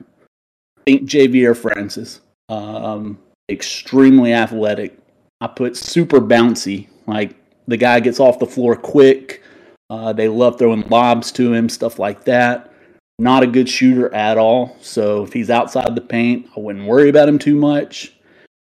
I 0.77 0.81
think 0.85 1.09
Javier 1.09 1.55
Francis. 1.55 2.21
Um, 2.47 3.19
extremely 3.49 4.33
athletic. 4.33 4.97
I 5.41 5.47
put 5.47 5.75
super 5.77 6.19
bouncy. 6.19 6.87
Like 7.07 7.35
the 7.67 7.77
guy 7.77 7.99
gets 7.99 8.19
off 8.19 8.39
the 8.39 8.45
floor 8.45 8.75
quick. 8.75 9.43
Uh, 9.89 10.13
they 10.13 10.27
love 10.27 10.59
throwing 10.59 10.87
lobs 10.89 11.31
to 11.33 11.53
him, 11.53 11.67
stuff 11.67 11.97
like 11.99 12.23
that. 12.25 12.71
Not 13.17 13.43
a 13.43 13.47
good 13.47 13.67
shooter 13.67 14.13
at 14.13 14.37
all. 14.37 14.77
So 14.81 15.23
if 15.23 15.33
he's 15.33 15.49
outside 15.49 15.95
the 15.95 16.01
paint, 16.01 16.47
I 16.55 16.59
wouldn't 16.59 16.85
worry 16.85 17.09
about 17.09 17.27
him 17.27 17.39
too 17.39 17.55
much. 17.55 18.15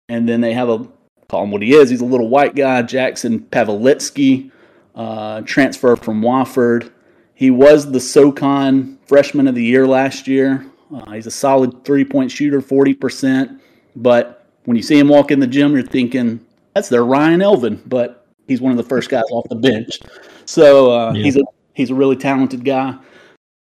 And 0.09 0.29
then 0.29 0.41
they 0.41 0.55
have 0.55 0.69
a 0.69 0.87
call 1.29 1.45
him 1.45 1.51
what 1.51 1.63
he 1.63 1.75
is. 1.75 1.91
He's 1.91 2.01
a 2.01 2.07
little 2.07 2.29
white 2.29 2.55
guy, 2.55 2.81
Jackson 2.83 3.41
Paveletzke, 3.41 4.51
uh, 4.99 5.41
transfer 5.43 5.97
from 5.97 6.21
Wofford. 6.21 6.91
He 7.35 7.51
was 7.51 7.91
the 7.91 8.01
SoCon 8.01 8.99
Freshman 9.07 9.47
of 9.47 9.55
the 9.55 9.63
Year 9.63 9.87
last 9.87 10.27
year. 10.27 10.67
Uh, 10.93 11.13
he's 11.13 11.27
a 11.27 11.31
solid 11.31 11.85
three 11.85 12.05
point 12.05 12.31
shooter, 12.31 12.61
40%. 12.61 13.61
But 13.97 14.47
when 14.65 14.77
you 14.77 14.83
see 14.83 14.99
him 14.99 15.09
walk 15.09 15.31
in 15.31 15.39
the 15.41 15.47
gym, 15.47 15.73
you're 15.73 15.83
thinking, 15.83 16.45
that's 16.75 16.89
their 16.89 17.05
Ryan 17.05 17.41
Elvin. 17.41 17.81
But 17.87 18.27
he's 18.49 18.61
one 18.61 18.73
of 18.73 18.77
the 18.77 18.83
first 18.83 19.09
guys 19.09 19.25
off 19.31 19.49
the 19.49 19.55
bench. 19.57 20.01
So 20.45 20.91
uh, 20.93 21.13
Yeah. 21.15 21.23
he's 21.23 21.37
a 21.37 21.43
he's 21.75 21.91
a 21.91 21.95
really 21.95 22.17
talented 22.17 22.65
guy. 22.65 22.97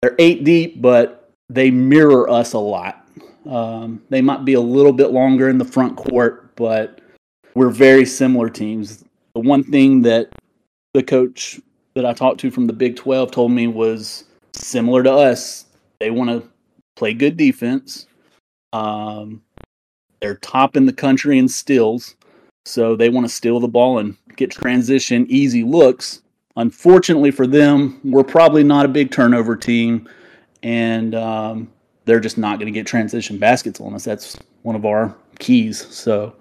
They're 0.02 0.16
eight 0.20 0.44
deep, 0.44 0.82
but 0.82 1.32
they 1.50 1.70
mirror 1.70 2.30
us 2.30 2.54
a 2.54 2.60
lot. 2.60 3.08
Um, 3.48 4.02
they 4.10 4.22
might 4.22 4.44
be 4.44 4.54
a 4.54 4.62
little 4.62 4.92
bit 4.92 5.12
longer 5.12 5.50
in 5.50 5.58
the 5.58 5.66
front 5.66 5.96
court, 5.96 6.56
but 6.56 7.00
we're 7.56 7.70
very 7.70 8.06
similar 8.06 8.50
teams. 8.50 9.04
The 9.34 9.40
one 9.42 9.64
thing 9.64 10.02
that 10.02 10.30
the 10.98 11.04
coach 11.04 11.62
that 11.93 12.08
I 12.08 12.14
talked 12.14 12.39
to 12.39 12.50
from 12.50 12.66
the 12.66 12.74
Big 12.74 12.95
12 12.95 13.30
told 13.30 13.52
me 13.52 13.68
was 13.68 14.24
similar 14.54 15.04
to 15.04 15.12
us. 15.12 15.66
They 16.00 16.10
want 16.10 16.32
to 16.32 16.50
play 16.95 17.14
good 17.14 17.38
defense. 17.38 18.08
Um, 18.74 19.43
they're 20.20 20.38
top 20.38 20.76
in 20.76 20.88
the 20.88 20.93
country 20.93 21.38
in 21.38 21.48
steals. 21.48 22.16
So 22.66 22.95
they 22.95 23.10
want 23.10 23.28
to 23.28 23.34
steal 23.34 23.60
the 23.60 23.68
ball 23.68 24.00
and 24.00 24.18
get 24.36 24.50
transition, 24.50 25.28
easy 25.30 25.64
looks. 25.64 26.24
Unfortunately 26.56 27.30
for 27.30 27.45
them, 27.45 28.00
we're 28.04 28.24
probably 28.24 28.64
not 28.64 28.84
a 28.84 28.89
big 28.89 29.12
turnover 29.12 29.56
team, 29.56 30.10
and 30.64 31.14
um, 31.14 31.72
they're 32.06 32.20
just 32.20 32.39
not 32.39 32.58
going 32.58 32.66
to 32.66 32.78
get 32.78 32.88
transition 32.88 33.38
baskets 33.38 33.80
on 33.80 33.93
us. 33.93 34.04
That's 34.04 34.36
one 34.64 34.76
of 34.76 34.84
our 34.84 35.16
keys. 35.38 35.86
So 35.93 36.36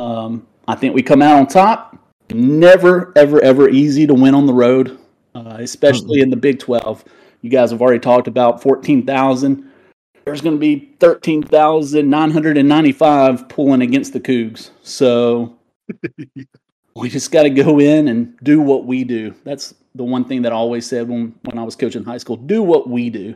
um, 0.00 0.44
I 0.66 0.74
think 0.74 0.92
we 0.92 1.02
come 1.02 1.22
out 1.22 1.38
on 1.38 1.46
top. 1.46 1.96
Never, 2.34 3.12
ever, 3.16 3.42
ever 3.42 3.68
easy 3.68 4.06
to 4.06 4.14
win 4.14 4.34
on 4.34 4.46
the 4.46 4.54
road, 4.54 4.98
uh, 5.34 5.56
especially 5.60 6.18
mm-hmm. 6.18 6.24
in 6.24 6.30
the 6.30 6.36
Big 6.36 6.58
12. 6.58 7.04
You 7.42 7.50
guys 7.50 7.70
have 7.70 7.82
already 7.82 7.98
talked 7.98 8.28
about 8.28 8.62
14,000. 8.62 9.70
There's 10.24 10.40
going 10.40 10.56
to 10.56 10.60
be 10.60 10.94
13,995 11.00 13.48
pulling 13.48 13.82
against 13.82 14.12
the 14.12 14.20
Cougs. 14.20 14.70
So 14.82 15.58
we 16.94 17.08
just 17.08 17.32
got 17.32 17.42
to 17.42 17.50
go 17.50 17.80
in 17.80 18.06
and 18.08 18.38
do 18.42 18.60
what 18.60 18.86
we 18.86 19.04
do. 19.04 19.34
That's 19.44 19.74
the 19.94 20.04
one 20.04 20.24
thing 20.24 20.42
that 20.42 20.52
I 20.52 20.56
always 20.56 20.86
said 20.86 21.08
when, 21.08 21.34
when 21.42 21.58
I 21.58 21.64
was 21.64 21.76
coaching 21.76 22.04
high 22.04 22.18
school 22.18 22.36
do 22.36 22.62
what 22.62 22.88
we 22.88 23.10
do. 23.10 23.34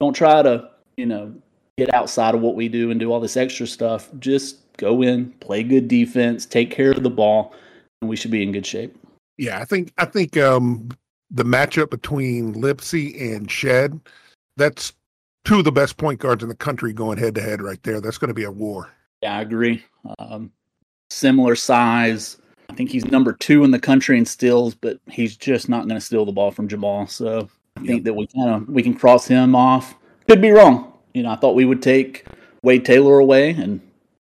Don't 0.00 0.12
try 0.12 0.42
to, 0.42 0.70
you 0.96 1.06
know, 1.06 1.34
get 1.78 1.92
outside 1.94 2.34
of 2.34 2.40
what 2.40 2.54
we 2.54 2.68
do 2.68 2.90
and 2.90 3.00
do 3.00 3.12
all 3.12 3.20
this 3.20 3.36
extra 3.36 3.66
stuff. 3.66 4.10
Just 4.18 4.58
go 4.76 5.02
in, 5.02 5.32
play 5.40 5.62
good 5.62 5.88
defense, 5.88 6.46
take 6.46 6.70
care 6.70 6.90
of 6.90 7.02
the 7.02 7.10
ball, 7.10 7.54
and 8.06 8.08
we 8.08 8.16
should 8.16 8.30
be 8.30 8.42
in 8.42 8.52
good 8.52 8.64
shape. 8.64 8.96
Yeah, 9.36 9.58
I 9.58 9.64
think 9.64 9.92
I 9.98 10.04
think 10.04 10.36
um, 10.36 10.88
the 11.30 11.44
matchup 11.44 11.90
between 11.90 12.54
Lipsey 12.54 13.34
and 13.34 13.50
Shead, 13.50 14.00
that's 14.56 14.92
two 15.44 15.58
of 15.58 15.64
the 15.64 15.72
best 15.72 15.96
point 15.96 16.20
guards 16.20 16.42
in 16.42 16.48
the 16.48 16.54
country 16.54 16.92
going 16.92 17.18
head 17.18 17.34
to 17.34 17.42
head 17.42 17.60
right 17.60 17.82
there. 17.82 18.00
That's 18.00 18.18
going 18.18 18.28
to 18.28 18.34
be 18.34 18.44
a 18.44 18.50
war. 18.50 18.90
Yeah, 19.22 19.36
I 19.36 19.42
agree. 19.42 19.84
Um, 20.18 20.52
similar 21.10 21.56
size. 21.56 22.38
I 22.70 22.74
think 22.74 22.90
he's 22.90 23.04
number 23.06 23.32
two 23.32 23.64
in 23.64 23.70
the 23.70 23.78
country 23.78 24.18
in 24.18 24.24
steals, 24.24 24.74
but 24.74 24.98
he's 25.10 25.36
just 25.36 25.68
not 25.68 25.86
going 25.86 26.00
to 26.00 26.04
steal 26.04 26.24
the 26.24 26.32
ball 26.32 26.50
from 26.50 26.68
Jamal. 26.68 27.06
So 27.06 27.48
I 27.76 27.80
think 27.84 28.04
that 28.04 28.14
we 28.14 28.26
kind 28.28 28.50
of 28.50 28.68
we 28.68 28.82
can 28.82 28.94
cross 28.94 29.26
him 29.26 29.54
off. 29.54 29.96
Could 30.28 30.40
be 30.40 30.50
wrong. 30.50 30.92
You 31.12 31.24
know, 31.24 31.30
I 31.30 31.36
thought 31.36 31.54
we 31.54 31.64
would 31.64 31.82
take 31.82 32.26
Wade 32.62 32.84
Taylor 32.84 33.18
away, 33.18 33.50
and 33.50 33.80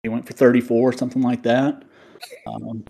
he 0.03 0.09
went 0.09 0.27
for 0.27 0.33
34 0.33 0.89
or 0.89 0.93
something 0.93 1.21
like 1.21 1.43
that. 1.43 1.83
Um, 2.47 2.83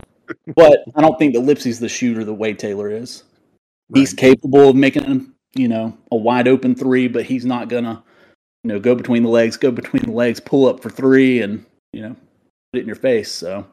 but 0.56 0.84
I 0.96 1.02
don't 1.02 1.18
think 1.18 1.34
that 1.34 1.42
Lipsey's 1.42 1.80
the 1.80 1.90
shooter 1.90 2.24
that 2.24 2.34
Wade 2.34 2.60
Taylor 2.60 2.90
is. 2.90 3.24
Right. 3.90 4.00
He's 4.00 4.14
capable 4.14 4.70
of 4.70 4.76
making, 4.76 5.34
you 5.54 5.68
know, 5.68 5.98
a 6.12 6.16
wide 6.16 6.48
open 6.48 6.76
three, 6.76 7.08
but 7.08 7.26
he's 7.26 7.46
not 7.46 7.70
gonna, 7.70 8.04
you 8.64 8.70
know, 8.70 8.80
go 8.80 8.96
between 8.96 9.24
the 9.24 9.30
legs, 9.30 9.58
go 9.58 9.72
between 9.72 10.04
the 10.04 10.12
legs, 10.12 10.40
pull 10.40 10.66
up 10.68 10.82
for 10.82 10.90
three, 10.90 11.42
and 11.42 11.66
you 11.94 12.02
know, 12.02 12.16
put 12.72 12.80
it 12.80 12.82
in 12.82 12.88
your 12.88 12.96
face. 12.96 13.32
So, 13.32 13.66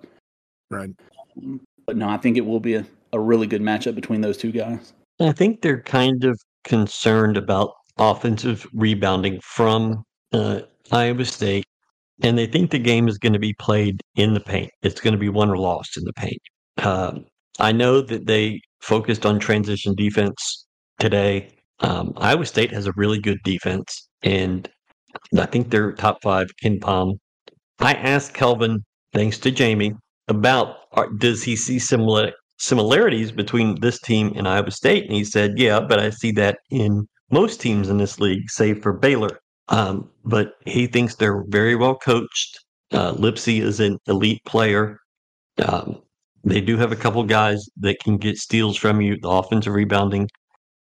right. 0.70 0.90
But 1.86 1.96
no, 1.96 2.08
I 2.08 2.16
think 2.16 2.36
it 2.36 2.44
will 2.44 2.60
be 2.60 2.74
a, 2.74 2.86
a 3.12 3.20
really 3.20 3.46
good 3.46 3.62
matchup 3.62 3.94
between 3.94 4.20
those 4.20 4.36
two 4.36 4.52
guys. 4.52 4.92
I 5.20 5.32
think 5.32 5.62
they're 5.62 5.82
kind 5.82 6.24
of 6.24 6.38
concerned 6.64 7.36
about 7.36 7.74
offensive 7.98 8.66
rebounding 8.72 9.40
from 9.40 10.04
uh, 10.32 10.60
Iowa 10.92 11.24
State 11.24 11.64
and 12.22 12.36
they 12.36 12.46
think 12.46 12.70
the 12.70 12.78
game 12.78 13.08
is 13.08 13.18
going 13.18 13.32
to 13.32 13.38
be 13.38 13.54
played 13.54 14.00
in 14.16 14.34
the 14.34 14.40
paint. 14.40 14.70
It's 14.82 15.00
going 15.00 15.12
to 15.12 15.18
be 15.18 15.28
won 15.28 15.50
or 15.50 15.56
lost 15.56 15.96
in 15.96 16.04
the 16.04 16.12
paint. 16.12 16.40
Um, 16.78 17.24
I 17.58 17.72
know 17.72 18.00
that 18.00 18.26
they 18.26 18.60
focused 18.80 19.26
on 19.26 19.38
transition 19.38 19.94
defense 19.94 20.66
today. 20.98 21.50
Um, 21.80 22.12
Iowa 22.16 22.46
State 22.46 22.72
has 22.72 22.86
a 22.86 22.92
really 22.96 23.20
good 23.20 23.38
defense, 23.44 24.08
and 24.22 24.68
I 25.36 25.46
think 25.46 25.70
they're 25.70 25.92
top 25.92 26.18
five 26.22 26.48
in 26.62 26.80
Palm. 26.80 27.14
I 27.80 27.94
asked 27.94 28.34
Kelvin, 28.34 28.84
thanks 29.12 29.38
to 29.38 29.52
Jayme, 29.52 29.96
about 30.26 30.76
are, 30.92 31.08
does 31.18 31.42
he 31.42 31.56
see 31.56 31.78
similar 31.78 32.32
similarities 32.58 33.30
between 33.30 33.80
this 33.80 34.00
team 34.00 34.32
and 34.36 34.48
Iowa 34.48 34.70
State, 34.70 35.04
and 35.04 35.14
he 35.14 35.24
said, 35.24 35.52
"Yeah, 35.56 35.80
but 35.80 36.00
I 36.00 36.10
see 36.10 36.32
that 36.32 36.58
in 36.70 37.06
most 37.30 37.60
teams 37.60 37.88
in 37.88 37.98
this 37.98 38.18
league, 38.18 38.50
save 38.50 38.82
for 38.82 38.92
Baylor." 38.92 39.40
Um, 39.68 40.10
but 40.24 40.54
he 40.64 40.86
thinks 40.86 41.14
they're 41.14 41.44
very 41.48 41.74
well 41.74 41.96
coached. 41.96 42.58
Uh, 42.92 43.12
Lipsey 43.14 43.60
is 43.60 43.80
an 43.80 43.98
elite 44.06 44.42
player. 44.44 44.98
Um, 45.64 46.02
they 46.44 46.60
do 46.60 46.76
have 46.76 46.92
a 46.92 46.96
couple 46.96 47.22
guys 47.24 47.68
that 47.78 47.98
can 48.00 48.16
get 48.16 48.38
steals 48.38 48.76
from 48.76 49.00
you, 49.00 49.18
the 49.20 49.28
offensive 49.28 49.74
rebounding. 49.74 50.28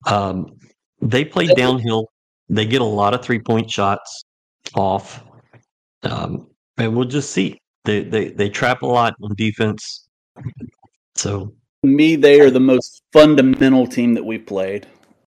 Um, 0.06 0.60
they 1.02 1.26
play 1.26 1.48
downhill. 1.48 2.08
They 2.50 2.66
get 2.66 2.82
a 2.82 2.86
lot 2.86 3.14
of 3.14 3.24
three 3.24 3.40
point 3.40 3.70
shots 3.72 4.24
off. 4.76 5.24
Um, 6.04 6.48
and 6.78 6.96
we'll 6.96 7.08
just 7.08 7.32
see. 7.32 7.58
They, 7.86 8.04
they, 8.04 8.30
they 8.30 8.50
trap 8.50 8.82
a 8.82 8.88
lot 8.88 9.16
on 9.24 9.34
defense. 9.36 10.08
So, 11.16 11.54
to 11.84 11.90
me, 11.90 12.16
they 12.16 12.42
are 12.42 12.52
the 12.52 12.60
most 12.60 13.02
fundamental 13.14 13.88
team 13.88 14.14
that 14.16 14.26
we've 14.26 14.46
played 14.46 14.88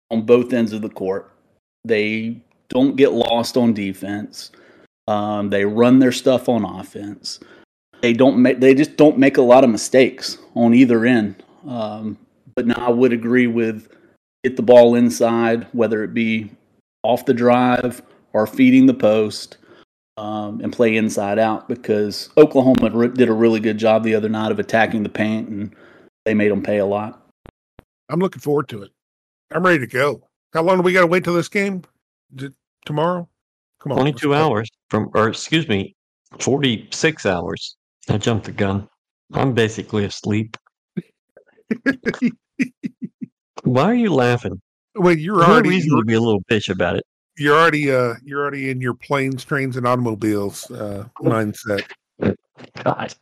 on 0.10 0.26
both 0.26 0.54
ends 0.54 0.74
of 0.74 0.82
the 0.82 0.90
court. 0.90 1.32
They 1.84 2.44
don't 2.74 2.96
get 2.96 3.14
lost 3.14 3.56
on 3.56 3.74
defense. 3.74 4.52
Um, 5.08 5.50
they 5.50 5.66
run 5.66 6.00
their 6.00 6.12
stuff 6.12 6.50
on 6.50 6.64
offense. 6.64 7.40
They 8.02 8.14
don't 8.14 8.42
make. 8.42 8.60
They 8.60 8.74
just 8.74 8.98
don't 8.98 9.18
make 9.18 9.38
a 9.38 9.42
lot 9.42 9.64
of 9.64 9.70
mistakes 9.70 10.38
on 10.56 10.74
either 10.74 11.06
end. 11.06 11.42
Um, 11.68 12.18
but 12.56 12.68
now 12.68 12.88
I 12.88 12.90
would 12.90 13.14
agree 13.14 13.48
with 13.48 13.90
get 14.44 14.56
the 14.56 14.62
ball 14.62 14.96
inside, 14.96 15.68
whether 15.72 16.04
it 16.04 16.14
be 16.14 16.52
off 17.04 17.26
the 17.26 17.34
drive 17.34 18.02
or 18.34 18.48
feeding 18.48 18.86
the 18.86 18.94
post, 18.94 19.58
um, 20.18 20.60
and 20.62 20.74
play 20.74 20.96
inside 20.96 21.40
out. 21.40 21.68
Because 21.68 22.30
Oklahoma 22.38 23.10
did 23.10 23.30
a 23.30 23.34
really 23.34 23.60
good 23.60 23.78
job 23.78 24.04
the 24.04 24.16
other 24.16 24.30
night 24.30 24.52
of 24.52 24.60
attacking 24.60 25.04
the 25.04 25.10
paint, 25.10 25.48
and 25.48 25.76
they 26.26 26.34
made 26.34 26.52
them 26.52 26.64
pay 26.64 26.80
a 26.80 26.86
lot. 26.86 27.22
I'm 28.10 28.20
looking 28.20 28.42
forward 28.42 28.68
to 28.70 28.84
it. 28.84 28.92
I'm 29.52 29.66
ready 29.66 29.80
to 29.80 29.88
go. 29.88 30.28
How 30.54 30.64
long 30.64 30.78
do 30.78 30.84
we 30.84 30.94
got 30.94 31.02
to 31.02 31.08
wait 31.08 31.24
till 31.24 31.34
this 31.34 31.50
game? 31.50 31.84
Tomorrow? 32.86 33.28
Come 33.80 33.92
on. 33.92 33.98
22 34.00 34.34
hours 34.34 34.70
from, 34.90 35.10
or 35.14 35.28
excuse 35.28 35.68
me, 35.68 35.96
46 36.40 37.26
hours. 37.26 37.76
I 38.10 38.18
jumped 38.18 38.46
the 38.46 38.52
gun. 38.52 38.88
I'm 39.34 39.54
basically 39.54 40.06
asleep. 40.06 40.58
Why 43.64 43.84
are 43.86 43.94
you 43.94 44.14
laughing? 44.14 44.62
Well, 44.96 45.18
you're 45.18 45.38
There's 45.38 45.50
already 45.50 45.70
no 45.70 45.76
reason 45.76 45.98
to 45.98 46.06
be 46.06 46.14
a 46.14 46.20
little 46.20 46.44
bitch 46.44 46.70
about 46.70 46.96
it. 46.96 47.04
You're 47.38 47.58
already 47.58 47.92
uh 47.92 48.14
you're 48.24 48.42
already 48.42 48.70
in 48.70 48.80
your 48.80 48.94
planes, 48.94 49.44
trains, 49.44 49.76
and 49.76 49.88
automobiles 49.88 50.70
uh 50.70 51.08
mindset. 51.20 51.84
God. 52.84 53.16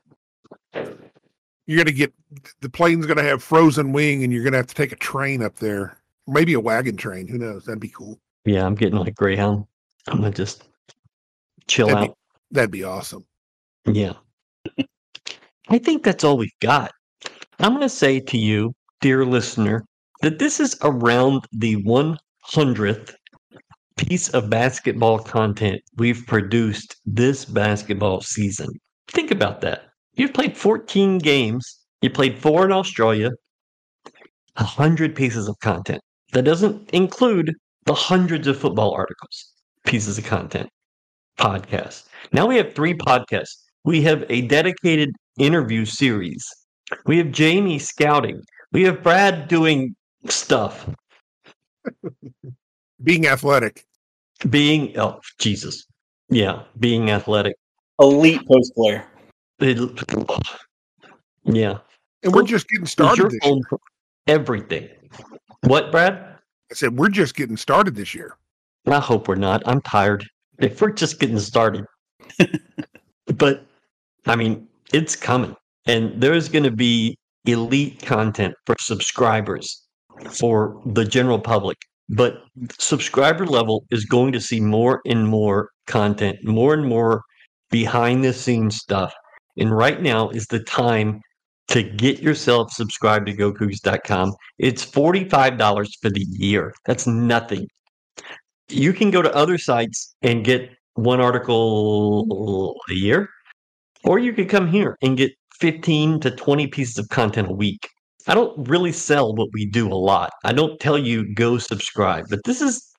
You're 0.74 1.78
gonna 1.78 1.92
get 1.92 2.14
the 2.60 2.70
plane's 2.70 3.06
gonna 3.06 3.24
have 3.24 3.42
frozen 3.42 3.94
wing 3.94 4.24
and 4.24 4.34
you're 4.34 4.44
gonna 4.44 4.58
have 4.58 4.68
to 4.68 4.76
take 4.76 4.92
a 4.92 4.98
train 4.98 5.42
up 5.42 5.56
there. 5.58 5.98
Maybe 6.28 6.54
a 6.54 6.60
wagon 6.60 6.98
train. 6.98 7.28
Who 7.28 7.38
knows? 7.38 7.66
That'd 7.66 7.80
be 7.80 7.90
cool. 7.90 8.20
Yeah, 8.46 8.66
I'm 8.66 8.76
getting 8.76 9.00
like 9.00 9.16
Greyhound. 9.16 9.66
I'm 10.08 10.18
gonna 10.18 10.32
just 10.32 10.64
chill 11.68 11.88
that'd 11.88 12.04
out. 12.04 12.08
Be, 12.10 12.16
that'd 12.52 12.72
be 12.72 12.84
awesome. 12.84 13.26
Yeah. 13.86 14.14
I 15.70 15.78
think 15.78 16.04
that's 16.04 16.24
all 16.24 16.38
we've 16.38 16.50
got. 16.60 16.92
I'm 17.60 17.74
gonna 17.74 17.90
say 17.90 18.20
to 18.20 18.38
you, 18.38 18.74
dear 19.00 19.26
listener, 19.26 19.86
that 20.22 20.40
this 20.40 20.60
is 20.60 20.76
around 20.82 21.46
the 21.52 21.76
100th 21.84 23.14
piece 23.98 24.30
of 24.30 24.50
basketball 24.50 25.20
content 25.20 25.82
we've 25.98 26.26
produced 26.26 26.96
this 27.06 27.46
basketball 27.46 28.22
season. 28.22 28.70
Think 29.08 29.32
about 29.32 29.62
that. 29.62 29.84
You've 30.14 30.34
played 30.34 30.58
14 30.58 31.20
games. 31.20 31.80
You 32.02 32.10
played 32.10 32.38
four 32.38 32.66
in 32.66 32.72
Australia. 32.72 33.32
100 34.56 35.16
pieces 35.16 35.48
of 35.48 35.58
content. 35.60 36.02
That 36.34 36.44
doesn't 36.44 36.90
include 36.92 37.54
the 37.92 37.96
hundreds 37.96 38.48
of 38.48 38.58
football 38.58 38.94
articles, 38.94 39.52
pieces 39.86 40.18
of 40.18 40.24
content, 40.24 40.70
podcasts. 41.38 42.08
Now 42.32 42.48
we 42.48 42.56
have 42.56 42.74
three 42.74 42.94
podcasts. 42.94 43.58
We 43.84 44.02
have 44.04 44.24
a 44.30 44.44
dedicated 44.44 45.14
interview 45.38 45.84
series. 45.84 46.48
We 47.06 47.18
have 47.18 47.28
Jayme 47.28 47.82
scouting. 47.82 48.44
We 48.72 48.84
have 48.84 49.04
Brad 49.04 49.50
doing 49.50 49.94
stuff. 50.30 50.90
being 53.04 53.28
athletic. 53.28 53.84
Being 54.50 54.98
oh 54.98 55.20
Jesus. 55.38 55.86
Yeah, 56.30 56.64
being 56.80 57.10
athletic. 57.10 57.58
Elite 58.00 58.48
post 58.48 58.74
player. 58.74 59.06
yeah. 61.44 61.80
And 62.24 62.34
we're 62.34 62.44
just 62.44 62.70
getting 62.70 62.86
started. 62.86 63.34
Everything. 64.28 64.88
What, 65.64 65.92
Brad? 65.92 66.31
I 66.72 66.74
said, 66.74 66.98
we're 66.98 67.10
just 67.10 67.36
getting 67.36 67.58
started 67.58 67.96
this 67.96 68.16
year. 68.16 68.38
I 68.88 69.00
hope 69.00 69.28
we're 69.28 69.36
not. 69.36 69.62
I'm 69.66 69.82
tired. 69.82 70.26
If 70.60 70.82
we're 70.82 70.92
just 70.92 71.20
getting 71.20 71.40
started. 71.40 71.86
but 73.36 73.66
I 74.26 74.36
mean, 74.38 74.68
it's 74.94 75.16
coming. 75.16 75.56
And 75.86 76.22
there's 76.22 76.48
going 76.48 76.64
to 76.64 76.72
be 76.72 77.18
elite 77.46 78.02
content 78.06 78.54
for 78.66 78.76
subscribers, 78.80 79.84
for 80.30 80.82
the 80.86 81.04
general 81.04 81.40
public. 81.40 81.78
But 82.08 82.44
subscriber 82.80 83.46
level 83.46 83.86
is 83.92 84.06
going 84.06 84.32
to 84.34 84.42
see 84.42 84.62
more 84.62 85.02
and 85.06 85.28
more 85.28 85.70
content, 85.88 86.38
more 86.44 86.74
and 86.74 86.86
more 86.86 87.22
behind 87.70 88.24
the 88.24 88.34
scenes 88.34 88.78
stuff. 88.78 89.14
And 89.58 89.76
right 89.76 90.02
now 90.02 90.30
is 90.30 90.46
the 90.48 90.60
time 90.60 91.22
to 91.72 91.84
get 91.84 92.20
yourself 92.20 92.70
subscribed 92.74 93.28
to 93.28 93.34
GoCougs.com. 93.34 94.34
It's 94.60 94.86
$45 94.86 95.90
for 96.02 96.10
the 96.10 96.26
year. 96.30 96.74
That's 96.86 97.08
nothing. 97.08 97.66
You 98.68 98.92
can 98.92 99.10
go 99.10 99.22
to 99.22 99.34
other 99.34 99.58
sites 99.58 100.14
and 100.22 100.44
get 100.44 100.70
one 100.96 101.22
article 101.22 102.76
a 102.90 102.94
year, 102.94 103.30
or 104.04 104.20
you 104.20 104.34
could 104.34 104.50
come 104.50 104.68
here 104.68 104.98
and 105.02 105.16
get 105.16 105.32
15 105.62 106.20
to 106.20 106.32
20 106.32 106.68
pieces 106.68 106.98
of 106.98 107.08
content 107.08 107.50
a 107.50 107.54
week. 107.54 107.88
I 108.28 108.34
don't 108.34 108.68
really 108.68 108.92
sell 108.92 109.34
what 109.34 109.48
we 109.54 109.66
do 109.66 109.88
a 109.88 109.96
lot. 109.96 110.32
I 110.44 110.52
don't 110.52 110.78
tell 110.80 110.98
you 110.98 111.34
go 111.34 111.58
subscribe, 111.58 112.26
but 112.30 112.42
this 112.44 112.62
is 112.62 112.92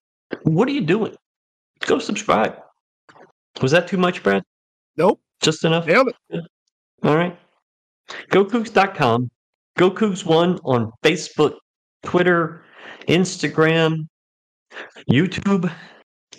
what 0.45 0.66
are 0.66 0.73
you 0.73 0.81
doing? 0.81 1.14
Go 1.81 1.99
subscribe. 1.99 2.57
Was 3.61 3.73
that 3.73 3.87
too 3.87 3.99
much, 3.99 4.23
Brad? 4.23 4.43
Nope. 4.97 5.20
Just 5.43 5.62
enough? 5.64 5.87
Nailed 5.87 6.09
it. 6.31 6.45
All 7.03 7.16
right. 7.16 7.39
GoCougs.com. 8.30 9.30
GoCougs1 9.78 10.61
on 10.64 10.92
Facebook, 11.03 11.55
Twitter, 12.03 12.64
Instagram, 13.09 14.07
YouTube. 15.11 15.72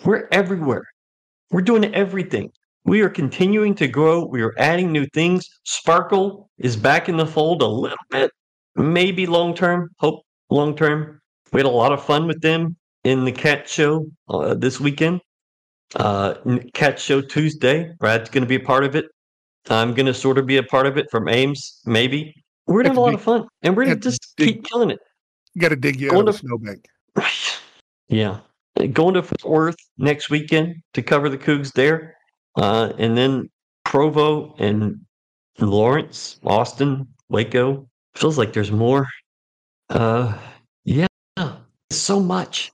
We're 0.04 0.28
everywhere. 0.30 0.84
We're 1.50 1.62
doing 1.62 1.92
everything. 1.94 2.50
We 2.84 3.00
are 3.00 3.08
continuing 3.08 3.74
to 3.76 3.88
grow. 3.88 4.26
We 4.26 4.42
are 4.42 4.54
adding 4.58 4.92
new 4.92 5.06
things. 5.14 5.48
Sparkle 5.64 6.50
is 6.58 6.76
back 6.76 7.08
in 7.08 7.16
the 7.16 7.26
fold 7.26 7.62
a 7.62 7.66
little 7.66 7.96
bit, 8.10 8.30
maybe 8.76 9.26
long 9.26 9.54
term. 9.54 9.90
Hope 9.98 10.22
long 10.50 10.76
term. 10.76 11.20
We 11.52 11.60
had 11.60 11.66
a 11.66 11.70
lot 11.70 11.92
of 11.92 12.04
fun 12.04 12.26
with 12.26 12.42
them 12.42 12.76
in 13.04 13.24
the 13.24 13.32
cat 13.32 13.68
show 13.68 14.06
uh, 14.28 14.54
this 14.54 14.80
weekend. 14.80 15.20
Uh, 15.96 16.34
cat 16.74 16.98
show 16.98 17.20
Tuesday. 17.20 17.92
Brad's 17.98 18.28
going 18.28 18.42
to 18.42 18.48
be 18.48 18.56
a 18.56 18.60
part 18.60 18.84
of 18.84 18.96
it. 18.96 19.06
I'm 19.68 19.94
going 19.94 20.06
to 20.06 20.14
sort 20.14 20.38
of 20.38 20.46
be 20.46 20.56
a 20.56 20.62
part 20.62 20.86
of 20.86 20.96
it 20.96 21.10
from 21.10 21.28
Ames, 21.28 21.80
maybe. 21.86 22.34
We're 22.66 22.82
going 22.82 22.84
to 22.84 22.90
have 22.90 22.96
a 22.96 23.00
lot 23.00 23.14
of 23.14 23.22
fun, 23.22 23.46
and 23.62 23.76
we're 23.76 23.84
going 23.84 23.96
to 23.96 24.02
just 24.02 24.34
dig, 24.36 24.48
keep 24.48 24.64
killing 24.64 24.90
it. 24.90 24.98
You 25.54 25.60
got 25.60 25.68
to 25.68 25.76
dig 25.76 26.00
you 26.00 26.10
out 26.12 26.20
of 26.20 26.26
the 26.26 26.32
snowbank. 26.32 26.86
Yeah. 28.08 28.40
Going 28.92 29.14
to 29.14 29.22
Fort 29.22 29.44
Worth 29.44 29.76
next 29.98 30.30
weekend 30.30 30.76
to 30.94 31.02
cover 31.02 31.28
the 31.28 31.38
Cougs 31.38 31.72
there. 31.72 32.16
Uh, 32.56 32.92
and 32.98 33.16
then 33.16 33.48
Provo 33.84 34.54
and 34.58 35.00
Lawrence, 35.60 36.40
Austin, 36.44 37.06
Waco. 37.28 37.88
Feels 38.14 38.36
like 38.36 38.52
there's 38.52 38.72
more. 38.72 39.06
Uh, 39.90 40.36
yeah, 40.84 41.06
so 41.90 42.20
much. 42.20 42.72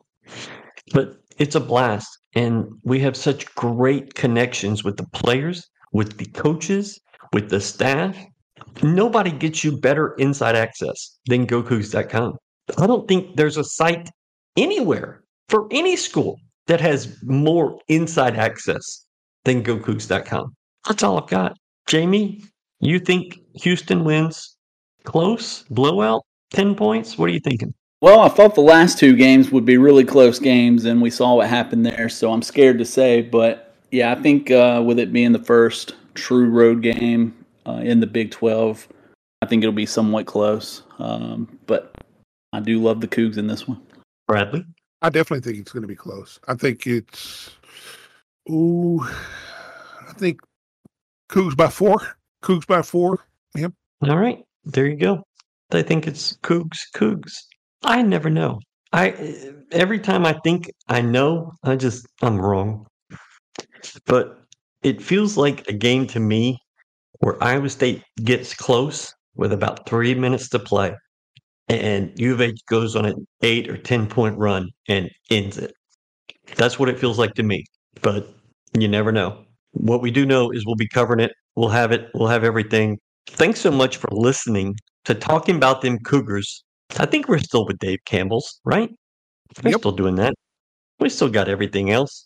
But 0.92 1.16
it's 1.38 1.54
a 1.54 1.60
blast. 1.60 2.08
And 2.34 2.66
we 2.82 3.00
have 3.00 3.16
such 3.16 3.52
great 3.54 4.14
connections 4.14 4.84
with 4.84 4.96
the 4.96 5.06
players, 5.12 5.68
with 5.92 6.18
the 6.18 6.26
coaches, 6.26 7.00
with 7.32 7.50
the 7.50 7.60
staff. 7.60 8.16
Nobody 8.82 9.30
gets 9.30 9.64
you 9.64 9.78
better 9.78 10.14
inside 10.14 10.54
access 10.54 11.18
than 11.26 11.46
GoCougs.com. 11.46 12.36
I 12.78 12.86
don't 12.86 13.08
think 13.08 13.36
there's 13.36 13.56
a 13.56 13.64
site 13.64 14.08
anywhere 14.56 15.22
for 15.48 15.66
any 15.70 15.96
school 15.96 16.38
that 16.66 16.80
has 16.80 17.16
more 17.24 17.78
inside 17.88 18.36
access 18.36 19.06
than 19.44 19.62
GoCougs.com. 19.62 20.54
That's 20.86 21.02
all 21.02 21.20
I've 21.20 21.28
got. 21.28 21.56
Jayme, 21.88 22.44
you 22.80 22.98
think 22.98 23.38
Houston 23.54 24.04
wins 24.04 24.56
close, 25.04 25.64
blowout, 25.70 26.22
10 26.52 26.74
points? 26.74 27.18
What 27.18 27.30
are 27.30 27.32
you 27.32 27.40
thinking? 27.40 27.74
Well, 28.00 28.20
I 28.20 28.28
thought 28.28 28.54
the 28.54 28.62
last 28.62 28.98
two 28.98 29.14
games 29.14 29.50
would 29.50 29.66
be 29.66 29.76
really 29.76 30.04
close 30.04 30.38
games, 30.38 30.86
and 30.86 31.02
we 31.02 31.10
saw 31.10 31.34
what 31.34 31.48
happened 31.48 31.84
there. 31.84 32.08
So 32.08 32.32
I'm 32.32 32.42
scared 32.42 32.78
to 32.78 32.84
say, 32.84 33.20
but 33.20 33.69
yeah, 33.90 34.12
I 34.12 34.14
think 34.16 34.50
uh, 34.50 34.82
with 34.84 34.98
it 34.98 35.12
being 35.12 35.32
the 35.32 35.38
first 35.38 35.94
true 36.14 36.48
road 36.48 36.82
game 36.82 37.34
uh, 37.66 37.80
in 37.82 38.00
the 38.00 38.06
Big 38.06 38.30
12, 38.30 38.88
I 39.42 39.46
think 39.46 39.62
it'll 39.62 39.72
be 39.72 39.86
somewhat 39.86 40.26
close. 40.26 40.82
Um, 40.98 41.58
but 41.66 41.94
I 42.52 42.60
do 42.60 42.80
love 42.80 43.00
the 43.00 43.08
Cougs 43.08 43.38
in 43.38 43.46
this 43.46 43.66
one. 43.66 43.80
Bradley? 44.26 44.64
I 45.02 45.08
definitely 45.08 45.40
think 45.40 45.60
it's 45.60 45.72
going 45.72 45.82
to 45.82 45.88
be 45.88 45.96
close. 45.96 46.38
I 46.46 46.54
think 46.54 46.86
it's 46.86 47.50
Ooh, 48.50 49.00
I 49.02 50.12
think 50.14 50.40
Cougs 51.28 51.56
by 51.56 51.68
four. 51.68 52.16
Cougs 52.42 52.66
by 52.66 52.82
four. 52.82 53.18
Yep. 53.54 53.72
All 54.02 54.18
right, 54.18 54.42
there 54.64 54.86
you 54.86 54.96
go. 54.96 55.22
I 55.72 55.82
think 55.82 56.06
it's 56.06 56.36
Cougs. 56.38 56.80
Cougs. 56.94 57.32
I 57.82 58.02
never 58.02 58.30
know. 58.30 58.60
I 58.92 59.14
every 59.70 60.00
time 60.00 60.26
I 60.26 60.32
think 60.44 60.70
I 60.88 61.00
know, 61.00 61.52
I 61.62 61.76
just 61.76 62.06
I'm 62.22 62.40
wrong. 62.40 62.86
But 64.06 64.38
it 64.82 65.02
feels 65.02 65.36
like 65.36 65.68
a 65.68 65.72
game 65.72 66.06
to 66.08 66.20
me 66.20 66.58
where 67.20 67.42
Iowa 67.42 67.68
State 67.68 68.02
gets 68.24 68.54
close 68.54 69.12
with 69.34 69.52
about 69.52 69.88
three 69.88 70.14
minutes 70.14 70.48
to 70.50 70.58
play, 70.58 70.94
and 71.68 72.12
U 72.18 72.32
of 72.32 72.40
H 72.40 72.60
goes 72.68 72.96
on 72.96 73.04
an 73.04 73.26
eight 73.42 73.68
or 73.68 73.76
ten 73.76 74.06
point 74.06 74.38
run 74.38 74.70
and 74.88 75.10
ends 75.30 75.58
it. 75.58 75.72
That's 76.56 76.78
what 76.78 76.88
it 76.88 76.98
feels 76.98 77.18
like 77.18 77.34
to 77.34 77.42
me 77.42 77.64
but 78.02 78.28
you 78.78 78.88
never 78.88 79.12
know. 79.12 79.44
What 79.72 80.02
we 80.02 80.10
do 80.10 80.26
know 80.26 80.50
is 80.50 80.64
we'll 80.66 80.76
be 80.76 80.88
covering 80.88 81.20
it. 81.20 81.32
We'll 81.56 81.68
have 81.68 81.92
it. 81.92 82.08
We'll 82.14 82.28
have 82.28 82.44
everything. 82.44 82.98
Thanks 83.28 83.60
so 83.60 83.70
much 83.70 83.96
for 83.96 84.08
listening 84.12 84.76
to 85.04 85.14
talking 85.14 85.56
about 85.56 85.82
them 85.82 85.98
Cougars. 86.00 86.64
I 86.98 87.06
think 87.06 87.28
we're 87.28 87.38
still 87.38 87.66
with 87.66 87.78
Dave 87.78 88.00
Campbell's, 88.04 88.60
right? 88.64 88.90
We're 89.62 89.70
yep. 89.70 89.80
still 89.80 89.92
doing 89.92 90.16
that. 90.16 90.34
We 90.98 91.08
still 91.08 91.28
got 91.28 91.48
everything 91.48 91.90
else. 91.90 92.24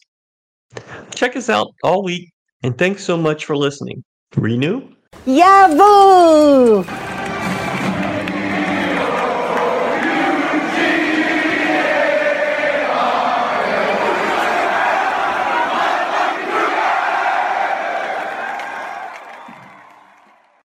Check 1.15 1.37
us 1.37 1.49
out 1.49 1.69
all 1.83 2.03
week, 2.03 2.33
and 2.63 2.77
thanks 2.77 3.05
so 3.05 3.17
much 3.17 3.45
for 3.45 3.57
listening. 3.57 4.03
Renew? 4.37 4.89
Yeah, 5.27 5.69
boo! 5.69 7.14